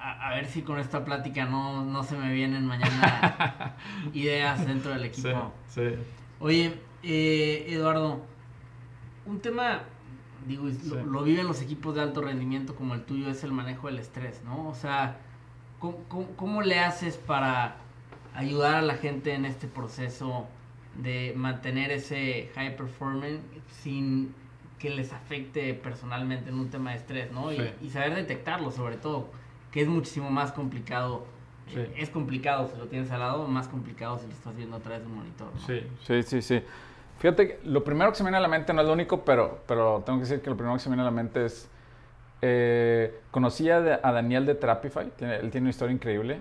a, 0.03 0.31
ver 0.35 0.47
si 0.47 0.63
con 0.63 0.79
esta 0.79 1.05
plática 1.05 1.45
no, 1.45 1.85
no 1.85 2.03
se 2.03 2.17
me 2.17 2.33
vienen 2.33 2.67
mañana 2.67 3.77
ideas 4.13 4.67
dentro 4.67 4.93
del 4.93 5.05
equipo. 5.05 5.53
Sí, 5.69 5.83
Oye, 6.41 6.81
eh, 7.03 7.67
Eduardo, 7.69 8.21
un 9.27 9.41
tema, 9.41 9.83
digo, 10.47 10.65
lo, 11.07 11.23
viven 11.23 11.47
los 11.47 11.63
equipos 11.63 11.95
de 11.95 12.03
alto 12.03 12.21
rendimiento 12.21 12.75
como 12.75 12.95
el 12.95 13.05
tuyo, 13.05 13.31
es 13.31 13.45
el 13.45 13.53
manejo 13.53 13.87
del 13.87 13.99
estrés, 13.99 14.43
¿no? 14.45 14.69
O 14.69 14.75
sea, 14.75 15.19
¿cómo, 15.79 15.99
cómo 16.37 16.63
le 16.63 16.81
haces 16.81 17.17
para 17.17 17.77
ayudar 18.35 18.77
a 18.77 18.83
la 18.83 18.95
gente 18.95 19.35
en 19.35 19.45
este 19.45 19.69
proceso 19.69 20.49
de 20.97 21.33
mantener 21.37 21.91
ese 21.91 22.51
high 22.55 22.77
performance 22.77 23.41
sin 23.69 24.35
que 24.79 24.91
les 24.91 25.13
afecte 25.13 25.75
personalmente 25.75 26.51
en 26.51 26.59
un 26.59 26.69
tema 26.69 26.91
de 26.91 26.97
estrés, 26.97 27.31
¿no? 27.33 27.53
Y, 27.53 27.73
y, 27.81 27.91
saber 27.91 28.15
detectarlo 28.15 28.71
sobre 28.71 28.97
todo 28.97 29.29
que 29.73 29.81
es 29.81 29.89
muchísimo 29.89 30.31
más 30.31 30.53
complicado. 30.53 31.25
Es 31.97 32.11
complicado 32.11 32.69
si 32.69 32.77
lo 32.77 32.87
tienes 32.87 33.11
al 33.13 33.21
lado, 33.21 33.47
más 33.49 33.67
complicado 33.67 34.19
si 34.19 34.27
lo 34.27 34.33
estás 34.33 34.55
viendo 34.55 34.77
a 34.77 34.81
través 34.81 35.01
de 35.01 35.07
un 35.07 35.17
monitor. 35.17 35.49
Sí, 35.67 35.81
sí, 36.07 36.23
sí, 36.23 36.43
sí. 36.43 36.63
Fíjate 37.19 37.49
que 37.49 37.61
lo 37.65 37.83
primero 37.83 38.11
que 38.11 38.17
se 38.17 38.25
me 38.25 38.29
viene 38.29 38.39
a 38.39 38.41
la 38.41 38.49
mente 38.49 38.75
no 38.75 38.83
es 38.83 38.87
lo 38.87 38.93
único, 38.93 39.25
pero, 39.25 39.61
pero 39.67 40.03
tengo 40.05 40.19
que 40.19 40.25
decir 40.25 40.43
que 40.43 40.51
lo 40.51 40.57
primero 40.57 40.77
que 40.77 40.83
se 40.83 40.91
me 40.91 40.97
viene 40.97 41.09
a 41.09 41.11
la 41.11 41.17
mente 41.17 41.47
es. 41.47 41.69
Eh, 42.45 43.21
conocí 43.31 43.71
a, 43.71 43.81
Daniel 43.81 44.45
de 44.45 44.57
Therapify, 44.57 45.05
él 45.21 45.51
tiene 45.53 45.61
una 45.61 45.71
historia 45.71 45.95
increíble, 45.95 46.41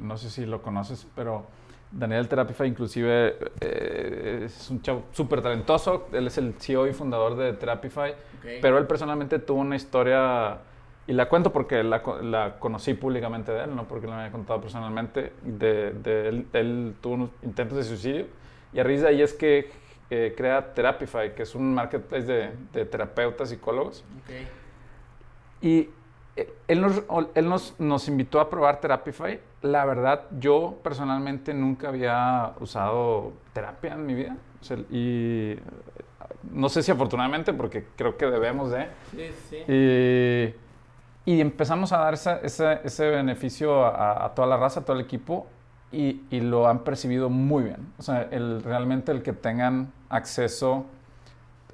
no 0.00 0.16
sé 0.16 0.30
si 0.30 0.46
lo 0.46 0.62
conoces, 0.62 1.06
pero 1.14 1.44
Daniel 1.90 2.28
Therapify 2.28 2.66
inclusive 2.66 3.36
eh, 3.60 4.42
es 4.44 4.70
un 4.70 4.82
chavo 4.82 5.04
súper 5.12 5.40
talentoso, 5.40 6.08
él 6.12 6.26
es 6.26 6.38
el 6.38 6.54
CEO 6.54 6.86
y 6.86 6.92
fundador 6.92 7.36
de 7.36 7.52
Therapify, 7.52 8.14
pero 8.60 8.78
él 8.78 8.86
personalmente 8.86 9.38
tuvo 9.38 9.60
una 9.60 9.76
historia 9.76 10.58
y 11.08 11.12
la 11.12 11.28
cuento 11.28 11.52
porque 11.52 11.84
la, 11.84 12.02
la, 12.22 12.58
conocí 12.58 12.94
públicamente 12.94 13.52
de 13.52 13.64
él, 13.64 13.76
no 13.76 13.86
porque 13.86 14.08
la 14.08 14.18
había 14.18 14.32
contado 14.32 14.60
personalmente. 14.60 15.32
De, 15.42 15.92
de 15.92 16.44
él, 16.52 16.94
tuvo 17.00 17.14
unos 17.14 17.30
intentos 17.42 17.78
de 17.78 17.84
suicidio. 17.84 18.26
Y 18.72 18.80
a 18.80 18.84
raíz 18.84 19.02
de 19.02 19.08
ahí 19.08 19.22
es 19.22 19.32
que 19.32 19.70
eh, 20.10 20.34
crea 20.36 20.74
Therapify, 20.74 21.32
que 21.34 21.44
es 21.44 21.54
un 21.54 21.72
marketplace 21.74 22.26
de, 22.26 22.50
de 22.72 22.84
terapeutas, 22.86 23.50
psicólogos. 23.50 24.04
Okay. 24.24 24.48
Y 25.62 25.90
él, 26.68 26.80
nos, 26.80 27.02
él 27.34 27.48
nos, 27.48 27.74
nos, 27.78 28.08
invitó 28.08 28.40
a 28.40 28.50
probar 28.50 28.80
Therapify. 28.80 29.40
La 29.62 29.84
verdad, 29.84 30.24
yo 30.38 30.78
personalmente 30.82 31.54
nunca 31.54 31.88
había 31.88 32.52
usado 32.60 33.32
terapia 33.52 33.94
en 33.94 34.06
mi 34.06 34.14
vida. 34.14 34.36
y 34.90 35.56
no 36.52 36.68
sé 36.68 36.82
si 36.82 36.92
afortunadamente, 36.92 37.52
porque 37.52 37.86
creo 37.96 38.16
que 38.16 38.26
debemos 38.26 38.70
de. 38.70 38.88
Sí, 39.10 39.30
sí. 39.48 39.56
Y, 39.72 40.54
y 41.26 41.40
empezamos 41.40 41.92
a 41.92 41.98
dar 41.98 42.14
ese, 42.14 43.10
beneficio 43.10 43.84
a, 43.84 44.32
toda 44.34 44.46
la 44.46 44.56
raza, 44.56 44.80
a 44.80 44.84
todo 44.84 44.96
el 44.96 45.04
equipo, 45.04 45.48
y, 45.90 46.20
lo 46.30 46.68
han 46.68 46.84
percibido 46.84 47.28
muy 47.28 47.64
bien. 47.64 47.92
O 47.98 48.02
sea, 48.02 48.28
el, 48.30 48.62
realmente 48.62 49.10
el 49.10 49.22
que 49.22 49.32
tengan 49.32 49.92
acceso, 50.08 50.86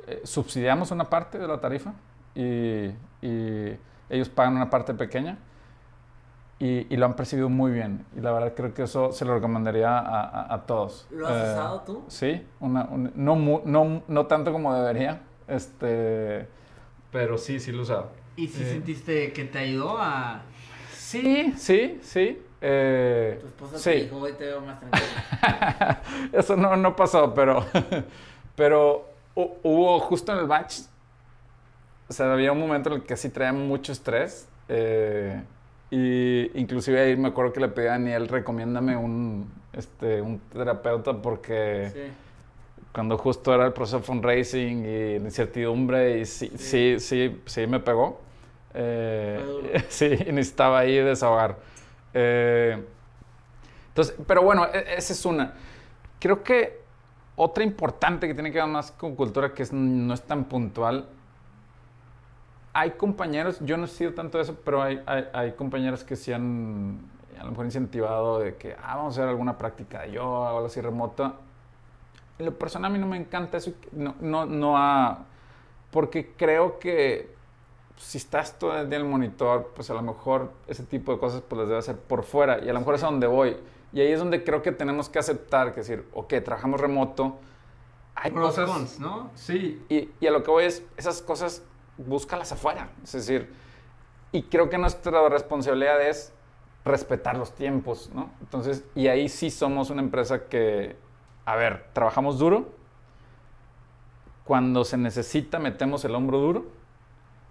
eh, 0.07 0.23
subsidiamos 0.25 0.91
una 0.91 1.05
parte 1.05 1.39
de 1.39 1.47
la 1.47 1.61
tarifa 1.61 1.93
y, 2.35 2.93
ellos 4.13 4.29
pagan 4.29 4.57
una 4.57 4.71
parte 4.71 4.95
pequeña 4.95 5.39
y, 6.59 6.97
lo 6.97 7.07
han 7.07 7.17
percibido 7.17 7.49
muy 7.49 7.73
bien. 7.73 8.07
Y 8.17 8.21
la 8.21 8.31
verdad 8.31 8.53
creo 8.55 8.73
que 8.73 8.85
eso 8.85 9.11
se 9.11 9.25
lo 9.25 9.35
recomendaría 9.35 9.99
a, 9.99 10.63
todos. 10.65 11.09
¿Lo 11.11 11.27
has 11.27 11.49
eh, 11.49 11.53
usado 11.53 11.81
tú? 11.81 12.05
Sí, 12.07 12.47
no, 12.61 13.09
no, 13.17 14.03
no 14.07 14.27
tanto 14.27 14.53
como 14.53 14.73
debería, 14.73 15.23
este, 15.49 16.47
pero 17.11 17.37
sí, 17.37 17.59
sí 17.59 17.73
lo 17.73 17.79
he 17.79 17.83
usado. 17.83 18.11
¿Y 18.37 18.47
si 18.47 18.65
sentiste 18.65 19.33
que 19.33 19.45
te 19.45 19.59
ayudó 19.59 19.99
a...? 19.99 20.43
Sí, 20.93 21.53
sí, 21.57 21.99
sí. 22.01 22.41
Eh, 22.61 23.39
tu 23.41 23.47
esposa 23.49 23.79
sí. 23.79 23.91
te 23.91 24.03
dijo, 24.05 24.19
hoy 24.19 24.33
te 24.35 24.45
veo 24.45 24.61
más 24.61 24.79
tranquilo. 24.81 25.07
Eso 26.33 26.57
no, 26.57 26.77
no 26.77 26.95
pasó, 26.95 27.35
pero, 27.35 27.67
pero 28.55 29.11
hubo 29.35 29.99
justo 29.99 30.33
en 30.33 30.39
el 30.39 30.47
batch, 30.47 30.83
o 32.13 32.15
sea, 32.15 32.33
había 32.33 32.53
un 32.53 32.61
momento 32.61 32.91
en 32.91 32.97
el 32.97 33.03
que 33.03 33.17
sí 33.17 33.31
traía 33.31 33.53
mucho 33.53 33.93
estrés. 33.93 34.47
Eh, 34.69 35.43
y 35.91 36.51
inclusive 36.59 37.01
ahí 37.01 37.17
me 37.17 37.29
acuerdo 37.29 37.53
que 37.53 37.61
le 37.61 37.69
pedí 37.69 37.87
a 37.87 37.93
Daniel, 37.93 38.29
recomiéndame 38.29 38.97
un, 38.97 39.51
este, 39.73 40.21
un 40.21 40.39
terapeuta 40.53 41.21
porque... 41.21 41.91
Sí 41.93 42.01
cuando 42.93 43.17
justo 43.17 43.55
era 43.55 43.67
el 43.67 43.73
proceso 43.73 43.99
de 43.99 44.05
fundraising 44.05 44.85
y 44.85 45.19
la 45.19 45.25
incertidumbre 45.25 46.19
y 46.21 46.27
sí, 46.27 46.53
sí, 46.57 46.97
sí, 46.99 47.41
sí, 47.47 47.67
me 47.67 47.81
pegó. 47.81 48.21
Eh, 48.75 49.83
sí, 49.89 50.09
necesitaba 50.09 50.81
ahí 50.81 50.97
desahogar. 50.97 51.57
Eh, 52.13 52.83
entonces, 53.89 54.15
pero 54.27 54.43
bueno, 54.43 54.67
e, 54.67 54.97
esa 54.97 55.13
es 55.15 55.25
una. 55.25 55.55
Creo 56.21 56.43
que 56.43 56.83
otra 57.37 57.65
importante 57.65 58.29
que 58.29 58.35
tiene 58.35 58.53
que 58.53 58.59
ver 58.59 58.69
más 58.69 58.93
con 58.93 59.17
cultura, 59.17 59.55
que 59.55 59.65
no 59.73 60.13
es 60.13 60.23
tan 60.23 60.45
puntual, 60.45 61.07
hay 62.73 62.93
compañeros, 62.93 63.59
yo 63.61 63.77
no 63.77 63.85
he 63.85 63.89
sido 63.89 64.15
tanto 64.15 64.41
eso, 64.41 64.57
pero 64.65 64.83
hay, 64.83 65.03
hay, 65.07 65.29
hay, 65.33 65.53
compañeros 65.53 66.05
que 66.05 66.17
sí 66.17 66.33
han 66.33 67.11
a 67.39 67.45
lo 67.45 67.51
mejor 67.51 67.67
incentivado 67.67 68.39
de 68.39 68.57
que, 68.57 68.77
ah, 68.83 68.97
vamos 68.97 69.17
a 69.17 69.21
hacer 69.21 69.29
alguna 69.29 69.59
práctica 69.59 70.03
de 70.03 70.13
yoga 70.13 70.53
o 70.53 70.57
algo 70.57 70.67
así 70.67 70.81
remota 70.81 71.35
en 72.39 72.47
lo 72.47 72.59
personal 72.59 72.91
a 72.91 72.93
mí 72.95 72.99
no 72.99 73.07
me 73.07 73.17
encanta 73.17 73.59
eso, 73.59 73.73
no, 73.93 74.15
no, 74.21 74.47
no 74.47 74.77
a, 74.77 75.25
porque 75.91 76.33
creo 76.37 76.79
que 76.79 77.35
si 77.97 78.19
estás 78.19 78.59
todo 78.59 78.79
el 78.79 78.89
día 78.89 78.99
en 78.99 79.05
el 79.05 79.11
monitor, 79.11 79.73
pues 79.75 79.91
a 79.91 79.95
lo 79.95 80.03
mejor 80.03 80.53
ese 80.67 80.83
tipo 80.85 81.13
de 81.13 81.19
cosas 81.19 81.43
pues 81.43 81.59
las 81.61 81.69
debe 81.69 81.79
hacer 81.79 81.97
por 81.97 82.25
fuera 82.25 82.59
y 82.65 82.69
a 82.69 82.73
lo 82.73 82.81
mejor 82.81 82.97
es 82.97 83.03
a 83.03 83.07
donde 83.07 83.27
voy. 83.27 83.57
Y 83.93 84.01
ahí 84.01 84.11
es 84.11 84.19
donde 84.19 84.43
creo 84.43 84.63
que 84.63 84.73
tenemos 84.73 85.11
que 85.11 85.19
aceptar, 85.19 85.75
que 85.75 85.81
decir, 85.81 86.07
ok, 86.15 86.35
trabajamos 86.43 86.81
remoto, 86.81 87.37
hay 88.15 88.31
cosas... 88.31 88.69
cons, 88.69 88.99
¿no? 88.99 89.31
Sí, 89.35 89.85
y, 89.89 90.11
y 90.19 90.27
a 90.27 90.31
lo 90.31 90.43
que 90.43 90.51
voy 90.51 90.65
es, 90.65 90.85
esas 90.97 91.21
cosas 91.21 91.63
búscalas 92.07 92.53
afuera. 92.53 92.91
Es 93.03 93.13
decir, 93.13 93.53
y 94.33 94.45
creo 94.45 94.71
que 94.71 94.79
nuestra 94.79 95.29
responsabilidad 95.29 96.01
es 96.03 96.33
respetar 96.85 97.37
los 97.37 97.55
tiempos, 97.55 98.11
¿no? 98.15 98.31
Entonces, 98.41 98.85
y 98.95 99.09
ahí 99.09 99.29
sí 99.29 99.51
somos 99.51 99.91
una 99.91 100.03
empresa 100.03 100.49
que, 100.49 100.97
a 101.45 101.57
ver, 101.57 101.87
trabajamos 101.93 102.39
duro. 102.39 102.71
Cuando 104.45 104.85
se 104.85 104.97
necesita, 104.97 105.59
metemos 105.59 106.05
el 106.05 106.15
hombro 106.15 106.39
duro. 106.39 106.67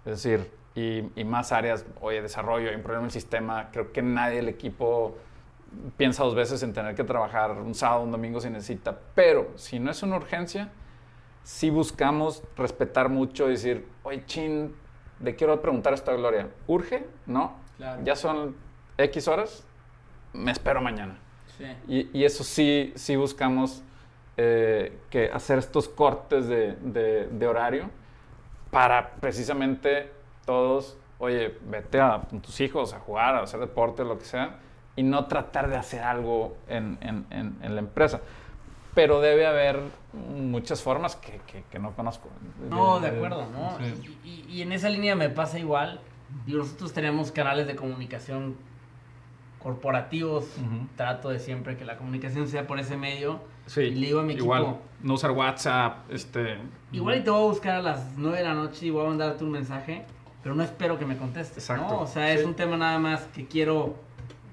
Es 0.04 0.22
decir, 0.22 0.50
y, 0.74 1.04
y 1.18 1.24
más 1.24 1.52
áreas, 1.52 1.86
oye, 2.00 2.20
desarrollo, 2.20 2.68
hay 2.68 2.76
un 2.76 2.82
problema 2.82 3.02
en 3.02 3.06
el 3.06 3.12
sistema. 3.12 3.70
Creo 3.70 3.92
que 3.92 4.02
nadie 4.02 4.36
del 4.36 4.48
equipo 4.48 5.16
piensa 5.96 6.24
dos 6.24 6.34
veces 6.34 6.62
en 6.62 6.72
tener 6.72 6.94
que 6.94 7.04
trabajar 7.04 7.52
un 7.52 7.74
sábado, 7.74 8.02
un 8.02 8.10
domingo 8.10 8.40
si 8.40 8.50
necesita. 8.50 8.98
Pero 9.14 9.52
si 9.56 9.78
no 9.78 9.90
es 9.90 10.02
una 10.02 10.16
urgencia, 10.16 10.70
sí 11.42 11.70
buscamos 11.70 12.42
respetar 12.56 13.08
mucho 13.08 13.48
y 13.48 13.52
decir, 13.52 13.86
oye, 14.02 14.24
chin, 14.26 14.74
le 15.20 15.34
quiero 15.36 15.60
preguntar 15.60 15.92
esto 15.94 16.10
a 16.10 16.14
Gloria. 16.14 16.48
¿Urge? 16.66 17.06
¿No? 17.26 17.54
Claro. 17.76 18.02
Ya 18.04 18.16
son 18.16 18.56
X 18.98 19.28
horas, 19.28 19.64
me 20.32 20.50
espero 20.52 20.80
mañana. 20.80 21.18
Sí. 21.58 21.64
Y, 21.88 22.18
y 22.18 22.24
eso 22.24 22.44
sí, 22.44 22.92
sí 22.96 23.16
buscamos 23.16 23.82
eh, 24.36 24.98
que 25.10 25.30
hacer 25.32 25.58
estos 25.58 25.88
cortes 25.88 26.46
de, 26.48 26.72
de- 26.76 27.26
de 27.28 27.46
horario 27.46 27.90
para 28.70 29.10
precisamente 29.16 30.10
todos, 30.46 30.96
oye, 31.18 31.58
vete 31.68 32.00
a 32.00 32.22
tus 32.42 32.60
hijos 32.60 32.94
a 32.94 33.00
jugar, 33.00 33.34
a 33.34 33.42
hacer 33.42 33.60
deporte, 33.60 34.04
lo 34.04 34.18
que 34.18 34.24
sea, 34.24 34.56
y 34.96 35.02
no 35.02 35.26
tratar 35.26 35.68
de 35.68 35.76
hacer 35.76 36.02
algo 36.02 36.56
en, 36.68 36.98
en- 37.02 37.26
en- 37.30 37.58
en 37.62 37.74
la 37.74 37.80
empresa. 37.80 38.20
Pero 38.94 39.20
debe 39.20 39.46
haber 39.46 39.80
muchas 40.12 40.82
formas 40.82 41.16
que, 41.16 41.40
que- 41.46 41.64
que 41.70 41.78
no 41.78 41.92
conozco. 41.96 42.28
No, 42.68 43.00
de 43.00 43.08
acuerdo, 43.08 43.46
¿no? 43.50 43.78
Sí. 43.78 44.18
Y, 44.24 44.28
y- 44.28 44.46
y 44.58 44.62
en 44.62 44.72
esa 44.72 44.88
línea 44.90 45.14
me 45.16 45.30
pasa 45.30 45.58
igual. 45.58 46.00
Digo, 46.46 46.58
nosotros 46.58 46.92
tenemos 46.92 47.32
canales 47.32 47.66
de 47.66 47.74
comunicación 47.76 48.56
corporativos. 49.58 50.44
Trato 50.96 51.28
de 51.30 51.38
siempre 51.38 51.76
que 51.76 51.84
la 51.84 51.96
comunicación 51.96 52.48
sea 52.48 52.66
por 52.66 52.80
ese 52.80 52.96
medio. 52.96 53.40
Sí, 53.66 53.82
Y 53.82 53.90
le 53.94 54.06
digo 54.08 54.20
a 54.20 54.22
mi 54.24 54.34
igual, 54.34 54.62
equipo- 54.62 54.78
no 55.02 55.14
usar 55.14 55.30
WhatsApp, 55.30 56.10
este... 56.10 56.58
Igual 56.90 57.18
y 57.18 57.20
te 57.22 57.30
voy 57.30 57.42
a 57.44 57.46
buscar 57.46 57.76
a 57.76 57.82
las 57.82 58.18
9 58.18 58.38
de 58.38 58.44
la 58.44 58.54
noche 58.54 58.86
y 58.86 58.90
voy 58.90 59.06
a 59.06 59.08
mandarte 59.08 59.44
un 59.44 59.52
mensaje, 59.52 60.04
pero 60.42 60.56
no 60.56 60.64
espero 60.64 60.98
que 60.98 61.06
me 61.06 61.16
contestes, 61.16 61.58
Exacto, 61.70 61.94
¿no? 61.94 62.00
O 62.00 62.06
sea, 62.08 62.32
es 62.32 62.44
un 62.44 62.54
tema 62.54 62.76
nada 62.76 62.98
más 62.98 63.22
que 63.32 63.46
quiero 63.46 63.94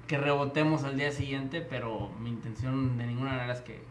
que 0.06 0.16
rebotemos 0.16 0.84
al 0.84 0.96
día 0.96 1.10
siguiente, 1.10 1.60
pero 1.60 2.08
mi 2.20 2.30
intención 2.30 2.96
de 2.98 3.06
ninguna 3.06 3.30
manera 3.32 3.52
es 3.52 3.60
que, 3.62 3.82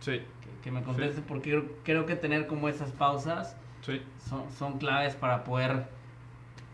Sí, 0.00 0.12
que- 0.40 0.60
que 0.62 0.70
me 0.70 0.82
contestes, 0.82 1.22
porque 1.26 1.50
creo, 1.50 1.64
creo 1.84 2.06
que 2.06 2.16
tener 2.16 2.46
como 2.46 2.68
esas 2.68 2.90
pausas 2.92 3.56
sí. 3.82 4.02
son, 4.28 4.50
son 4.52 4.78
claves 4.78 5.14
para 5.14 5.44
poder 5.44 5.86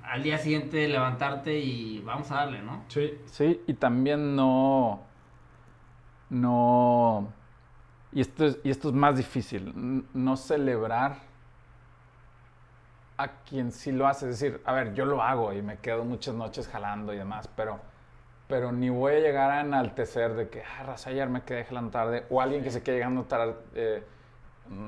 al 0.03 0.23
día 0.23 0.39
siguiente 0.39 0.87
levantarte 0.89 1.59
y 1.59 2.01
vamos 2.01 2.31
a 2.31 2.37
darle, 2.37 2.63
¿no? 2.63 2.85
Sí, 2.89 3.19
sí, 3.27 3.61
y 3.67 3.75
también 3.75 4.37
no, 4.37 5.01
no, 6.31 7.33
y 8.13 8.21
esto 8.21 8.47
es, 8.47 8.59
y 8.65 8.71
esto 8.71 8.89
es 8.89 8.95
más 8.95 9.17
difícil, 9.17 10.05
no 10.15 10.37
celebrar 10.37 11.19
a 13.19 13.29
quien 13.45 13.73
sí 13.73 13.93
lo 13.93 14.07
hace. 14.07 14.29
Es 14.29 14.39
decir, 14.41 14.61
a 14.65 14.73
ver, 14.73 14.95
yo 14.95 15.05
lo 15.05 15.23
hago 15.23 15.53
y 15.53 15.63
me 15.63 15.79
quedo 15.79 16.05
muchas 16.05 16.35
noches 16.35 16.69
jalando 16.69 17.15
y 17.15 17.17
demás, 17.17 17.49
pero, 17.57 17.81
pero 18.49 18.73
ni 18.73 18.89
voy 18.91 19.15
a 19.15 19.21
llegar 19.21 19.51
a 19.51 19.61
enaltecer 19.61 20.35
de 20.35 20.49
que, 20.49 20.63
ah, 20.63 20.83
raza, 20.85 21.11
ayer 21.11 21.29
me 21.29 21.43
quedé 21.43 21.65
jalando 21.65 21.91
tarde, 21.91 22.25
o 22.31 22.41
alguien 22.41 22.63
que 22.63 22.71
se 22.71 22.83
quede 22.83 22.97
llegando 22.97 23.25
tarde. 23.25 23.55
eh, 23.75 24.03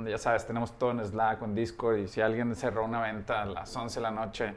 ya 0.06 0.18
sabes, 0.18 0.44
tenemos 0.46 0.76
todo 0.78 0.90
en 0.90 1.04
Slack 1.04 1.40
o 1.42 1.44
en 1.44 1.54
Discord, 1.54 1.98
y 1.98 2.09
si 2.09 2.20
alguien 2.20 2.54
cerró 2.56 2.84
una 2.84 3.00
venta 3.00 3.42
a 3.42 3.46
las 3.46 3.74
11 3.76 4.00
de 4.00 4.02
la 4.02 4.11
noche, 4.11 4.54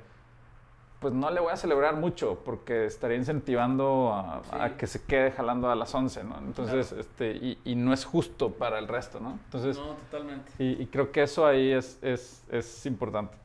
pues 1.00 1.14
no 1.14 1.30
le 1.32 1.40
voy 1.40 1.52
a 1.52 1.58
celebrar 1.58 1.96
mucho 1.96 2.40
porque 2.46 2.86
estaría 2.86 3.18
incentivando 3.18 4.14
a, 4.14 4.70
que 4.78 4.86
se 4.86 5.04
quede 5.04 5.32
jalando 5.32 5.70
a 5.72 5.76
las 5.76 5.94
11, 5.96 6.24
¿no? 6.24 6.38
Entonces, 6.40 6.92
este, 6.92 7.32
y, 7.32 7.60
y 7.66 7.76
no 7.76 7.92
es 7.92 8.06
justo 8.06 8.52
para 8.52 8.78
el 8.78 8.88
resto, 8.88 9.20
¿no? 9.20 9.32
Entonces, 9.46 9.78
No, 9.78 9.94
totalmente. 9.96 10.52
y, 10.60 10.82
y 10.82 10.86
creo 10.88 11.12
que 11.12 11.24
eso 11.24 11.46
ahí 11.48 11.72
es, 11.72 11.98
es, 12.04 12.44
es 12.52 12.86
importante. 12.86 13.36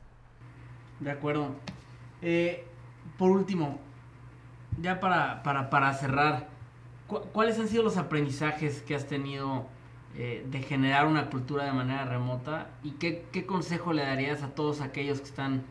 De 0.99 1.09
acuerdo. 1.11 1.49
Eh, 2.21 2.63
por 3.17 3.31
último, 3.31 3.79
ya 4.81 4.99
para, 4.99 5.43
para, 5.43 5.69
para 5.69 5.93
cerrar, 5.93 6.47
¿cu- 7.07 7.21
¿cuáles 7.33 7.59
han 7.59 7.67
sido 7.67 7.83
los 7.83 7.97
aprendizajes 7.97 8.81
que 8.81 8.95
has 8.95 9.07
tenido 9.07 9.65
eh, 10.15 10.45
de 10.49 10.61
generar 10.61 11.07
una 11.07 11.29
cultura 11.29 11.65
de 11.65 11.71
manera 11.73 12.05
remota? 12.05 12.67
¿Y 12.83 12.91
qué, 12.91 13.25
qué 13.31 13.45
consejo 13.45 13.93
le 13.93 14.03
darías 14.03 14.43
a 14.43 14.49
todos 14.55 14.81
aquellos 14.81 15.19
que 15.19 15.25
están 15.27 15.63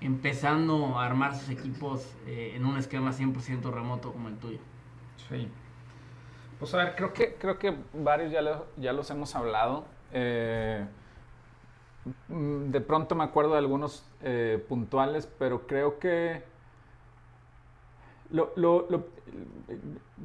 empezando 0.00 0.98
a 0.98 1.06
armar 1.06 1.34
sus 1.36 1.48
equipos 1.48 2.14
eh, 2.26 2.52
en 2.56 2.64
un 2.66 2.76
esquema 2.78 3.12
100% 3.12 3.70
remoto 3.70 4.12
como 4.12 4.28
el 4.28 4.36
tuyo? 4.38 4.58
Sí. 5.28 5.48
Pues 6.58 6.72
a 6.74 6.78
ver, 6.78 6.94
creo 6.96 7.12
que, 7.12 7.34
creo 7.34 7.58
que 7.58 7.74
varios 7.92 8.32
ya, 8.32 8.42
lo- 8.42 8.66
ya 8.76 8.92
los 8.92 9.10
hemos 9.10 9.34
hablado. 9.34 9.84
Eh, 10.12 10.86
mm, 12.28 12.70
de 12.70 12.80
pronto 12.80 13.14
me 13.14 13.24
acuerdo 13.24 13.52
de 13.52 13.58
algunos 13.58 14.04
eh, 14.22 14.64
puntuales, 14.68 15.28
pero 15.38 15.66
creo 15.66 15.98
que 15.98 16.42
lo, 18.30 18.52
lo- 18.56 18.86
lo- 18.90 19.04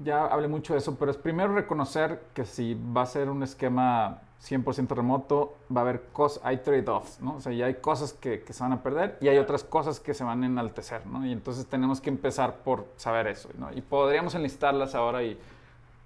ya 0.03 0.25
hablé 0.25 0.47
mucho 0.47 0.73
de 0.73 0.79
eso, 0.79 0.95
pero 0.97 1.11
es 1.11 1.17
primero 1.17 1.53
reconocer 1.53 2.21
que 2.33 2.45
si 2.45 2.73
va 2.75 3.01
a 3.03 3.05
ser 3.05 3.29
un 3.29 3.43
esquema 3.43 4.21
100% 4.41 4.95
remoto, 4.95 5.55
va 5.75 5.81
a 5.81 5.83
haber 5.83 6.03
cosas, 6.13 6.41
hay 6.43 6.57
trade-offs, 6.57 7.19
¿no? 7.21 7.35
O 7.35 7.39
sea, 7.41 7.51
ya 7.51 7.65
hay 7.67 7.75
cosas 7.75 8.13
que, 8.13 8.41
que 8.41 8.53
se 8.53 8.63
van 8.63 8.73
a 8.73 8.81
perder 8.81 9.17
y 9.21 9.27
hay 9.27 9.37
otras 9.37 9.63
cosas 9.63 9.99
que 9.99 10.13
se 10.13 10.23
van 10.23 10.43
a 10.43 10.45
enaltecer, 10.47 11.05
¿no? 11.05 11.25
Y 11.25 11.31
entonces 11.31 11.67
tenemos 11.67 12.01
que 12.01 12.09
empezar 12.09 12.55
por 12.63 12.85
saber 12.95 13.27
eso, 13.27 13.49
¿no? 13.57 13.71
Y 13.73 13.81
podríamos 13.81 14.33
enlistarlas 14.33 14.95
ahora 14.95 15.21
y, 15.23 15.39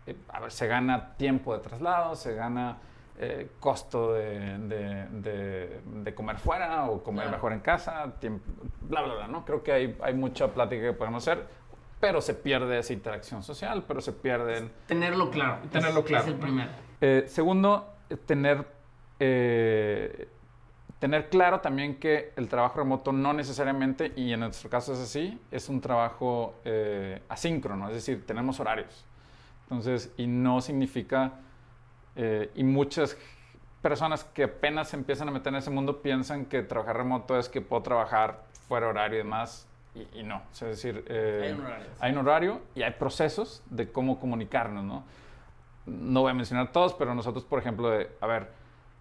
eh, 0.07 0.15
a 0.29 0.39
ver, 0.41 0.51
se 0.51 0.67
gana 0.67 1.15
tiempo 1.15 1.53
de 1.53 1.59
traslado, 1.59 2.15
se 2.15 2.33
gana 2.35 2.77
eh, 3.17 3.49
costo 3.61 4.11
de, 4.11 4.57
de- 4.57 5.07
de- 5.09 5.81
de 6.03 6.13
comer 6.15 6.37
fuera 6.37 6.89
o 6.89 7.01
comer 7.01 7.23
Claro. 7.23 7.37
mejor 7.37 7.53
en 7.53 7.61
casa, 7.61 8.11
tiempo, 8.19 8.43
bla, 8.81 9.03
bla, 9.03 9.13
bla, 9.15 9.27
¿no? 9.29 9.45
Creo 9.45 9.63
que 9.63 9.71
hay, 9.71 9.97
hay 10.03 10.13
mucha 10.13 10.49
plática 10.53 10.81
que 10.81 10.91
podemos 10.91 11.25
hacer, 11.25 11.47
pero 11.99 12.21
se 12.21 12.33
pierde 12.33 12.77
esa 12.79 12.93
interacción 12.93 13.41
social, 13.43 13.83
pero 13.87 14.01
se 14.01 14.11
pierden... 14.11 14.71
Tenerlo 14.87 15.29
claro. 15.31 15.59
Tenerlo 15.71 16.01
es- 16.01 16.05
claro, 16.05 16.23
Es 16.25 16.29
el 16.31 16.37
primero. 16.39 16.69
Eh, 17.01 17.23
segundo, 17.27 17.93
eh, 18.09 18.17
tener, 18.17 18.65
eh, 19.19 20.27
tener 20.99 21.29
claro 21.29 21.59
también 21.61 21.95
que 21.99 22.31
el 22.35 22.47
trabajo 22.47 22.79
remoto 22.79 23.11
no 23.11 23.33
necesariamente, 23.33 24.11
y 24.15 24.33
en 24.33 24.41
nuestro 24.41 24.69
caso 24.69 24.93
es 24.93 24.99
así, 24.99 25.39
es 25.51 25.69
un 25.69 25.81
trabajo 25.81 26.55
eh, 26.65 27.21
asíncrono, 27.29 27.87
es 27.89 27.95
decir, 27.95 28.25
tenemos 28.25 28.59
horarios. 28.59 29.05
Entonces, 29.63 30.13
y 30.17 30.27
no 30.27 30.61
significa, 30.61 31.33
eh, 32.15 32.51
y 32.55 32.63
muchas 32.63 33.17
personas 33.81 34.23
que 34.23 34.43
apenas 34.43 34.89
se 34.89 34.97
empiezan 34.97 35.27
a 35.27 35.31
meter 35.31 35.53
en 35.53 35.57
ese 35.59 35.69
mundo 35.69 36.01
piensan 36.01 36.45
que 36.45 36.61
trabajar 36.63 36.97
remoto 36.97 37.37
es 37.37 37.49
que 37.49 37.61
puedo 37.61 37.81
trabajar 37.83 38.43
fuera 38.67 38.87
horario 38.87 39.19
y 39.19 39.23
demás, 39.23 39.67
y, 39.95 40.19
y 40.19 40.23
no. 40.23 40.37
O 40.37 40.53
sea, 40.53 40.69
es 40.69 40.81
decir, 40.81 41.03
eh, 41.07 41.41
Hay 41.45 41.51
un 41.53 41.61
horario. 41.65 41.85
hay 41.99 42.11
un 42.11 42.17
horario 42.19 42.61
y 42.75 42.81
hay 42.83 42.91
procesos 42.91 43.63
de 43.69 43.91
cómo 43.91 44.19
comunicarnos, 44.19 44.83
¿no? 44.83 45.03
No 45.85 46.21
voy 46.21 46.31
a 46.31 46.33
mencionar 46.33 46.71
todos, 46.71 46.93
pero 46.95 47.13
nosotros, 47.15 47.45
por 47.45 47.59
ejemplo, 47.59 47.89
de, 47.89 48.09
a 48.19 48.27
ver, 48.27 48.49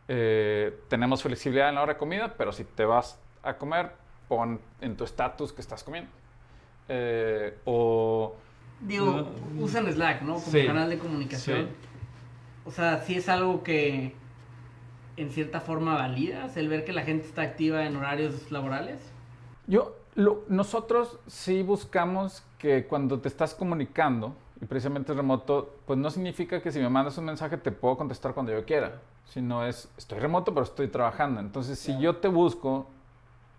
eh, 0.08 0.78
tenemos 0.88 1.22
flexibilidad 1.22 1.68
en 1.70 1.76
la 1.76 1.82
hora 1.82 1.94
de 1.94 1.98
comida, 1.98 2.34
pero 2.36 2.52
si 2.52 2.64
te 2.64 2.84
vas 2.84 3.18
a 3.42 3.54
comer, 3.54 3.90
pon 4.28 4.60
en 4.80 4.96
tu 4.96 5.04
estatus 5.04 5.52
que 5.52 5.60
estás 5.62 5.82
comiendo. 5.82 6.10
Eh, 6.88 7.58
o... 7.64 8.34
Digo, 8.80 9.30
usan 9.58 9.90
Slack, 9.90 10.22
¿no? 10.22 10.34
Como 10.34 10.46
Sí. 10.46 10.66
canal 10.66 10.90
de 10.90 10.98
comunicación. 10.98 11.66
Sí. 11.68 11.72
O 12.66 12.70
sea, 12.70 12.98
sí 12.98 13.16
es 13.16 13.28
algo 13.28 13.62
que 13.62 14.14
en 15.16 15.30
cierta 15.30 15.60
forma 15.60 15.94
validas, 15.94 16.56
el 16.56 16.68
ver 16.68 16.84
que 16.84 16.92
la 16.92 17.02
gente 17.02 17.26
está 17.26 17.42
activa 17.42 17.86
en 17.86 17.96
horarios 17.96 18.50
laborales. 18.50 19.00
Yo, 19.66 19.96
lo- 20.14 20.42
nosotros 20.48 21.18
sí 21.26 21.62
buscamos 21.62 22.42
que 22.58 22.86
cuando 22.86 23.20
te 23.20 23.28
estás 23.28 23.54
comunicando, 23.54 24.34
y 24.60 24.66
precisamente 24.66 25.12
remoto, 25.12 25.74
pues 25.86 25.98
no 25.98 26.10
significa 26.10 26.62
que 26.62 26.70
si 26.70 26.78
me 26.78 26.88
mandas 26.88 27.18
un 27.18 27.24
mensaje 27.24 27.56
te 27.58 27.72
puedo 27.72 27.96
contestar 27.96 28.32
cuando 28.34 28.52
yo 28.52 28.64
quiera, 28.64 29.00
sino 29.26 29.64
es, 29.66 29.90
estoy 29.96 30.18
remoto 30.20 30.54
pero 30.54 30.64
estoy 30.64 30.88
trabajando. 30.88 31.40
Entonces, 31.40 31.78
si 31.78 31.88
Claro. 31.92 32.00
yo 32.02 32.16
te 32.16 32.28
busco, 32.28 32.86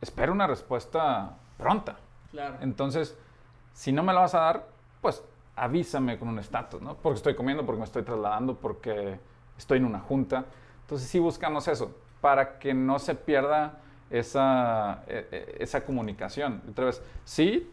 espero 0.02 0.32
una 0.32 0.48
respuesta 0.48 1.38
pronta. 1.58 1.98
Claro. 2.32 2.56
Entonces, 2.62 3.18
si 3.74 3.92
no 3.92 4.04
me 4.04 4.14
la 4.14 4.22
vas 4.22 4.36
a 4.36 4.40
dar, 4.40 4.68
pues 5.02 5.22
avísame 5.58 6.18
con 6.18 6.30
un 6.30 6.40
estatus, 6.40 6.82
¿no? 6.82 6.96
Porque 6.96 7.18
estoy 7.18 7.36
comiendo, 7.36 7.66
porque 7.66 7.80
me 7.80 7.86
estoy 7.86 8.04
trasladando, 8.04 8.56
porque 8.56 9.20
estoy 9.58 9.80
en 9.80 9.86
una 9.86 10.00
junta. 10.00 10.46
Entonces, 10.82 11.08
sí 11.08 11.20
buscamos 11.20 11.68
eso, 11.68 11.92
para 12.22 12.58
que 12.58 12.74
no 12.74 13.00
se 13.00 13.16
pierda 13.16 13.80
esa, 14.10 15.04
eh, 15.08 15.28
eh, 15.32 15.56
esa 15.60 15.86
comunicación. 15.86 16.62
Otra 16.70 16.86
vez, 16.86 17.02
sí, 17.24 17.70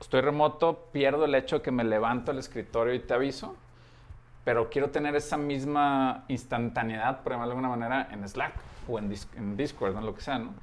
estoy 0.00 0.20
remoto, 0.20 0.88
pierdo 0.92 1.24
el 1.24 1.34
hecho 1.34 1.56
de 1.56 1.62
que 1.62 1.70
me 1.70 1.84
levanto 1.84 2.30
al 2.30 2.38
escritorio 2.38 2.94
y 2.94 3.00
te 3.00 3.14
aviso, 3.14 3.56
pero 4.44 4.70
quiero 4.70 4.90
tener 4.90 5.14
esa 5.16 5.36
misma 5.36 6.24
instantaneidad, 6.28 7.20
por 7.22 7.32
llamarlo 7.32 7.54
de 7.54 7.58
alguna 7.60 7.76
manera, 7.76 8.08
en 8.10 8.26
Slack 8.28 8.54
o 8.88 8.98
en, 8.98 9.14
en 9.36 9.56
Discord, 9.56 9.96
en 9.96 10.06
lo 10.06 10.14
que 10.14 10.22
sea, 10.22 10.38
¿no? 10.38 10.54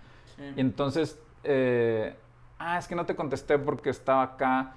Y 0.56 0.62
entonces, 0.62 1.20
eh, 1.44 2.16
ah, 2.60 2.78
es 2.78 2.88
que 2.88 2.96
no 2.96 3.06
te 3.06 3.16
contesté 3.16 3.58
porque 3.58 3.90
estaba 3.90 4.24
acá. 4.24 4.74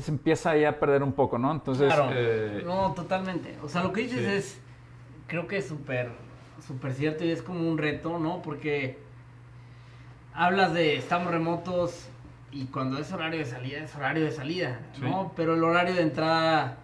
Se 0.00 0.10
empieza 0.10 0.50
ahí 0.50 0.64
a 0.64 0.80
perder 0.80 1.02
un 1.02 1.12
poco, 1.12 1.38
¿no? 1.38 1.52
Entonces. 1.52 1.86
Claro. 1.86 2.10
Eh, 2.12 2.62
no, 2.64 2.92
totalmente. 2.92 3.56
O 3.62 3.68
sea, 3.68 3.84
lo 3.84 3.92
que 3.92 4.02
dices 4.02 4.22
es. 4.22 4.60
Creo 5.28 5.46
que 5.46 5.58
es 5.58 5.68
súper. 5.68 6.10
Súper 6.66 6.92
cierto 6.92 7.24
y 7.24 7.30
es 7.30 7.42
como 7.42 7.68
un 7.68 7.78
reto, 7.78 8.18
¿no? 8.18 8.42
Porque. 8.42 8.98
Hablas 10.40 10.72
de 10.72 10.96
estamos 10.96 11.30
remotos 11.30 12.08
y 12.50 12.64
cuando 12.68 12.96
es 12.98 13.12
horario 13.12 13.40
de 13.40 13.44
salida, 13.44 13.80
es 13.80 13.94
horario 13.94 14.24
de 14.24 14.30
salida, 14.30 14.80
¿no? 14.98 15.32
Pero 15.36 15.52
el 15.52 15.62
horario 15.62 15.92
de 15.92 16.00
entrada. 16.00 16.78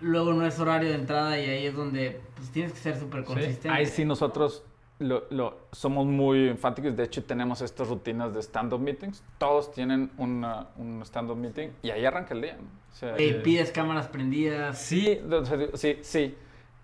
Luego 0.00 0.32
no 0.32 0.44
es 0.44 0.58
horario 0.58 0.88
de 0.88 0.96
entrada 0.96 1.38
y 1.38 1.48
ahí 1.48 1.66
es 1.66 1.76
donde 1.76 2.20
pues 2.34 2.50
tienes 2.50 2.72
que 2.72 2.80
ser 2.80 2.98
súper 2.98 3.22
consistente. 3.22 3.68
Ahí 3.68 3.86
sí 3.86 4.04
nosotros 4.04 4.64
lo, 4.98 5.28
lo, 5.30 5.68
somos 5.70 6.06
muy 6.06 6.48
enfáticos. 6.48 6.96
De 6.96 7.04
hecho, 7.04 7.22
tenemos 7.22 7.60
estas 7.60 7.86
rutinas 7.86 8.34
de 8.34 8.42
stand-up 8.42 8.80
meetings. 8.80 9.22
Todos 9.38 9.70
tienen 9.70 10.10
una, 10.18 10.66
un 10.76 11.02
stand-up 11.02 11.36
meeting 11.36 11.68
y 11.84 11.90
ahí 11.90 12.04
arranca 12.04 12.34
el 12.34 12.42
día. 12.42 12.56
Eh, 13.00 13.42
pides 13.44 13.70
cámaras 13.70 14.08
prendidas. 14.08 14.76
Sí, 14.76 15.20
sí, 15.74 15.98
sí. 16.02 16.34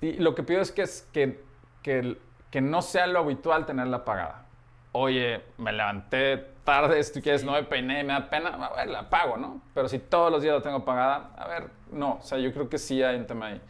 Y 0.01 0.13
lo 0.13 0.37
que 0.37 0.45
pido 0.45 0.61
es 0.61 0.71
que, 0.71 0.83
es 0.83 1.09
que, 1.13 1.43
que, 1.83 2.19
que 2.53 2.61
no 2.61 2.83
sea 2.83 3.09
lo 3.09 3.19
habitual 3.19 3.67
tenerla 3.67 3.97
apagada. 3.97 4.47
Oye, 4.93 5.41
me 5.59 5.73
levanté 5.73 6.37
tarde, 6.65 7.03
si 7.03 7.15
tú 7.15 7.21
quieres, 7.21 7.45
no 7.45 7.53
me 7.53 7.63
peiné, 7.65 8.05
me 8.05 8.13
da 8.13 8.29
pena, 8.29 8.51
a 8.51 8.77
ver, 8.77 8.89
la 8.89 9.01
apago, 9.01 9.37
¿no? 9.37 9.61
Pero 9.75 9.89
si 9.89 9.99
todos 9.99 10.31
los 10.31 10.43
días 10.43 10.55
la 10.55 10.63
tengo 10.63 10.77
apagada, 10.77 11.31
a 11.37 11.49
ver, 11.49 11.71
no. 11.91 12.15
O 12.15 12.23
sea, 12.23 12.39
yo 12.39 12.53
creo 12.53 12.69
que 12.69 12.79
sí 12.79 13.03
hay 13.03 13.17
un 13.17 13.27
tema 13.27 13.47
ahí. 13.47 13.61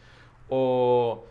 O 0.48 1.24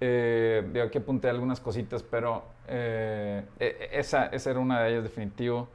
eh, 0.00 0.66
digo, 0.72 0.86
aquí 0.86 0.98
apunté 0.98 1.28
algunas 1.28 1.60
cositas, 1.60 2.02
pero 2.02 2.44
eh, 2.68 3.44
e, 3.58 3.90
e, 3.92 4.00
esa, 4.00 4.26
esa, 4.26 4.50
era 4.50 4.58
una 4.58 4.82
de 4.82 4.90
ellas 4.90 5.02
definitivo. 5.04 5.68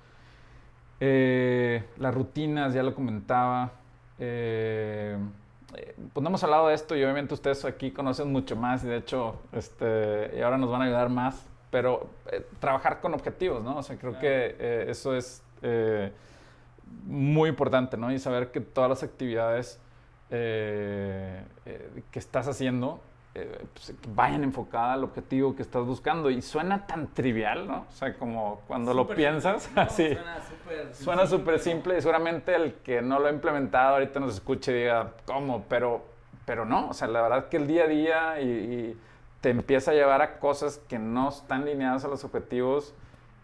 Eh, 0.99 1.83
las 1.97 2.13
rutinas, 2.13 2.73
ya 2.73 2.83
lo 2.83 2.93
comentaba. 2.93 3.71
Eh, 4.19 5.17
pues 6.13 6.21
no 6.21 6.29
hemos 6.29 6.43
hablado 6.43 6.67
de 6.67 6.75
esto 6.75 6.95
y 6.95 7.03
obviamente 7.03 7.33
ustedes 7.33 7.63
aquí 7.65 7.91
conocen 7.91 8.31
mucho 8.31 8.55
más 8.55 8.83
y 8.83 8.87
de 8.87 8.97
hecho 8.97 9.41
este, 9.53 10.31
y 10.37 10.41
ahora 10.41 10.57
nos 10.57 10.69
van 10.69 10.81
a 10.81 10.85
ayudar 10.85 11.09
más, 11.09 11.47
pero 11.71 12.09
trabajar 12.59 13.01
con 13.01 13.13
objetivos, 13.13 13.63
¿no? 13.63 13.77
O 13.77 13.83
sea, 13.83 13.97
creo 13.97 14.19
que 14.19 14.85
eso 14.87 15.15
es 15.15 15.41
muy 17.05 17.49
importante, 17.49 17.97
¿no? 17.97 18.11
Y 18.11 18.19
saber 18.19 18.51
que 18.51 18.59
todas 18.61 18.89
las 18.89 19.03
actividades 19.03 19.79
que 20.29 21.45
estás 22.13 22.47
haciendo 22.47 23.01
eh, 23.33 23.63
pues, 23.73 23.93
vayan 24.09 24.43
enfocada 24.43 24.91
al 24.91 25.05
objetivo 25.05 25.55
que 25.55 25.61
estás 25.61 25.85
buscando. 25.85 26.29
Y 26.29 26.41
suena 26.41 26.85
tan 26.85 27.07
trivial, 27.07 27.65
¿no? 27.65 27.85
O 27.89 27.91
sea, 27.91 28.13
como 28.15 28.61
cuando 28.67 28.93
lo 28.93 29.07
piensas, 29.07 29.69
así. 29.75 30.17
Suena 30.91 31.25
súper 31.25 31.59
simple. 31.59 31.97
y 31.97 32.01
seguramente 32.01 32.53
el 32.53 32.73
que 32.75 33.01
no 33.01 33.19
lo 33.19 33.27
ha 33.27 33.31
implementado 33.31 33.95
ahorita 33.95 34.19
nos 34.19 34.33
escuche 34.33 34.71
y 34.71 34.75
diga, 34.81 35.13
¿cómo? 35.25 35.63
Pero, 35.69 36.03
pero 36.45 36.65
no, 36.65 36.89
o 36.89 36.93
sea, 36.93 37.07
la 37.07 37.21
verdad 37.21 37.47
que 37.47 37.57
el 37.57 37.67
día 37.67 37.83
a 37.83 37.87
día 37.87 38.41
y, 38.41 38.97
te 39.41 39.49
empieza 39.49 39.91
a 39.91 39.93
llevar 39.93 40.21
a 40.21 40.39
cosas 40.39 40.79
que 40.87 40.99
no 40.99 41.29
están 41.29 41.65
lineadas 41.65 42.05
a 42.05 42.07
los 42.07 42.23
objetivos 42.23 42.93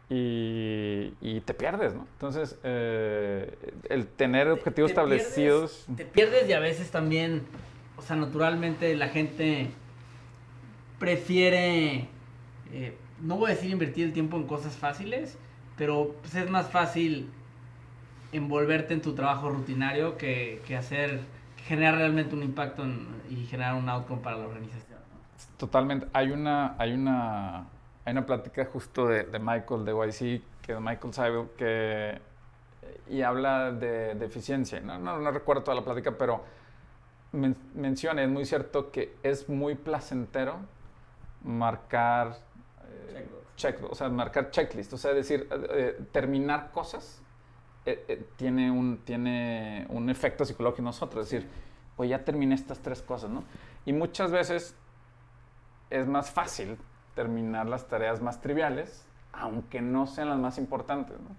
y, 0.10 1.42
te 1.46 1.54
pierdes, 1.54 1.94
¿no? 1.94 2.08
Entonces, 2.14 2.58
eh, 2.64 3.58
el 3.90 4.08
tener 4.08 4.48
objetivos 4.50 4.92
establecidos... 4.92 5.86
te 5.98 6.06
pierdes 6.06 6.48
y 6.48 6.54
a 6.54 6.60
veces 6.60 6.92
también 6.92 7.44
o 7.98 8.02
sea, 8.02 8.16
naturalmente 8.16 8.96
la 8.96 9.10
gente 9.10 9.70
prefiere, 11.00 12.08
eh, 12.72 12.96
no 13.22 13.38
voy 13.38 13.52
a 13.52 13.56
decir 13.56 13.72
invertir 13.72 14.06
el 14.06 14.14
tiempo 14.14 14.38
en 14.38 14.46
cosas 14.46 14.76
fáciles, 14.78 15.38
pero 15.78 16.16
pues, 16.22 16.36
es 16.36 16.50
más 16.50 16.70
fácil 16.70 17.30
envolverte 18.32 18.94
en 18.94 19.02
tu 19.02 19.14
trabajo 19.14 19.50
rutinario 19.50 20.18
que, 20.18 20.62
hacer, 20.78 21.22
generar 21.66 21.96
realmente 21.96 22.36
un 22.36 22.44
impacto 22.44 22.86
y 23.30 23.46
generar 23.48 23.76
un 23.76 23.90
outcome 23.90 24.22
para 24.22 24.38
la 24.38 24.46
organización. 24.46 24.87
Totalmente. 25.58 26.08
Hay 26.14 26.32
una, 26.32 26.76
hay 26.78 26.94
una, 26.94 27.68
hay 28.06 28.12
una 28.12 28.26
plática 28.26 28.66
justo 28.66 29.08
de, 29.08 29.40
Michael 29.40 29.86
de 29.86 29.94
YC, 29.94 30.42
que 30.62 30.80
Michael 30.80 31.14
sabe 31.14 31.48
que 31.58 32.22
y 33.10 33.22
habla 33.22 33.72
de, 33.72 34.12
eficiencia. 34.26 34.80
No, 34.80 34.98
no, 34.98 35.20
no 35.20 35.32
recuerdo 35.32 35.64
toda 35.64 35.76
la 35.76 35.84
plática, 35.84 36.18
pero 36.18 36.44
men 37.32 37.56
menciona, 37.76 38.24
es 38.24 38.30
muy 38.30 38.46
cierto 38.46 38.92
que 38.92 39.16
es 39.24 39.50
muy 39.50 39.76
placentero 39.76 40.60
marcar 41.44 42.38
eh, 43.14 43.28
check, 43.56 43.80
o 43.90 43.96
sea, 43.96 44.10
marcar 44.10 44.52
checklist, 44.52 44.94
o 44.94 44.98
sea, 44.98 45.14
decir, 45.14 45.48
eh, 45.52 45.68
eh, 45.72 46.04
terminar 46.12 46.72
cosas 46.72 47.22
tiene, 48.36 48.70
un, 48.70 48.98
tiene 49.06 49.86
un 49.90 50.10
efecto 50.10 50.44
psicológico 50.44 50.80
en 50.80 50.86
nosotros, 50.86 51.24
es 51.24 51.32
decir, 51.32 51.50
pues 51.96 52.10
ya 52.10 52.26
terminé 52.26 52.54
estas 52.54 52.80
tres 52.80 53.02
cosas, 53.02 53.30
¿no? 53.30 53.46
Y 53.86 53.94
muchas 53.94 54.30
veces 54.30 54.76
es 55.90 56.08
más 56.08 56.30
fácil 56.30 56.78
terminar 57.16 57.68
las 57.68 57.88
tareas 57.88 58.22
más 58.22 58.42
triviales, 58.42 59.06
aunque 59.34 59.82
no 59.82 60.08
sean 60.08 60.30
las 60.30 60.38
más 60.38 60.58
importantes, 60.58 61.20
¿no? 61.20 61.36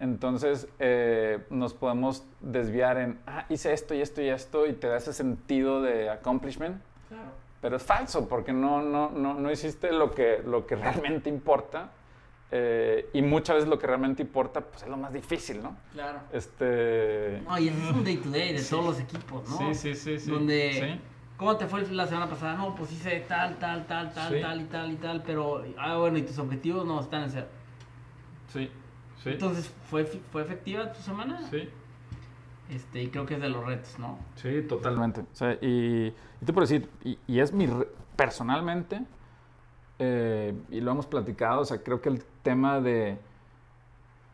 Entonces 0.00 0.68
eh, 0.78 1.44
nos 1.50 1.74
podemos 1.74 2.24
desviar 2.40 2.98
en, 2.98 3.18
ah, 3.26 3.46
hice 3.48 3.72
esto 3.72 3.94
y 3.94 4.00
esto 4.00 4.22
y 4.22 4.28
esto 4.28 4.66
y 4.66 4.72
te 4.72 4.86
da 4.86 4.96
ese 4.96 5.12
sentido 5.12 5.82
de 5.82 6.10
accomplishment. 6.10 6.80
Claro. 7.08 7.30
Pero 7.60 7.76
es 7.76 7.82
falso 7.82 8.28
porque 8.28 8.52
no, 8.52 8.82
no, 8.82 9.10
no, 9.10 9.34
no 9.34 9.50
hiciste 9.50 9.92
lo 9.92 10.12
que, 10.12 10.42
lo 10.44 10.66
que 10.66 10.76
realmente 10.76 11.28
importa. 11.28 11.90
Eh, 12.50 13.08
y 13.12 13.22
muchas 13.22 13.56
veces 13.56 13.68
lo 13.68 13.78
que 13.78 13.86
realmente 13.86 14.22
importa 14.22 14.60
pues 14.60 14.82
es 14.84 14.88
lo 14.88 14.96
más 14.96 15.12
difícil, 15.12 15.62
¿no? 15.62 15.76
Claro. 15.92 16.20
Este... 16.32 17.42
No, 17.44 17.58
y 17.58 17.68
es 17.68 17.74
un 17.74 18.04
day 18.04 18.16
to 18.18 18.30
day 18.30 18.52
de 18.52 18.62
todos 18.62 18.84
los 18.84 19.00
equipos, 19.00 19.48
¿no? 19.48 19.58
Sí, 19.58 19.74
sí, 19.74 19.94
sí. 19.94 20.20
sí. 20.20 20.30
Donde... 20.30 21.00
¿Cómo 21.36 21.56
te 21.56 21.66
fue 21.66 21.82
la 21.88 22.06
semana 22.06 22.28
pasada? 22.28 22.54
No, 22.54 22.74
pues 22.74 22.92
hice 22.92 23.20
tal, 23.28 23.58
tal, 23.58 23.86
tal, 23.86 24.12
tal, 24.12 24.40
tal 24.40 24.60
y 24.60 24.64
tal 24.64 24.92
y 24.92 24.96
tal, 24.96 25.22
pero, 25.22 25.64
ah, 25.78 25.96
bueno, 25.96 26.18
y 26.18 26.22
tus 26.22 26.38
objetivos 26.38 26.86
no 26.86 27.00
están 27.00 27.24
en 27.24 27.30
ser. 27.30 27.48
Sí. 28.48 28.70
Entonces, 29.24 29.72
¿fue, 29.90 30.04
¿fue 30.04 30.42
efectiva 30.42 30.92
tu 30.92 31.00
semana? 31.00 31.40
Sí. 31.50 31.68
Este, 32.70 33.02
y 33.02 33.08
creo 33.08 33.26
que 33.26 33.34
es 33.34 33.40
de 33.40 33.48
los 33.48 33.64
retos, 33.64 33.98
¿no? 33.98 34.18
Sí, 34.36 34.62
totalmente. 34.62 35.20
O 35.20 35.34
sea, 35.34 35.52
y, 35.60 36.14
y 36.40 36.44
te 36.44 36.52
puedo 36.52 36.66
decir, 36.66 36.88
y, 37.02 37.40
es 37.40 37.52
mi, 37.52 37.68
personalmente, 38.16 39.02
eh, 39.98 40.54
y 40.70 40.80
lo 40.80 40.92
hemos 40.92 41.06
platicado, 41.06 41.60
o 41.60 41.64
sea, 41.64 41.82
creo 41.82 42.00
que 42.00 42.08
el 42.08 42.24
tema 42.42 42.80
de, 42.80 43.18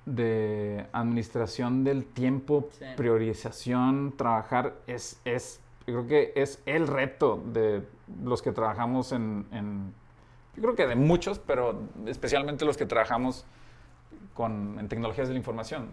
de 0.07 0.87
administración 0.93 1.83
del 1.83 2.05
tiempo, 2.05 2.69
priorización, 2.97 4.15
trabajar, 4.17 4.75
es, 4.87 5.21
es, 5.25 5.61
yo 5.91 6.05
creo 6.05 6.07
que 6.07 6.33
es 6.41 6.63
el 6.67 6.87
reto 6.87 7.43
de 7.45 7.83
los 8.23 8.43
que 8.43 8.53
trabajamos 8.53 9.13
en, 9.13 9.47
en 9.53 9.93
yo 10.57 10.63
creo 10.63 10.75
que 10.75 10.87
de 10.87 10.97
muchos, 10.97 11.39
pero 11.39 11.81
especialmente 12.07 12.65
los 12.65 12.77
que 12.77 12.87
trabajamos 12.87 13.45
con, 14.35 14.79
en 14.79 14.89
tecnologías 14.89 15.29
de 15.29 15.35
la 15.35 15.39
información. 15.39 15.89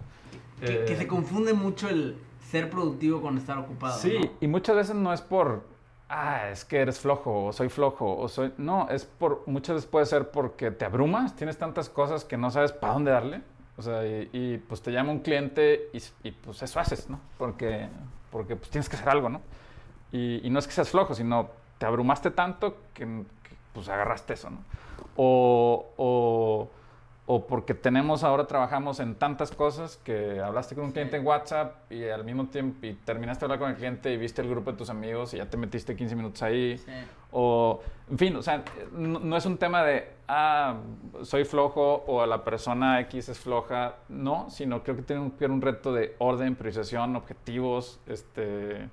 Que, 0.60 0.96
se 0.96 1.08
confunde 1.08 1.54
mucho 1.54 1.88
el 1.88 2.18
ser 2.50 2.70
productivo 2.70 3.22
con 3.22 3.38
estar 3.38 3.58
ocupado. 3.60 3.98
Sí, 4.00 4.32
y 4.42 4.48
muchas 4.48 4.76
veces 4.76 4.96
no 4.96 5.14
es 5.14 5.22
por, 5.22 5.64
ah, 6.10 6.50
es 6.50 6.66
que 6.66 6.80
eres 6.80 7.00
flojo, 7.00 7.46
o 7.46 7.54
soy 7.54 7.70
flojo, 7.70 8.18
o 8.18 8.28
soy... 8.28 8.54
No, 8.58 8.90
es 8.90 9.06
por, 9.06 9.44
muchas 9.46 9.76
veces 9.76 9.90
puede 9.90 10.06
ser 10.06 10.32
porque 10.32 10.72
te 10.72 10.86
abrumas, 10.86 11.36
tienes 11.36 11.58
tantas 11.58 11.90
cosas 11.90 12.26
que 12.26 12.38
no 12.38 12.50
sabes 12.50 12.72
para 12.72 12.94
dónde 12.94 13.12
darle. 13.12 13.42
O 13.78 13.84
sea, 13.84 14.04
y, 14.06 14.58
pues 14.68 14.82
te 14.82 14.92
llama 14.92 15.12
un 15.12 15.20
cliente 15.20 15.92
y, 16.24 16.32
pues 16.32 16.64
eso 16.64 16.80
haces, 16.80 17.10
¿no? 17.12 17.20
Porque, 17.38 17.88
porque 18.32 18.56
pues 18.56 18.72
tienes 18.72 18.90
que 18.90 18.96
hacer 18.96 19.08
algo, 19.08 19.30
¿no? 19.30 19.42
Y, 20.12 20.50
no 20.50 20.60
es 20.60 20.68
que 20.68 20.74
seas 20.74 20.90
flojo, 20.90 21.14
sino 21.14 21.50
te 21.78 21.86
abrumaste 21.86 22.32
tanto 22.32 22.78
que, 22.94 23.24
pues 23.74 23.90
agarraste 23.90 24.34
eso, 24.34 24.50
¿no? 24.50 24.60
O, 25.16 25.86
o 25.98 26.70
o 27.30 27.46
porque 27.46 27.74
tenemos 27.74 28.24
ahora 28.24 28.48
trabajamos 28.48 29.02
en 29.02 29.16
tantas 29.16 29.52
cosas 29.52 29.98
que 29.98 30.40
hablaste 30.40 30.76
con 30.76 30.86
un 30.86 30.92
cliente 30.94 31.18
en 31.18 31.28
WhatsApp 31.28 31.92
y 31.92 32.06
al 32.06 32.24
mismo 32.24 32.48
tiempo 32.48 32.88
y 32.88 32.94
terminaste 32.94 33.42
de 33.42 33.46
hablar 33.48 33.60
con 33.60 33.70
el 33.70 33.76
cliente 33.76 34.14
y 34.14 34.18
viste 34.18 34.42
el 34.42 34.50
grupo 34.50 34.72
de 34.72 34.78
tus 34.78 34.90
amigos 34.90 35.34
y 35.34 35.38
ya 35.38 35.46
te 35.46 35.58
metiste 35.58 35.94
15 35.94 36.16
minutos 36.16 36.42
ahí 36.42 36.82
o 37.34 37.82
en 38.10 38.18
fin, 38.18 38.36
o 38.38 38.42
sea, 38.42 38.64
no, 38.94 39.36
es 39.36 39.46
un 39.46 39.58
tema 39.58 39.84
de 39.84 40.10
ah, 40.30 40.78
soy 41.24 41.44
flojo 41.44 42.06
o 42.08 42.26
la 42.26 42.46
persona 42.46 43.02
X 43.02 43.28
es 43.28 43.40
floja, 43.40 43.96
no, 44.08 44.50
sino 44.50 44.82
creo 44.82 44.96
que 44.96 45.02
tiene 45.02 45.30
que 45.38 45.48
un 45.48 45.62
reto 45.62 45.92
de 45.92 46.16
orden, 46.20 46.56
priorización, 46.56 47.18
objetivos, 47.18 48.00
este 48.08 48.88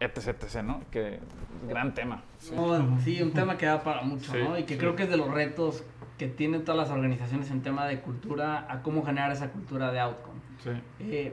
etc, 0.00 0.28
etc, 0.42 0.62
¿no? 0.62 0.80
Que 0.90 1.20
gran 1.68 1.94
tema. 1.94 2.22
Sí. 2.38 2.54
un 3.22 3.32
tema 3.32 3.56
que 3.56 3.66
da 3.66 3.82
para 3.82 4.02
mucho, 4.02 4.36
¿no? 4.36 4.58
Y 4.58 4.64
que 4.64 4.78
creo 4.78 4.96
que 4.96 5.04
es 5.04 5.10
de 5.10 5.16
los 5.16 5.30
retos 5.30 5.84
que 6.18 6.26
tienen 6.28 6.64
todas 6.64 6.88
las 6.88 6.90
organizaciones 6.90 7.50
en 7.50 7.62
tema 7.62 7.86
de 7.86 8.00
cultura, 8.00 8.66
a 8.68 8.82
cómo 8.82 9.04
generar 9.04 9.30
esa 9.30 9.50
cultura 9.50 9.92
de 9.92 10.00
outcome. 10.00 10.40
Sí. 10.62 10.70
Eh, 11.00 11.32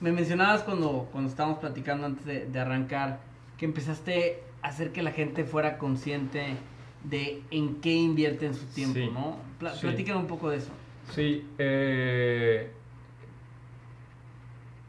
me 0.00 0.12
mencionabas 0.12 0.62
cuando, 0.62 1.08
cuando 1.12 1.30
estábamos 1.30 1.58
platicando 1.58 2.06
antes 2.06 2.24
de, 2.24 2.58
arrancar 2.58 3.20
que 3.58 3.64
empezaste 3.66 4.42
hacer 4.62 4.92
que 4.92 5.02
la 5.02 5.12
gente 5.12 5.44
fuera 5.44 5.78
consciente 5.78 6.56
de 7.04 7.42
en 7.50 7.80
qué 7.80 7.94
invierten 7.94 8.54
su 8.54 8.66
tiempo, 8.66 9.12
¿no? 9.12 9.36
Pla- 9.58 9.74
un 10.16 10.26
poco 10.26 10.50
de 10.50 10.56
eso. 10.58 10.70
Sí, 11.12 11.46
eh, 11.58 12.70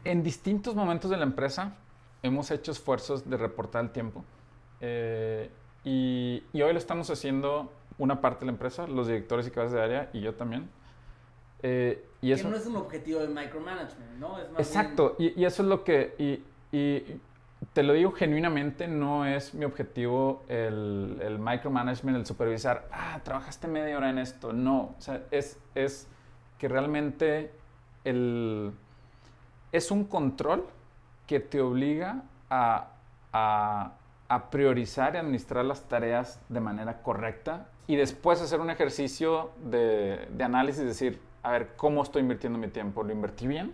en 0.04 0.22
distintos 0.22 0.74
momentos 0.74 1.10
de 1.10 1.16
la 1.16 1.24
empresa 1.24 1.76
hemos 2.22 2.50
hecho 2.50 2.72
esfuerzos 2.72 3.28
de 3.28 3.36
reportar 3.36 3.84
el 3.84 3.90
tiempo 3.90 4.24
eh, 4.80 5.50
y, 5.84 6.42
y 6.52 6.62
hoy 6.62 6.72
lo 6.72 6.78
estamos 6.78 7.10
haciendo 7.10 7.72
una 7.98 8.20
parte 8.20 8.40
de 8.40 8.46
la 8.46 8.52
empresa, 8.52 8.86
los 8.86 9.06
directores 9.06 9.46
y 9.46 9.50
cabezas 9.50 9.74
de 9.74 9.82
área 9.82 10.10
y 10.12 10.20
yo 10.20 10.34
también. 10.34 10.68
Eh, 11.62 12.04
y 12.20 12.32
eso, 12.32 12.44
Que 12.44 12.50
no 12.50 12.56
es 12.56 12.66
un 12.66 12.76
objetivo 12.76 13.20
de 13.20 13.28
micromanagement, 13.28 14.12
¿no? 14.18 14.38
Es 14.38 14.50
más 14.50 14.60
Exacto, 14.60 15.16
y, 15.18 15.40
y 15.40 15.44
eso 15.44 15.62
es 15.62 15.68
lo 15.68 15.82
que, 15.82 16.14
y, 16.18 16.76
y 16.76 17.20
te 17.72 17.82
lo 17.82 17.92
digo 17.92 18.12
genuinamente, 18.12 18.86
no 18.86 19.26
es 19.26 19.54
mi 19.54 19.64
objetivo 19.64 20.44
el, 20.48 21.18
el 21.20 21.38
micromanagement, 21.38 22.16
el 22.18 22.26
supervisar, 22.26 22.88
ah, 22.92 23.20
trabajaste 23.24 23.66
media 23.66 23.96
hora 23.96 24.10
en 24.10 24.18
esto, 24.18 24.52
no, 24.52 24.94
o 24.96 25.00
sea, 25.00 25.24
es, 25.32 25.58
es 25.74 26.06
que 26.58 26.68
realmente 26.68 27.52
el, 28.04 28.72
es 29.72 29.90
un 29.90 30.04
control 30.04 30.66
que 31.28 31.38
te 31.38 31.60
obliga 31.60 32.22
a, 32.50 32.88
a, 33.32 33.92
a 34.28 34.50
priorizar 34.50 35.14
y 35.14 35.18
administrar 35.18 35.64
las 35.64 35.82
tareas 35.88 36.40
de 36.48 36.58
manera 36.60 37.02
correcta 37.02 37.68
y 37.86 37.94
después 37.94 38.42
hacer 38.42 38.60
un 38.60 38.70
ejercicio 38.70 39.50
de, 39.62 40.26
de 40.32 40.44
análisis, 40.44 40.82
decir, 40.84 41.20
a 41.44 41.52
ver, 41.52 41.76
¿cómo 41.76 42.02
estoy 42.02 42.22
invirtiendo 42.22 42.58
mi 42.58 42.68
tiempo? 42.68 43.04
¿Lo 43.04 43.12
invertí 43.12 43.46
bien? 43.46 43.72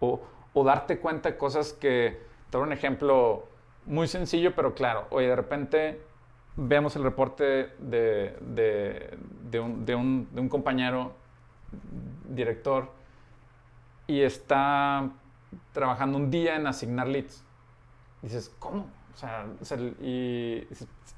O, 0.00 0.20
o 0.52 0.64
darte 0.64 0.98
cuenta 0.98 1.30
de 1.30 1.36
cosas 1.38 1.72
que, 1.72 2.20
te 2.50 2.58
un 2.58 2.72
ejemplo 2.72 3.44
muy 3.84 4.08
sencillo, 4.08 4.54
pero 4.54 4.74
claro, 4.74 5.06
oye, 5.10 5.28
de 5.28 5.36
repente 5.36 6.00
vemos 6.56 6.96
el 6.96 7.02
reporte 7.04 7.74
de, 7.78 8.36
de 9.50 9.60
un, 9.60 9.84
de 9.84 9.94
un- 9.94 10.28
de 10.32 10.40
un 10.40 10.48
compañero 10.48 11.12
director 12.28 12.90
y 14.06 14.22
está 14.22 15.10
trabajando 15.72 16.18
un 16.18 16.30
día 16.30 16.56
en 16.56 16.66
asignar 16.66 17.06
leads. 17.08 17.42
Dices, 18.22 18.54
¿cómo? 18.58 18.86
O 19.14 19.16
sea, 19.18 19.46
y, 20.02 20.66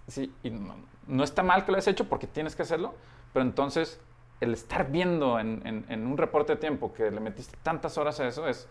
sí, 0.07 0.33
y 0.43 0.51
no, 0.51 0.75
no 1.07 1.25
está 1.25 1.43
mal 1.43 1.65
que 1.65 1.73
lo 1.73 1.77
hayas 1.77 1.89
hecho 1.89 2.09
porque 2.09 2.27
tienes 2.27 2.55
que 2.55 2.63
hacerlo, 2.63 2.95
pero 3.33 3.45
entonces 3.45 4.01
el 4.41 4.53
estar 4.53 4.91
viendo 4.91 5.41
en, 5.41 5.67
en- 5.67 5.85
en 5.89 6.07
un 6.07 6.17
reporte 6.17 6.55
de 6.55 6.61
tiempo 6.61 6.93
que 6.93 7.11
le 7.11 7.19
metiste 7.21 7.57
tantas 7.63 7.99
horas 7.99 8.21
a 8.21 8.29
eso 8.29 8.47
es 8.47 8.69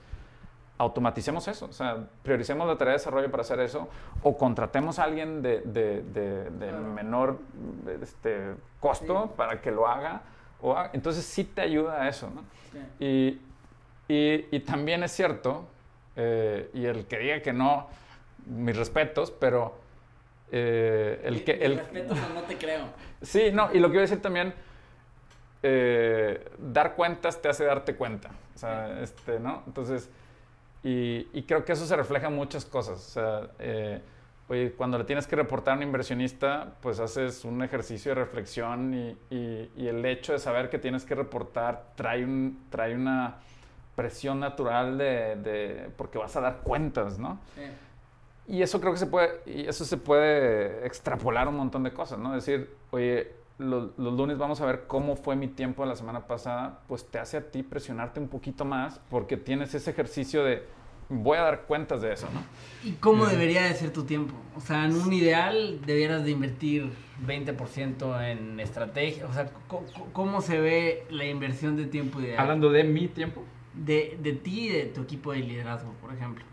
automaticemos 0.77 1.47
eso, 1.47 1.65
o 1.65 1.73
sea, 1.73 2.07
prioricemos 2.21 2.67
la 2.67 2.77
tarea 2.77 2.91
de 2.93 2.99
desarrollo 2.99 3.31
para 3.31 3.41
hacer 3.41 3.59
eso, 3.61 3.89
o 4.21 4.37
contratemos 4.37 4.99
a 4.99 5.03
alguien 5.05 5.41
de, 5.41 5.61
de- 5.61 6.03
de- 6.03 6.49
de 6.51 6.67
Claro. 6.69 6.83
menor 6.93 7.39
este, 8.01 8.53
costo 8.79 9.23
Sí. 9.25 9.31
para 9.35 9.59
que 9.59 9.71
lo 9.71 9.87
haga, 9.87 10.21
o 10.61 10.75
entonces 10.93 11.25
sí 11.25 11.43
te 11.43 11.61
ayuda 11.61 12.03
a 12.03 12.07
eso, 12.07 12.29
¿no? 12.29 12.41
Sí. 12.71 12.79
Y, 13.03 13.41
y- 14.07 14.45
y 14.55 14.59
también 14.61 15.03
es 15.03 15.11
cierto, 15.11 15.67
eh, 16.15 16.69
y 16.73 16.85
el 16.85 17.05
que 17.05 17.17
diga 17.19 17.41
que 17.41 17.53
no, 17.53 17.87
mis 18.45 18.75
respetos, 18.77 19.31
pero 19.31 19.77
eh, 20.51 21.21
el 21.25 21.43
que... 21.43 21.51
El, 21.53 21.77
respeto, 21.77 22.13
pero 22.15 22.33
no 22.33 22.41
te 22.43 22.57
creo. 22.57 22.85
Sí, 23.21 23.51
no, 23.51 23.69
y 23.73 23.79
lo 23.79 23.87
que 23.89 23.93
iba 23.95 24.01
a 24.01 24.07
decir 24.07 24.21
también, 24.21 24.53
eh, 25.63 26.49
dar 26.59 26.95
cuentas 26.95 27.41
te 27.41 27.49
hace 27.49 27.65
darte 27.65 27.95
cuenta, 27.95 28.29
o 28.55 28.57
sea, 28.57 29.01
este, 29.01 29.39
¿no? 29.39 29.63
Entonces, 29.67 30.09
y, 30.83 31.27
y 31.33 31.43
creo 31.43 31.65
que 31.65 31.73
eso 31.73 31.85
se 31.85 31.95
refleja 31.95 32.27
en 32.27 32.35
muchas 32.35 32.63
cosas, 32.65 32.97
o 32.97 33.09
sea, 33.11 33.49
eh, 33.59 33.99
oye, 34.47 34.71
cuando 34.73 34.97
le 34.97 35.03
tienes 35.03 35.25
que 35.27 35.35
reportar 35.35 35.73
a 35.73 35.77
un 35.77 35.83
inversionista, 35.83 36.75
pues 36.81 36.99
haces 36.99 37.43
un 37.43 37.61
ejercicio 37.63 38.11
de 38.11 38.15
reflexión 38.15 38.93
y, 38.93 39.17
y- 39.35 39.71
y 39.75 39.87
el 39.87 40.05
hecho 40.05 40.33
de 40.33 40.39
saber 40.39 40.69
que 40.69 40.77
tienes 40.79 41.03
que 41.03 41.15
reportar 41.15 41.87
trae, 41.95 42.23
un, 42.23 42.65
trae 42.69 42.95
una 42.95 43.37
presión 43.97 44.39
natural 44.39 44.97
de, 44.97 45.35
de- 45.37 45.89
porque 45.97 46.17
vas 46.19 46.33
a 46.37 46.41
dar 46.41 46.59
cuentas, 46.63 47.17
¿no? 47.19 47.39
Sí. 47.55 47.63
Y 48.53 48.61
eso 48.61 48.79
creo 48.79 48.93
que 48.93 48.99
se 48.99 49.07
puede, 49.07 49.41
y 49.45 49.67
eso 49.67 49.83
se 49.83 49.97
puede 49.97 50.85
extrapolar 50.85 51.47
un 51.49 51.55
montón 51.57 51.83
de 51.83 51.91
cosas, 51.91 52.17
¿no? 52.19 52.33
Decir, 52.33 52.69
oye, 52.91 53.31
lo- 53.57 53.91
los 53.97 54.13
lunes 54.13 54.37
vamos 54.37 54.61
a 54.61 54.65
ver 54.67 54.83
cómo 54.85 55.15
fue 55.15 55.35
mi 55.35 55.47
tiempo 55.47 55.81
de 55.83 55.89
la 55.89 55.95
semana 55.95 56.27
pasada, 56.27 56.79
pues 56.87 57.05
te 57.07 57.17
hace 57.17 57.37
a 57.37 57.51
ti 57.51 57.63
presionarte 57.63 58.19
un 58.19 58.27
poquito 58.27 58.63
más 58.65 59.01
porque 59.09 59.35
tienes 59.35 59.73
ese 59.73 59.89
ejercicio 59.89 60.43
de 60.43 60.63
voy 61.09 61.37
a 61.39 61.41
dar 61.41 61.61
cuentas 61.63 62.01
de 62.01 62.13
eso, 62.13 62.27
¿no? 62.33 62.41
¿Y 62.87 62.93
cómo 62.97 63.25
debería 63.25 63.63
de 63.63 63.73
ser 63.73 63.91
tu 63.91 64.03
tiempo? 64.03 64.35
O 64.55 64.61
sea, 64.61 64.85
en 64.85 64.93
un 64.95 65.11
ideal 65.11 65.79
debieras 65.87 66.23
de 66.23 66.31
invertir 66.31 66.93
20% 67.25 68.21
en 68.29 68.59
estrategia. 68.59 69.25
O 69.25 69.33
sea, 69.33 69.49
¿cómo 70.13 70.41
se 70.41 70.59
ve 70.59 71.05
la 71.09 71.25
inversión 71.25 71.75
de 71.77 71.85
tiempo 71.85 72.19
ideal? 72.21 72.39
Hablando 72.39 72.69
de 72.69 72.83
mi 72.83 73.07
tiempo. 73.07 73.43
De, 73.85 74.17
de 74.21 74.33
ti 74.33 74.67
y 74.67 74.69
de 74.69 74.85
tu 74.87 75.01
equipo 75.01 75.31
de 75.31 75.39
liderazgo, 75.39 75.91
por 76.01 76.13
ejemplo. 76.13 76.43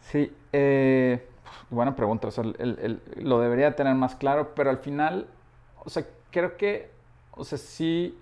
Sí, 0.00 0.32
eh, 0.52 1.26
buena 1.70 1.96
pregunta. 1.96 2.28
O 2.28 2.30
sea, 2.30 2.44
el- 2.44 2.56
el- 2.80 3.02
lo 3.24 3.40
debería 3.40 3.74
tener 3.76 3.94
más 3.94 4.14
claro, 4.16 4.54
pero 4.54 4.70
al 4.70 4.78
final, 4.78 5.28
o 5.84 5.90
sea, 5.90 6.06
creo 6.30 6.56
que, 6.56 6.90
o 7.32 7.44
sea, 7.44 7.58
sí 7.58 8.16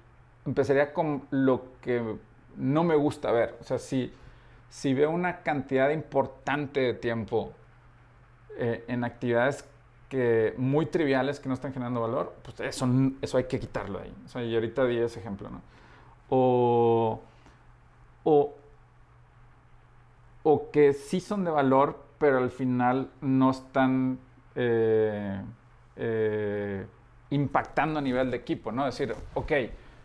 empezaría 0.47 0.93
con 0.93 1.27
lo 1.31 1.65
que 1.81 2.17
no 2.57 2.85
me 2.85 2.95
gusta 2.97 3.33
ver. 3.33 3.57
O 3.61 3.65
sea, 3.65 3.79
si, 3.79 4.13
si 4.71 4.95
veo 4.95 5.11
una 5.11 5.43
cantidad 5.43 5.91
importante 5.91 6.81
de 6.81 6.95
tiempo 6.95 7.53
eh, 8.57 8.85
en 8.89 9.05
actividades 9.05 9.65
que 10.09 10.55
muy 10.57 10.87
triviales 10.87 11.41
que 11.41 11.49
no 11.49 11.55
están 11.55 11.73
generando 11.73 12.01
valor, 12.01 12.35
pues 12.43 12.61
eso, 12.61 12.89
eso 13.21 13.37
hay 13.39 13.45
que 13.45 13.59
quitarlo 13.59 13.99
ahí. 14.01 14.15
O 14.25 14.29
sea, 14.29 14.43
y 14.45 14.55
ahorita 14.55 14.85
di 14.87 14.99
ese 14.99 15.21
ejemplo, 15.21 15.51
¿no? 15.51 15.61
O, 16.29 17.21
o, 18.25 18.55
o 20.43 20.71
que 20.71 20.93
sí 20.93 21.21
son 21.21 21.45
de 21.45 21.51
valor, 21.51 22.03
pero 22.19 22.39
al 22.39 22.51
final 22.51 23.11
no 23.21 23.51
están 23.51 24.19
eh, 24.55 25.43
eh, 25.97 26.87
impactando 27.31 27.99
a 27.99 28.03
nivel 28.03 28.31
de 28.31 28.37
equipo, 28.39 28.73
¿no? 28.73 28.85
Decir, 28.85 29.15
ok, 29.35 29.53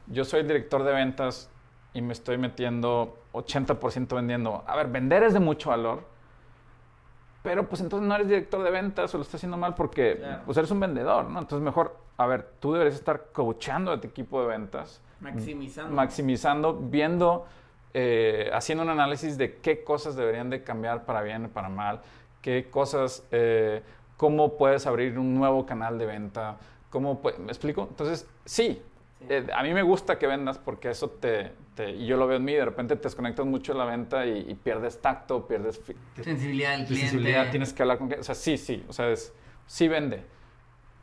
yo 0.08 0.26
soy 0.26 0.42
el 0.42 0.48
director 0.48 0.84
de 0.84 0.92
ventas 0.94 1.50
y 1.94 2.02
me 2.02 2.14
estoy 2.14 2.38
metiendo 2.38 3.18
80% 3.34 4.16
vendiendo. 4.16 4.64
A 4.68 4.76
ver, 4.76 4.88
vender 4.88 5.24
es 5.24 5.34
de 5.34 5.40
mucho 5.40 5.70
valor, 5.70 6.04
pero 7.44 7.68
pues 7.68 7.82
entonces 7.82 8.08
no 8.08 8.16
eres 8.16 8.28
director 8.28 8.62
de 8.64 8.72
ventas 8.72 9.14
o 9.14 9.18
lo 9.18 9.22
estás 9.24 9.36
haciendo 9.36 9.58
mal 9.58 9.76
porque 9.76 10.18
Claro. 10.18 10.42
pues 10.46 10.58
eres 10.58 10.72
un 10.72 10.80
vendedor, 10.80 11.26
¿no? 11.26 11.40
Entonces 11.40 11.64
mejor, 11.64 11.98
a 12.18 12.26
ver, 12.28 12.44
tú 12.60 12.74
deberías 12.74 12.96
estar 12.96 13.28
coachando 13.32 13.92
a 13.92 14.00
tu 14.02 14.08
equipo 14.08 14.42
de 14.42 14.48
ventas 14.48 15.02
Maximizando. 15.22 15.96
maximizando, 15.96 16.74
viendo, 16.80 17.46
eh, 17.94 18.50
haciendo 18.54 18.84
un 18.84 18.90
análisis 18.90 19.38
de 19.38 19.58
qué 19.58 19.84
cosas 19.84 20.16
deberían 20.16 20.50
de 20.50 20.64
cambiar 20.64 21.06
para 21.06 21.22
bien 21.22 21.46
o 21.46 21.50
para 21.50 21.70
mal, 21.70 22.02
qué 22.42 22.70
cosas, 22.70 23.26
eh, 23.32 23.82
cómo 24.18 24.58
puedes 24.58 24.86
abrir 24.88 25.18
un 25.20 25.36
nuevo 25.36 25.66
canal 25.66 25.98
de 25.98 26.06
venta, 26.06 26.58
cómo, 26.90 27.22
¿me 27.40 27.48
explico? 27.48 27.88
Entonces, 27.90 28.28
sí, 28.46 28.82
Sí. 29.20 29.26
eh, 29.30 29.48
a 29.54 29.64
mí 29.64 29.74
me 29.74 29.82
gusta 29.84 30.18
que 30.18 30.28
vendas 30.28 30.58
porque 30.58 30.90
eso 30.92 31.10
te, 31.10 31.52
te- 31.76 31.92
y 31.92 32.06
yo 32.06 32.16
lo 32.16 32.26
veo 32.28 32.38
en 32.38 32.46
mí, 32.46 32.54
de 32.54 32.64
repente 32.64 32.96
te 32.96 33.04
desconectas 33.04 33.46
mucho 33.46 33.74
de 33.74 33.80
la 33.80 33.86
venta 33.86 34.26
y, 34.26 34.46
y 34.50 34.56
pierdes 34.56 35.02
tacto, 35.02 35.46
pierdes... 35.46 35.82
Sensibilidad 36.24 36.72
del 36.78 36.86
cliente. 36.86 36.96
sensibilidad, 37.10 37.50
tienes 37.50 37.74
que 37.74 37.82
hablar 37.84 37.98
con... 37.98 38.14
O 38.14 38.24
sea, 38.24 38.36
sí, 38.36 38.58
sí, 38.58 38.86
o 38.88 38.94
sea, 38.94 39.10
es, 39.10 39.34
sí 39.68 39.90
vende, 39.90 40.24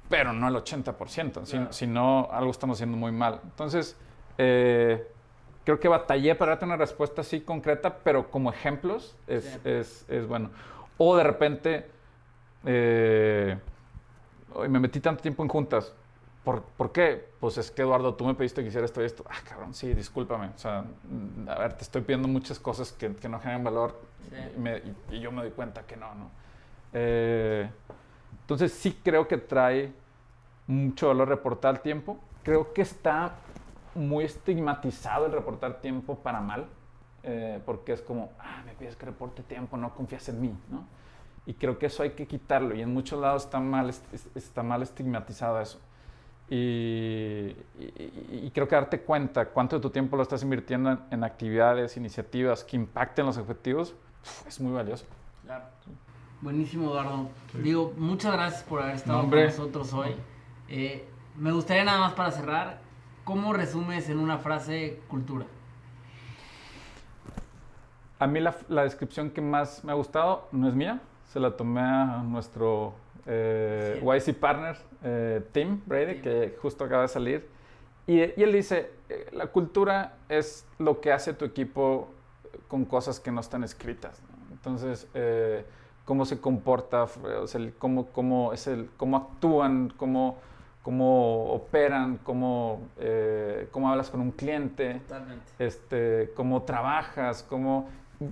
pero 0.09 0.33
no 0.33 0.49
el 0.49 0.55
80%, 0.55 1.45
si, 1.45 1.53
Claro. 1.57 1.73
si 1.73 1.87
no, 1.87 2.29
algo 2.31 2.51
estamos 2.51 2.79
haciendo 2.79 2.97
muy 2.97 3.13
mal. 3.13 3.41
Entonces, 3.45 3.97
eh, 4.39 5.07
creo 5.65 5.81
que 5.81 5.89
batallé 5.89 6.35
para 6.35 6.53
darte 6.53 6.65
una 6.65 6.77
respuesta 6.77 7.21
así 7.23 7.41
concreta, 7.41 7.99
pero 8.05 8.31
como 8.31 8.51
ejemplos 8.51 9.17
es, 9.27 9.45
Sí. 9.45 9.61
es, 9.65 10.05
es 10.09 10.27
bueno. 10.27 10.51
O 10.99 11.17
de 11.17 11.25
repente, 11.25 11.87
eh, 12.65 13.59
hoy 14.55 14.69
me 14.69 14.81
metí 14.81 15.01
tanto 15.01 15.23
tiempo 15.23 15.43
en 15.43 15.49
juntas. 15.49 15.93
¿Por, 16.45 16.63
por 16.63 16.93
qué? 16.93 17.29
Pues 17.41 17.59
es 17.59 17.71
que 17.73 17.83
Eduardo, 17.83 18.15
tú 18.15 18.25
me 18.25 18.35
pediste 18.35 18.63
que 18.63 18.69
hiciera 18.69 18.85
esto 18.85 19.03
y 19.03 19.05
esto. 19.05 19.25
Ah, 19.29 19.35
cabrón, 19.49 19.75
sí, 19.75 19.93
discúlpame. 19.95 20.47
O 20.55 20.59
sea, 20.59 20.83
mm, 20.83 21.49
a 21.49 21.57
ver, 21.59 21.73
te 21.73 21.83
estoy 21.83 22.03
pidiendo 22.03 22.29
muchas 22.29 22.59
cosas 22.61 22.93
que, 22.93 23.15
que 23.17 23.29
no 23.29 23.41
generan 23.41 23.65
valor 23.65 24.01
Sí. 24.31 24.37
y, 24.57 24.61
me- 24.61 24.79
y- 24.79 24.97
y 25.17 25.21
yo 25.21 25.33
me 25.33 25.43
doy 25.43 25.51
cuenta 25.51 25.83
que 25.83 25.97
no, 25.97 26.15
¿no? 26.15 26.31
Eh, 26.93 27.69
entonces 28.43 28.73
sí 28.73 28.97
creo 29.05 29.27
que 29.27 29.39
trae 29.39 29.93
mucho 30.69 31.09
valor 31.09 31.29
reportar 31.29 31.79
tiempo. 31.81 32.17
Creo 32.45 32.73
que 32.73 32.83
está 32.83 33.35
muy 33.97 34.25
estigmatizado 34.25 35.27
el 35.27 35.33
reportar 35.33 35.81
tiempo 35.81 36.17
para 36.17 36.41
mal, 36.41 36.67
eh, 37.23 37.61
porque 37.67 37.93
es 37.93 38.03
como, 38.03 38.31
ah, 38.39 38.63
me 38.65 38.73
pides 38.75 38.97
que 38.97 39.07
reporte 39.07 39.43
tiempo, 39.43 39.77
no 39.77 39.95
confías 39.95 40.29
en 40.29 40.41
mí, 40.41 40.55
¿no? 40.71 40.85
Y 41.47 41.55
creo 41.55 41.79
que 41.79 41.87
eso 41.87 42.03
hay 42.03 42.11
que 42.11 42.27
quitarlo 42.27 42.75
y 42.75 42.83
en 42.83 42.93
muchos 42.93 43.21
lados 43.21 43.45
está 43.45 43.61
mal, 43.61 43.89
est- 43.89 44.13
est- 44.15 44.37
está 44.37 44.63
mal 44.63 44.83
estigmatizado 44.83 45.61
eso. 45.61 45.81
Y, 46.49 47.57
y- 47.79 48.41
y 48.45 48.51
creo 48.55 48.69
que 48.69 48.75
darte 48.77 49.01
cuenta 49.01 49.47
cuánto 49.47 49.77
de 49.77 49.83
tu 49.83 49.91
tiempo 49.91 50.17
lo 50.17 50.23
estás 50.23 50.43
invirtiendo 50.43 50.91
en, 50.93 51.01
en 51.11 51.25
actividades, 51.25 51.97
iniciativas 51.97 52.63
que 52.65 52.77
impacten 52.77 53.27
los 53.27 53.37
objetivos, 53.37 53.95
es 54.47 54.61
muy 54.61 54.73
valioso. 54.73 55.05
Claro. 55.45 55.65
Buenísimo, 56.41 56.91
Eduardo. 56.91 57.29
Digo, 57.55 57.93
muchas 57.97 58.33
gracias 58.35 58.63
por 58.63 58.83
haber 58.83 58.97
estado 58.97 59.23
No, 59.23 59.31
con 59.31 59.43
nosotros 59.45 59.93
hoy. 59.95 60.15
Eh, 60.69 61.09
me 61.37 61.51
gustaría 61.53 61.85
nada 61.85 61.99
más 61.99 62.13
para 62.13 62.31
cerrar, 62.31 62.79
¿cómo 63.27 63.53
resumes 63.53 64.09
en 64.09 64.19
una 64.21 64.39
frase 64.39 65.01
cultura? 65.09 65.45
A 68.21 68.27
mí 68.27 68.41
la, 68.41 68.57
la 68.69 68.85
descripción 68.85 69.31
que 69.31 69.43
más 69.43 69.85
me 69.85 69.91
ha 69.93 69.95
gustado 69.97 70.49
no 70.53 70.69
es 70.69 70.75
mía, 70.75 71.01
se 71.27 71.41
la 71.41 71.55
tomé 71.57 71.81
a 71.81 72.23
nuestro 72.23 72.95
eh, 73.27 74.01
Sí. 74.01 74.31
YC 74.31 74.39
partner, 74.39 74.77
eh, 75.03 75.45
Tim 75.53 75.83
Brady, 75.85 76.15
Tim. 76.15 76.23
que 76.23 76.59
justo 76.63 76.85
acaba 76.85 77.03
de 77.03 77.09
salir. 77.09 77.49
Y, 78.07 78.21
y 78.21 78.43
él 78.43 78.53
dice, 78.53 78.93
eh, 79.09 79.29
la 79.33 79.49
cultura 79.49 80.15
es 80.29 80.65
lo 80.79 81.01
que 81.01 81.13
hace 81.13 81.35
tu 81.35 81.45
equipo 81.45 82.09
con 82.69 82.85
cosas 82.85 83.19
que 83.19 83.33
no 83.33 83.41
están 83.41 83.65
escritas. 83.65 84.23
¿no? 84.23 84.55
Entonces, 84.55 85.09
eh, 85.15 85.67
cómo 86.05 86.25
se 86.25 86.41
comporta, 86.41 87.03
o 87.03 87.47
sea, 87.49 87.61
cómo, 87.79 88.07
cómo, 88.07 88.53
es 88.53 88.69
el, 88.69 88.89
cómo 88.97 89.17
actúan, 89.17 89.93
cómo, 89.97 90.39
cómo 90.87 91.51
operan, 91.53 92.19
cómo, 92.23 92.81
eh, 93.01 93.67
cómo 93.73 93.91
hablas 93.91 94.09
con 94.09 94.21
un 94.21 94.31
cliente 94.31 95.01
Totalmente. 95.01 95.53
este, 95.59 96.31
cómo 96.37 96.63
trabajas, 96.63 97.43
cómo... 97.43 97.89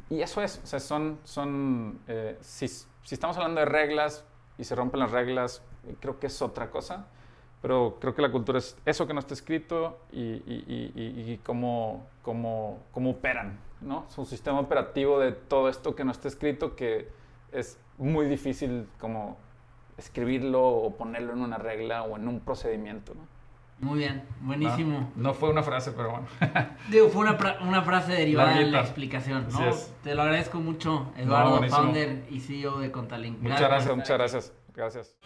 Y 0.09 0.21
eso 0.21 0.41
es, 0.41 0.61
o 0.63 0.67
sea, 0.69 0.79
son, 0.79 1.19
son 1.25 1.99
eh, 2.07 2.39
si, 2.43 2.69
si 2.69 2.87
estamos 3.17 3.37
hablando 3.39 3.59
de 3.59 3.65
reglas 3.67 4.25
y 4.57 4.63
se 4.63 4.77
rompen 4.77 5.01
las 5.01 5.11
reglas, 5.11 5.63
creo 5.99 6.21
que 6.21 6.29
es 6.29 6.41
otra 6.43 6.71
cosa, 6.71 7.09
pero 7.61 7.97
creo 8.01 8.15
que 8.15 8.23
la 8.23 8.31
cultura 8.31 8.61
es 8.61 8.79
eso 8.87 9.05
que 9.09 9.15
no 9.15 9.19
está 9.19 9.35
escrito 9.35 9.99
y, 10.13 10.21
y, 10.23 10.65
y- 10.69 10.93
y- 10.95 11.33
y 11.33 11.39
cómo, 11.39 12.07
cómo, 12.23 12.79
cómo 12.93 13.11
operan, 13.11 13.59
¿no? 13.81 14.07
Es 14.09 14.17
un 14.17 14.27
sistema 14.27 14.61
operativo 14.61 15.19
de 15.19 15.33
todo 15.33 15.69
esto 15.69 15.97
que 15.97 16.05
no 16.05 16.13
está 16.13 16.29
escrito 16.29 16.77
que 16.77 17.09
es 17.51 17.81
muy 17.99 18.27
difícil 18.27 18.87
como 19.01 19.39
escribirlo 19.97 20.67
o 20.67 20.97
ponerlo 20.97 21.33
en 21.33 21.41
una 21.41 21.59
regla 21.59 22.03
o 22.03 22.17
en 22.17 22.29
un 22.29 22.41
procedimiento, 22.41 23.15
¿no? 23.15 23.35
Muy 23.81 23.99
bien, 23.99 24.23
buenísimo. 24.41 25.11
No, 25.17 25.23
no 25.23 25.35
fue 25.35 25.51
una 25.51 25.63
frase, 25.63 25.93
pero 25.93 26.11
bueno. 26.11 26.27
Digo, 26.91 27.09
fue 27.09 27.23
una, 27.23 27.37
una 27.63 27.83
frase 27.83 28.13
derivada 28.13 28.57
de 28.57 28.67
la 28.67 28.81
explicación, 28.81 29.49
¿no? 29.51 29.59
Te 30.03 30.15
lo 30.15 30.23
agradezco 30.23 30.61
mucho, 30.61 31.13
Eduardo, 31.17 31.59
buenísimo. 31.59 31.83
founder 31.83 32.25
y 32.31 32.41
CEO 32.41 32.79
de 32.79 32.91
Contalink. 32.91 33.41
Muchas 33.41 33.61
gracias, 33.61 33.97
muchas 33.97 34.19
gracias. 34.19 34.53
Gracias. 34.75 35.17